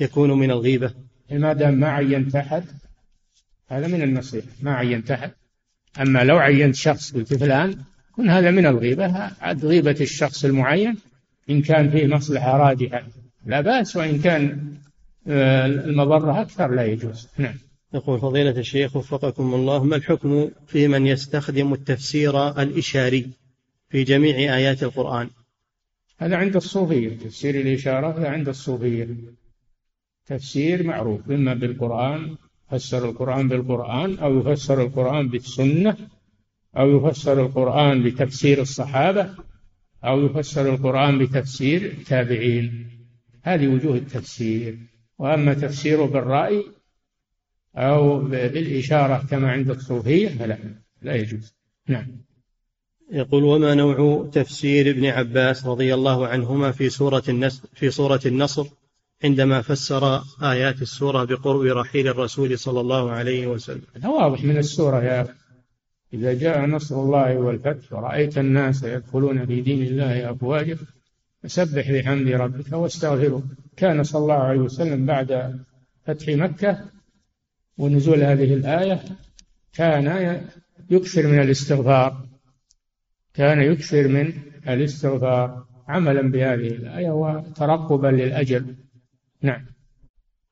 يكون 0.00 0.32
من 0.32 0.50
الغيبة. 0.50 0.90
ما 1.30 1.52
دام 1.52 1.74
ما 1.74 1.88
عينت 1.88 2.36
أحد 2.36 2.64
هذا 3.68 3.86
من 3.86 4.02
النصيحة. 4.02 4.48
ما 4.62 4.74
عينت 4.74 5.10
أحد 5.10 5.30
أما 6.00 6.24
لو 6.24 6.38
عينت 6.38 6.74
شخص 6.74 7.14
قلت 7.14 7.34
فلان 7.34 7.76
يكون 8.10 8.30
هذا 8.30 8.50
من 8.50 8.66
الغيبة. 8.66 9.32
عاد 9.40 9.64
غيبة 9.64 9.96
الشخص 10.00 10.44
المعين 10.44 10.96
إن 11.50 11.62
كان 11.62 11.90
فيه 11.90 12.06
مصلحة 12.06 12.56
راجحة 12.56 13.02
لا 13.46 13.60
بأس 13.60 13.96
وإن 13.96 14.20
كان 14.20 14.72
آه، 15.28 15.66
المضرة 15.66 16.40
أكثر 16.40 16.70
لا 16.70 16.84
يجوز. 16.84 17.28
نعم. 17.38 17.54
يقول 17.94 18.20
فضيلة 18.20 18.58
الشيخ 18.58 18.96
وفقكم 18.96 19.54
الله 19.54 19.84
ما 19.84 19.96
الحكم 19.96 20.50
في 20.66 20.88
من 20.88 21.06
يستخدم 21.06 21.72
التفسير 21.72 22.62
الإشاري 22.62 23.30
في 23.90 24.04
جميع 24.04 24.56
آيات 24.56 24.82
القرآن؟ 24.82 25.30
هذا 26.18 26.36
عند 26.36 26.56
الصوفية. 26.56 27.16
تفسير 27.16 27.60
الإشارة 27.60 28.18
هذا 28.18 28.28
عند 28.28 28.48
الصوفية. 28.48 29.08
تفسير 30.26 30.82
معروف. 30.82 31.30
إما 31.30 31.54
بالقرآن 31.54 32.36
فسر 32.70 33.08
القرآن 33.08 33.48
بالقرآن 33.48 34.18
أو 34.18 34.38
يفسر 34.38 34.82
القرآن 34.82 35.28
بالسنة 35.28 35.96
أو 36.76 36.96
يفسر 36.96 37.46
القرآن 37.46 38.02
بتفسير 38.02 38.60
الصحابة 38.60 39.34
أو 40.04 40.26
يفسر 40.26 40.74
القرآن 40.74 41.18
بتفسير 41.18 41.82
التابعين. 41.84 42.90
هذه 43.42 43.66
وجوه 43.66 43.96
التفسير. 43.96 44.78
وأما 45.18 45.54
تفسيره 45.54 46.06
بالرأي 46.06 46.64
أو 47.76 48.18
بالإشارة 48.18 49.26
كما 49.30 49.50
عند 49.50 49.70
الصوفية 49.70 50.28
فلا 50.28 50.58
لا 51.02 51.14
يجوز. 51.14 51.54
نعم. 51.88 52.06
يقول 53.12 53.44
وما 53.44 53.74
نوع 53.74 54.28
تفسير 54.32 54.90
ابن 54.90 55.06
عباس 55.06 55.66
رضي 55.66 55.94
الله 55.94 56.26
عنهما 56.26 56.72
في 56.72 56.88
سورة 56.88 57.22
النصر 57.28 57.68
في 57.74 57.90
سورة 57.90 58.20
النصر؟ 58.26 58.66
عندما 59.24 59.62
فسر 59.62 60.22
آيات 60.42 60.82
السورة 60.82 61.24
بقرب 61.24 61.62
رحيل 61.62 62.08
الرسول 62.08 62.58
صلى 62.58 62.80
الله 62.80 63.10
عليه 63.10 63.46
وسلم. 63.46 63.82
هذا 63.96 64.08
واضح 64.08 64.44
من 64.44 64.58
السورة 64.58 65.02
يا 65.02 65.22
أخي. 65.22 65.32
إذا 66.14 66.34
جاء 66.34 66.66
نصر 66.66 67.02
الله 67.02 67.36
والفتح 67.36 67.92
ورأيت 67.92 68.38
الناس 68.38 68.82
يدخلون 68.82 69.46
في 69.46 69.60
دين 69.60 69.82
الله 69.82 70.30
أفواجا 70.30 70.78
فسبح 71.42 71.90
بحمد 71.92 72.28
ربك 72.28 72.72
واستغفره. 72.72 73.42
كان 73.76 74.02
صلى 74.02 74.22
الله 74.22 74.34
عليه 74.34 74.60
وسلم 74.60 75.06
بعد 75.06 75.60
فتح 76.06 76.28
مكة 76.28 76.84
ونزول 77.78 78.22
هذه 78.22 78.54
الآية 78.54 79.02
كان 79.74 80.40
يكثر 80.90 81.26
من 81.26 81.40
الاستغفار. 81.40 82.26
كان 83.34 83.60
يكثر 83.72 84.08
من 84.08 84.32
الاستغفار 84.68 85.66
عملا 85.88 86.22
بهذه 86.22 86.68
الآية 86.68 87.10
وترقبا 87.10 88.08
للأجل. 88.08 88.76
نعم. 89.42 89.66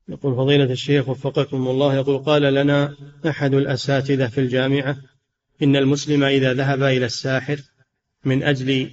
يقول 0.09 0.37
فضيلة 0.37 0.64
الشيخ 0.64 1.09
وفقكم 1.09 1.68
الله 1.68 1.95
يقول 1.95 2.18
قال 2.18 2.43
لنا 2.43 2.95
أحد 3.28 3.55
الأساتذة 3.55 4.26
في 4.26 4.39
الجامعة 4.39 4.97
إن 5.62 5.76
المسلم 5.76 6.24
إذا 6.24 6.55
ذهب 6.55 6.82
إلى 6.82 7.07
الساحر 7.07 7.59
من 8.24 8.43
أجل 8.43 8.91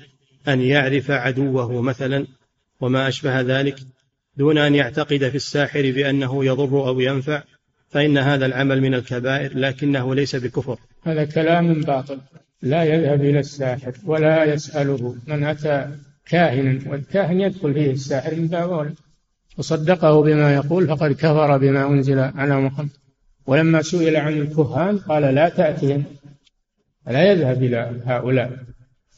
أن 0.48 0.62
يعرف 0.62 1.12
عدوه 1.12 1.82
مثلا 1.82 2.28
وما 2.82 3.08
أشبه 3.08 3.42
ذلك 3.42 3.76
دون 4.38 4.58
أن 4.58 4.76
يعتقد 4.76 5.30
في 5.30 5.36
الساحر 5.36 5.82
بأنه 5.82 6.46
يضر 6.46 6.88
أو 6.88 7.00
ينفع 7.00 7.44
فإن 7.90 8.18
هذا 8.18 8.46
العمل 8.46 8.82
من 8.82 8.94
الكبائر 8.94 9.58
لكنه 9.58 10.16
ليس 10.16 10.36
بكفر. 10.36 10.78
هذا 11.04 11.26
كلام 11.26 11.82
باطل. 11.82 12.20
لا 12.62 12.84
يذهب 12.84 13.22
إلى 13.22 13.40
الساحر 13.40 13.94
ولا 14.06 14.44
يسأله 14.44 15.16
من 15.28 15.44
أتى 15.44 15.96
كاهنا 16.26 16.92
والكاهن 16.92 17.42
يدخل 17.42 17.74
فيه 17.74 17.92
الساحر 17.92 18.36
من 18.36 18.48
باب 18.48 18.94
وصدقه 19.58 20.22
بما 20.22 20.56
يقول 20.56 20.88
فقد 20.88 21.12
كفر 21.12 21.58
بما 21.58 21.88
أنزل 21.88 22.20
على 22.20 22.62
محمد. 22.62 22.90
ولما 23.46 23.82
سئل 23.82 24.16
عن 24.16 24.34
الكهان 24.34 24.98
قال 24.98 25.36
لا 25.36 25.50
تأتهم 25.50 26.04
لا 27.08 27.32
يذهب 27.32 27.64
إلى 27.64 28.02
هؤلاء 28.06 28.60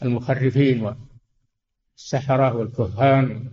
المخرفين 0.03 0.95
والسحرة 1.95 2.55
والكهان 2.55 3.49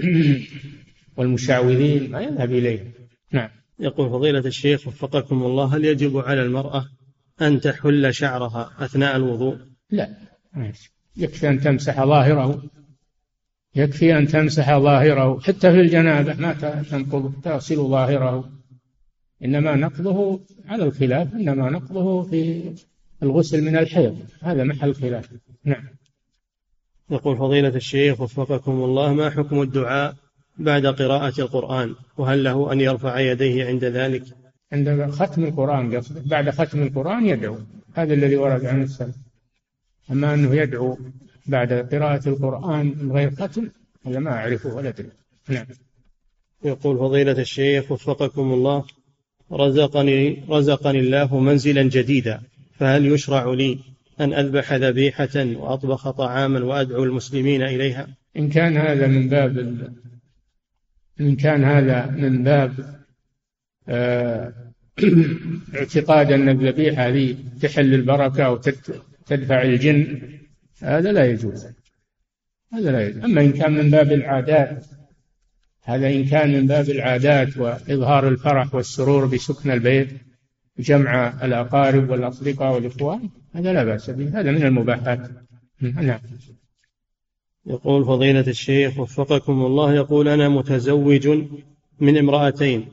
والمشعوذين 1.16 2.10
ما 2.10 2.20
يذهب 2.20 2.50
إليهم 2.50 2.92
نعم. 3.32 3.48
يقول 3.78 4.10
فضيلة 4.10 4.38
الشيخ 4.38 4.86
وفقكم 4.86 5.42
الله 5.42 5.76
هل 5.76 5.84
يجب 5.84 6.18
على 6.18 6.42
المرأة 6.42 6.86
أن 7.42 7.60
تحل 7.60 8.14
شعرها 8.14 8.70
أثناء 8.78 9.16
الوضوء؟ 9.16 9.58
لا. 9.90 10.16
يكفي 11.16 11.48
أن 11.48 11.60
تمسح 11.60 12.04
ظاهره. 12.04 12.62
يكفي 13.76 14.18
أن 14.18 14.26
تمسح 14.26 14.78
ظاهره. 14.78 15.40
حتى 15.40 15.72
في 15.72 15.80
الجنابة 15.80 16.34
ما 16.34 16.52
تنقض 16.90 17.32
تغسل 17.42 17.76
ظاهره. 17.76 18.50
إنما 19.44 19.76
نقضه 19.76 20.40
على 20.68 20.84
الخلاف 20.84 21.34
إنما 21.34 21.70
نقضه 21.70 22.22
في 22.22 22.62
الغسل 23.22 23.64
من 23.64 23.76
الحيض. 23.76 24.18
هذا 24.42 24.64
محل 24.64 24.94
خلاف. 24.94 25.28
نعم. 25.64 25.84
يقول 27.10 27.36
فضيلة 27.36 27.68
الشيخ 27.68 28.20
وفقكم 28.20 28.72
الله 28.72 29.12
ما 29.12 29.30
حكم 29.30 29.62
الدعاء 29.62 30.14
بعد 30.58 30.86
قراءة 30.86 31.40
القرآن؟ 31.40 31.94
وهل 32.18 32.44
له 32.44 32.72
أن 32.72 32.80
يرفع 32.80 33.18
يديه 33.18 33.66
عند 33.66 33.84
ذلك؟ 33.84 34.22
عند 34.72 35.10
ختم 35.10 35.44
القرآن 35.44 35.96
قصده 35.96 36.22
بعد 36.26 36.50
ختم 36.50 36.82
القرآن 36.82 37.26
يدعو. 37.26 37.58
هذا 37.94 38.14
الذي 38.14 38.36
ورد 38.36 38.64
عن 38.64 38.82
السلف. 38.82 39.16
أما 40.10 40.34
أنه 40.34 40.54
يدعو 40.54 40.98
بعد 41.48 41.72
قراءة 41.72 42.28
القرآن 42.28 42.94
من 42.98 43.12
غير 43.12 43.30
ختم 43.30 43.68
هذا 44.06 44.18
ما 44.18 44.30
أعرفه 44.30 44.74
ولا 44.74 44.88
أدري. 44.88 45.08
نعم. 45.48 45.66
يقول 46.64 46.98
فضيلة 46.98 47.40
الشيخ 47.40 47.92
وفقكم 47.92 48.52
الله 48.52 48.84
رزقني 49.52 50.44
رزقني 50.48 51.00
الله 51.00 51.38
منزلا 51.40 51.82
جديدا 51.82 52.40
فهل 52.78 53.06
يشرع 53.06 53.54
لي 53.54 53.78
أن 54.20 54.32
أذبح 54.32 54.72
ذبيحة 54.72 55.36
وأطبخ 55.36 56.10
طعاما 56.10 56.64
وأدعو 56.64 57.04
المسلمين 57.04 57.62
إليها؟ 57.62 58.08
إن 58.36 58.48
كان 58.48 58.76
هذا 58.76 59.06
من 59.06 59.28
باب 59.28 59.58
إن 61.20 61.36
كان 61.36 61.64
هذا 61.64 62.06
من 62.06 62.42
باب 62.42 62.96
آه، 63.88 64.52
اعتقاد 65.78 66.32
أن 66.32 66.48
الذبيحة 66.48 67.08
هذه 67.08 67.36
تحل 67.62 67.94
البركة 67.94 68.42
أو 68.42 68.56
تدفع 69.26 69.62
الجن 69.62 70.20
هذا 70.82 71.12
لا 71.12 71.26
يجوز. 71.26 71.66
هذا 72.72 72.92
لا 72.92 73.08
يجوز. 73.08 73.24
أما 73.24 73.40
إن 73.40 73.52
كان 73.52 73.72
من 73.72 73.90
باب 73.90 74.12
العادات 74.12 74.86
هذا 75.82 76.08
إن 76.08 76.24
كان 76.24 76.52
من 76.52 76.66
باب 76.66 76.90
العادات 76.90 77.56
وإظهار 77.56 78.28
الفرح 78.28 78.74
والسرور 78.74 79.26
بسكن 79.26 79.70
البيت 79.70 80.08
جمع 80.78 81.44
الأقارب 81.44 82.10
والأصدقاء 82.10 82.74
والإخوان 82.74 83.30
هذا 83.54 83.72
لا 83.72 83.84
بأس 83.84 84.10
به. 84.10 84.40
هذا 84.40 84.50
من 84.50 84.62
المباحات. 84.62 85.30
نعم. 85.80 86.20
يقول 87.66 88.04
فضيلة 88.04 88.46
الشيخ 88.46 88.98
وفقكم 88.98 89.52
الله 89.52 89.94
يقول 89.94 90.28
أنا 90.28 90.48
متزوج 90.48 91.28
من 92.00 92.18
امرأتين 92.18 92.88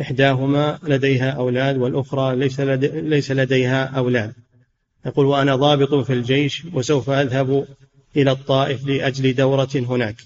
إحداهما 0.00 0.78
لديها 0.82 1.30
أولاد 1.30 1.76
والأخرى 1.76 2.36
ليس, 2.36 2.60
لدي 2.60 2.88
ليس 3.00 3.30
لديها 3.30 3.84
أولاد. 3.84 4.34
يقول 5.06 5.26
وأنا 5.26 5.56
ضابط 5.56 5.94
في 5.94 6.12
الجيش 6.12 6.64
وسوف 6.72 7.10
أذهب 7.10 7.66
إلى 8.16 8.30
الطائف 8.30 8.86
لأجل 8.86 9.34
دورة 9.34 9.68
هناك. 9.74 10.16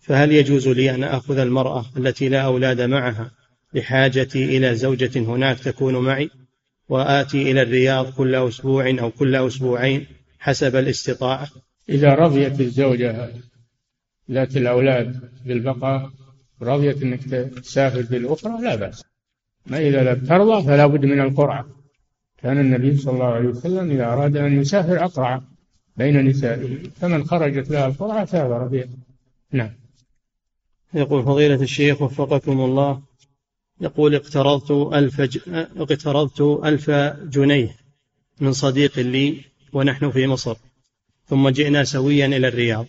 فهل 0.00 0.32
يجوز 0.32 0.68
لي 0.68 0.90
أن 0.94 1.04
أخذ 1.04 1.38
المرأة 1.38 1.84
التي 1.96 2.28
لا 2.28 2.40
أولاد 2.40 2.80
معها 2.80 3.30
لحاجتي 3.74 4.56
إلى 4.56 4.74
زوجة 4.74 5.20
هناك 5.20 5.58
تكون 5.58 5.96
معي 5.96 6.30
وآتي 6.88 7.50
إلى 7.50 7.62
الرياض 7.62 8.12
كل 8.12 8.34
أسبوع 8.34 8.90
أو 8.90 9.10
كل 9.10 9.34
أسبوعين 9.36 10.06
حسب 10.38 10.76
الاستطاعة؟ 10.76 11.48
إذا 11.88 12.14
رضيت 12.14 12.60
الزوجة 12.60 13.32
ذات 14.30 14.56
الأولاد 14.56 15.30
بالبقاء 15.46 16.10
رضيت 16.62 17.02
أنك 17.02 17.24
تسافر 17.64 18.02
بالأخرى 18.02 18.62
لا 18.62 18.74
بأس. 18.74 19.04
ما 19.66 19.78
إذا 19.78 20.14
لم 20.14 20.26
ترضى 20.26 20.64
فلا 20.66 20.86
بد 20.86 21.04
من 21.04 21.20
القرعة. 21.20 21.66
كان 22.42 22.58
النبي 22.60 22.96
صلى 22.96 23.14
الله 23.14 23.26
عليه 23.26 23.48
وسلم 23.48 23.90
إذا 23.90 24.04
أراد 24.04 24.36
أن 24.36 24.60
يسافر 24.60 25.04
أقرع 25.04 25.42
بين 25.96 26.26
نسائه 26.26 26.78
فمن 27.00 27.24
خرجت 27.24 27.70
لها 27.70 27.86
القرعة 27.86 28.24
سافر 28.24 28.66
بها. 28.66 28.88
نعم. 29.52 29.70
يقول 30.94 31.22
فضيلة 31.22 31.62
الشيخ 31.62 32.02
وفقكم 32.02 32.60
الله 32.60 33.02
يقول 33.80 34.14
اقترضت 34.14 34.70
ألف 34.70 35.20
ج... 35.20 35.38
اقترضت 35.76 36.40
ألف 36.40 36.90
جنيه 37.24 37.76
من 38.40 38.52
صديق 38.52 38.98
لي 38.98 39.40
ونحن 39.72 40.10
في 40.10 40.26
مصر 40.26 40.56
ثم 41.26 41.48
جئنا 41.48 41.84
سويا 41.84 42.26
إلى 42.26 42.48
الرياض 42.48 42.86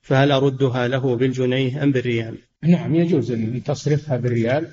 فهل 0.00 0.32
أردها 0.32 0.88
له 0.88 1.16
بالجنيه 1.16 1.82
أم 1.82 1.92
بالريال؟ 1.92 2.38
نعم 2.62 2.94
يجوز 2.94 3.30
أن 3.30 3.62
تصرفها 3.64 4.16
بالريال 4.16 4.68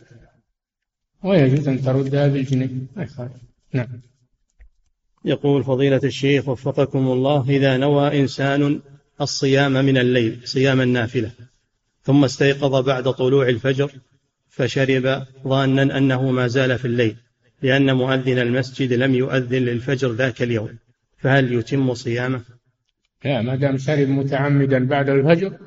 ويجوز 1.24 1.68
أن 1.68 1.82
تردها 1.82 2.28
بالجنيه. 2.28 2.70
ما 2.96 3.08
نعم 3.76 4.02
يقول 5.26 5.64
فضيلة 5.64 6.02
الشيخ 6.04 6.50
وفقكم 6.50 7.08
الله 7.08 7.50
إذا 7.50 7.78
نوى 7.78 8.20
إنسان 8.20 8.82
الصيام 9.22 9.72
من 9.72 9.98
الليل 9.98 10.42
صيام 10.44 10.82
النافلة 10.82 11.32
ثم 12.04 12.24
استيقظ 12.24 12.86
بعد 12.86 13.12
طلوع 13.12 13.50
الفجر 13.50 13.92
فشرب 14.50 15.26
ظانا 15.48 15.98
أنه 15.98 16.32
ما 16.32 16.48
زال 16.48 16.78
في 16.78 16.86
الليل 16.86 17.16
لأن 17.62 17.96
مؤذن 17.96 18.40
المسجد 18.40 18.94
لم 18.94 19.16
يؤذن 19.16 19.64
للفجر 19.64 20.12
ذاك 20.12 20.42
اليوم 20.42 20.78
فهل 21.18 21.54
يتم 21.54 21.94
صيامه؟ 21.94 22.42
لا 23.26 23.42
ما 23.42 23.56
دام 23.56 23.78
شرب 23.78 24.08
متعمدا 24.08 24.86
بعد 24.88 25.10
الفجر 25.10 25.58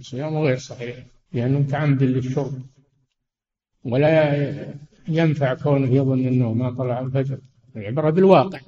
صيامه 0.00 0.40
غير 0.40 0.58
صحيح 0.58 0.96
لأنه 1.32 1.58
متعمد 1.58 2.02
للشرب 2.02 2.62
ولا 3.84 4.34
ينفع 5.08 5.54
كونه 5.54 5.94
يظن 5.94 6.26
أنه 6.26 6.52
ما 6.52 6.70
طلع 6.70 7.00
الفجر 7.00 7.38
العبرة 7.76 8.10
بالواقع. 8.10 8.60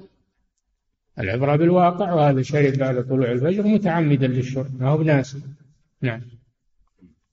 العبرة 1.19 1.55
بالواقع 1.55 2.13
وهذا 2.13 2.41
شرب 2.41 2.73
بعد 2.73 3.07
طلوع 3.07 3.31
الفجر 3.31 3.63
متعمدا 3.63 4.27
للشرب 4.27 4.81
ما 4.81 4.89
هو 4.89 4.97
بناس. 4.97 5.37
نعم. 6.01 6.21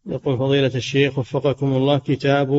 يقول 0.07 0.39
فضيلة 0.39 0.75
الشيخ 0.75 1.19
وفقكم 1.19 1.67
الله 1.67 1.99
كتاب 1.99 2.51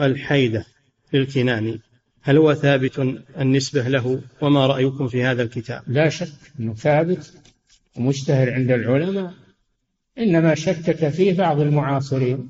الحيدة 0.00 0.66
للكناني 1.12 1.80
هل 2.22 2.36
هو 2.36 2.54
ثابت 2.54 2.98
النسبة 3.38 3.88
له؟ 3.88 4.22
وما 4.40 4.66
رأيكم 4.66 5.08
في 5.08 5.24
هذا 5.24 5.42
الكتاب؟ 5.42 5.82
لا 5.86 6.08
شك 6.08 6.28
أنه 6.60 6.74
ثابت 6.74 7.32
ومشتهر 7.96 8.54
عند 8.54 8.70
العلماء 8.70 9.34
إنما 10.18 10.54
شكك 10.54 11.08
فيه 11.08 11.36
بعض 11.36 11.60
المعاصرين 11.60 12.48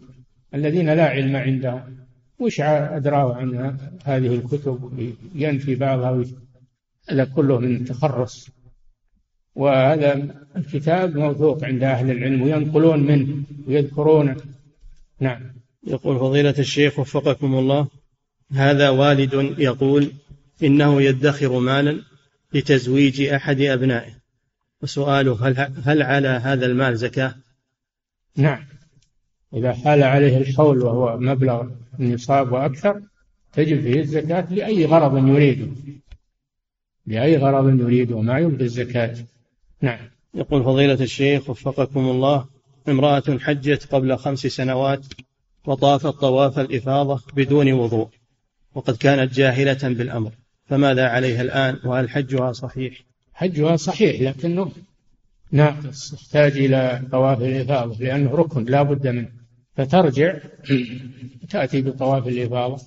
الذين 0.55 0.91
لا 0.91 1.05
علم 1.05 1.37
عندهم. 1.37 2.04
وش 2.39 2.61
أدراه 2.61 3.35
عن 3.35 3.79
هذه 4.05 4.35
الكتب؟ 4.35 4.93
ينفي 5.35 5.75
بعضها 5.75 6.25
هذا 7.11 7.25
كله 7.25 7.59
من 7.59 7.85
تخرص. 7.85 8.49
وهذا 9.55 10.35
الكتاب 10.57 11.17
موثوق 11.17 11.65
عند 11.65 11.83
أهل 11.83 12.11
العلم 12.11 12.43
وينقلون 12.43 13.01
منه 13.01 13.43
ويذكرونه. 13.69 14.37
نعم. 15.21 15.55
يقول 15.87 16.19
فضيلة 16.19 16.55
الشيخ 16.59 16.99
وفقكم 16.99 17.55
الله 17.55 17.89
هذا 18.53 18.89
والد 18.89 19.55
يقول 19.59 20.13
إنه 20.63 21.03
يدخر 21.03 21.59
مالا 21.59 22.03
لتزويج 22.53 23.23
أحد 23.23 23.61
أبنائه. 23.61 24.25
وسؤاله 24.83 25.49
هل, 25.49 25.73
هل 25.85 26.03
على 26.03 26.29
هذا 26.29 26.67
المال 26.67 26.97
زكاة؟ 26.97 27.35
نعم. 28.37 28.65
إذا 29.55 29.73
حال 29.73 30.03
عليه 30.03 30.37
الحول 30.37 30.83
وهو 30.83 31.17
مبلغ 31.19 31.67
النصاب 32.01 32.53
وأكثر 32.53 33.01
تجب 33.53 33.81
فيه 33.81 34.01
الزكاة 34.01 34.55
لأي 34.55 34.85
غرض 34.85 35.29
يريده. 35.29 35.67
لأي 37.07 37.37
غرض 37.37 37.81
يريده 37.81 38.21
ما 38.21 38.39
يبدي 38.39 38.65
الزكاة. 38.65 39.17
نعم. 39.81 39.99
يقول 40.35 40.65
فضيلة 40.65 40.95
الشيخ 40.95 41.51
وفقكم 41.51 42.01
الله 42.01 42.47
امرأة 42.89 43.39
حجت 43.41 43.95
قبل 43.95 44.17
خمس 44.17 44.39
سنوات 44.39 45.07
وطافت 45.67 46.07
طواف 46.07 46.59
الإفاضة 46.59 47.21
بدون 47.37 47.73
وضوء 47.73 48.09
وقد 48.75 48.97
كانت 48.97 49.35
جاهلة 49.35 49.79
بالأمر 49.83 50.31
فماذا 50.67 51.09
عليها 51.09 51.43
الآن؟ 51.43 51.79
وهل 51.85 52.11
حجها 52.11 52.53
صحيح؟ 52.53 52.95
حجها 53.35 53.77
صحيح 53.77 54.21
لكنه 54.21 54.73
ناقص 55.53 56.13
يحتاج 56.13 56.59
إلى 56.59 57.03
طواف 57.13 57.43
الإفاضة 57.43 58.05
لأنه 58.05 58.31
ركن 58.31 58.65
لا 58.65 58.83
بد 58.83 59.07
منه. 59.07 59.44
فترجع 59.75 60.39
تأتي 61.51 61.83
بطواف 61.83 62.29
الإفاضة 62.29 62.83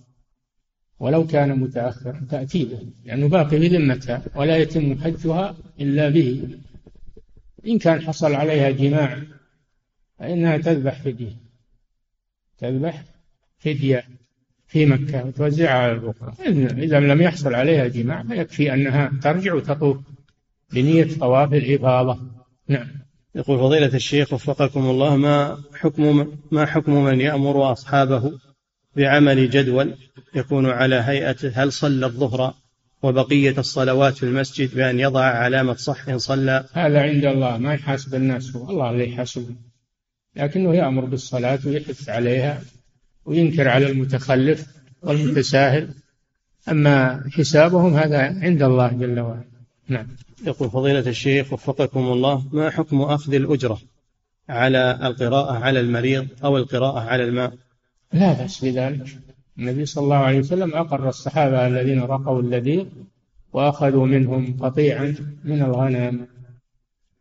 ولو 0.99 1.27
كان 1.27 1.59
متأخرا 1.59 2.27
تأتي 2.29 2.65
به 2.65 2.79
لأنه 3.05 3.27
باقي 3.27 3.59
بذمتها 3.59 4.21
ولا 4.35 4.57
يتم 4.57 4.99
حجها 5.01 5.55
إلا 5.79 6.09
به. 6.09 6.59
إن 7.67 7.79
كان 7.79 8.01
حصل 8.01 8.35
عليها 8.35 8.69
جماع 8.69 9.21
فإنها 10.19 10.57
تذبح 10.57 11.01
فدية. 11.01 11.35
تذبح 12.57 13.03
فدية 13.57 14.03
في 14.67 14.85
مكة 14.85 15.25
وتوزعها 15.25 15.77
على 15.77 15.91
الأخرى 15.91 16.33
إذا 16.83 16.99
لم 16.99 17.21
يحصل 17.21 17.55
عليها 17.55 17.88
جماع 17.88 18.23
فيكفي 18.23 18.73
أنها 18.73 19.11
ترجع 19.21 19.53
وتطوف 19.53 19.97
بنية 20.73 21.17
طواف 21.19 21.53
الإفاضة 21.53 22.19
نعم. 22.67 22.88
يقول 23.38 23.59
فضيلة 23.59 23.95
الشيخ 23.95 24.33
وفقكم 24.33 24.89
الله 24.89 25.15
ما 25.15 25.57
حكم 25.73 26.38
ما 26.51 26.65
حكم 26.65 27.03
من 27.03 27.21
يأمر 27.21 27.71
أصحابه 27.71 28.31
بعمل 28.95 29.49
جدول 29.49 29.95
يكون 30.35 30.65
على 30.69 30.95
هيئة 30.95 31.51
هل 31.53 31.71
صلى 31.71 32.05
الظهر 32.05 32.53
وبقية 33.03 33.57
الصلوات 33.57 34.17
في 34.17 34.23
المسجد 34.23 34.75
بأن 34.75 34.99
يضع 34.99 35.23
علامة 35.23 35.73
صح 35.73 36.09
إن 36.09 36.17
صلى؟ 36.17 36.65
هذا 36.73 37.01
عند 37.01 37.25
الله 37.25 37.57
ما 37.57 37.73
يحاسب 37.73 38.15
الناس 38.15 38.55
هو 38.55 38.69
الله 38.69 38.91
اللي 38.91 39.09
يحاسبه 39.13 39.55
لكنه 40.35 40.75
يأمر 40.75 41.05
بالصلاة 41.05 41.59
ويحث 41.65 42.09
عليها 42.09 42.61
وينكر 43.25 43.67
على 43.67 43.91
المتخلف 43.91 44.65
والمتساهل. 45.01 45.89
أما 46.69 47.23
حسابهم 47.31 47.93
هذا 47.93 48.19
عند 48.19 48.63
الله 48.63 48.88
جل 48.88 49.19
وعلا. 49.19 49.43
نعم. 49.88 50.07
يقول 50.45 50.69
فضيلة 50.69 50.99
الشيخ 50.99 51.53
وفقكم 51.53 51.99
الله 51.99 52.43
ما 52.51 52.69
حكم 52.69 53.01
أخذ 53.01 53.33
الأجرة 53.33 53.79
على 54.49 54.99
القراءة 55.03 55.53
على 55.53 55.79
المريض 55.79 56.27
أو 56.43 56.57
القراءة 56.57 56.99
على 56.99 57.23
الماء؟ 57.23 57.53
لا 58.13 58.33
بأس 58.33 58.65
بذلك. 58.65 59.19
النبي 59.59 59.85
صلى 59.85 60.03
الله 60.03 60.15
عليه 60.15 60.39
وسلم 60.39 60.73
أقر 60.73 61.09
الصحابة 61.09 61.67
الذين 61.67 62.01
رقوا 62.01 62.41
اللذيذ 62.41 62.85
وأخذوا 63.53 64.07
منهم 64.07 64.57
قطيعا 64.59 65.15
من 65.43 65.61
الغنم. 65.61 66.27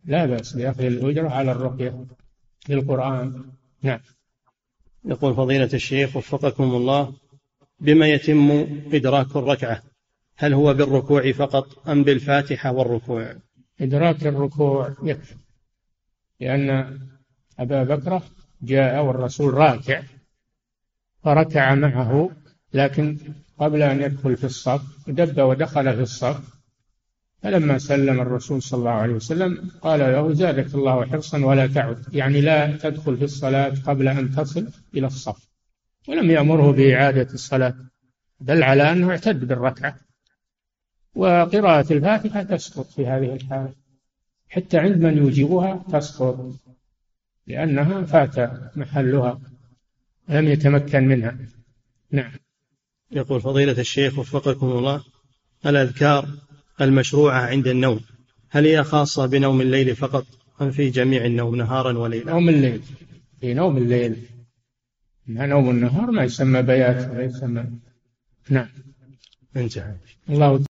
لا 0.04 0.26
بأس 0.26 0.52
بأخذ 0.52 0.84
الأجرة 0.84 1.28
على 1.28 1.52
الرقية 1.52 2.04
للقرآن 2.68 3.44
نعم. 3.82 4.00
يقول 5.04 5.34
فضيلة 5.34 5.70
الشيخ 5.74 6.16
وفقكم 6.16 6.64
الله 6.64 7.12
بما 7.80 8.08
يتم 8.08 8.50
إدراك 8.92 9.36
الركعة 9.36 9.82
هل 10.36 10.54
هو 10.54 10.74
بالركوع 10.74 11.32
فقط 11.32 11.88
أم 11.88 12.04
بالفاتحة 12.04 12.72
والركوع؟ 12.72 13.34
إدراك 13.80 14.26
الركوع 14.26 14.94
يكفي 15.02 15.34
لأن 16.40 16.98
أبا 17.58 17.84
بكر 17.84 18.22
جاء 18.62 19.04
والرسول 19.04 19.54
راكع 19.54 20.02
فركع 21.24 21.74
معه 21.74 22.30
لكن 22.74 23.18
قبل 23.58 23.82
أن 23.82 24.02
يدخل 24.02 24.36
في 24.36 24.44
الصف 24.44 25.10
دب 25.10 25.40
ودخل 25.40 25.94
في 25.96 26.02
الصف 26.02 26.56
فلما 27.42 27.78
سلم 27.78 28.20
الرسول 28.20 28.62
صلى 28.62 28.78
الله 28.78 28.90
عليه 28.90 29.14
وسلم 29.14 29.70
قال 29.82 30.00
له 30.00 30.32
زادك 30.32 30.74
الله 30.74 31.06
حرصا 31.06 31.44
ولا 31.44 31.66
تعد 31.66 32.14
يعني 32.14 32.40
لا 32.40 32.76
تدخل 32.76 33.16
في 33.16 33.24
الصلاة 33.24 33.74
قبل 33.86 34.08
أن 34.08 34.30
تصل 34.30 34.68
إلى 34.94 35.06
الصف 35.06 35.48
ولم 36.08 36.30
يأمره 36.30 36.72
بإعادة 36.72 37.34
الصلاة 37.34 37.74
دل 38.40 38.62
على 38.62 38.92
أنه 38.92 39.10
اعتد 39.10 39.44
بالركعة. 39.44 40.05
وقراءة 41.16 41.92
الفاتحة 41.92 42.42
تسقط 42.42 42.86
في 42.86 43.06
هذه 43.06 43.34
الحالة. 43.34 43.72
حتى 44.48 44.78
عند 44.78 44.96
من 44.96 45.18
يوجبها 45.18 45.84
تسقط 45.92 46.54
لأنها 47.46 48.02
فات 48.02 48.50
محلها 48.76 49.40
لم 50.28 50.48
يتمكن 50.48 51.08
منها. 51.08 51.36
نعم. 52.10 52.32
يقول 53.10 53.40
فضيلة 53.40 53.80
الشيخ 53.80 54.18
وفقكم 54.18 54.66
الله 54.66 55.04
الأذكار 55.66 56.28
المشروعة 56.80 57.40
عند 57.40 57.66
النوم 57.68 58.00
هل 58.50 58.66
هي 58.66 58.84
خاصة 58.84 59.26
بنوم 59.26 59.60
الليل 59.60 59.96
فقط 59.96 60.26
أم 60.60 60.70
في 60.70 60.90
جميع 60.90 61.24
النوم 61.24 61.56
نهارا 61.56 61.98
وليلا؟ 61.98 62.32
نوم 62.32 62.48
الليل. 62.48 62.82
في 63.40 63.54
نوم 63.54 63.76
الليل. 63.76 64.16
ما 65.26 65.46
نوم 65.46 65.70
النهار 65.70 66.10
ما 66.10 66.24
يسمى 66.24 66.62
بيات 66.62 67.10
ولا 67.10 67.24
يسمى. 67.24 67.64
نعم. 68.50 68.68
انتهى. 69.56 69.94
الله 70.28 70.64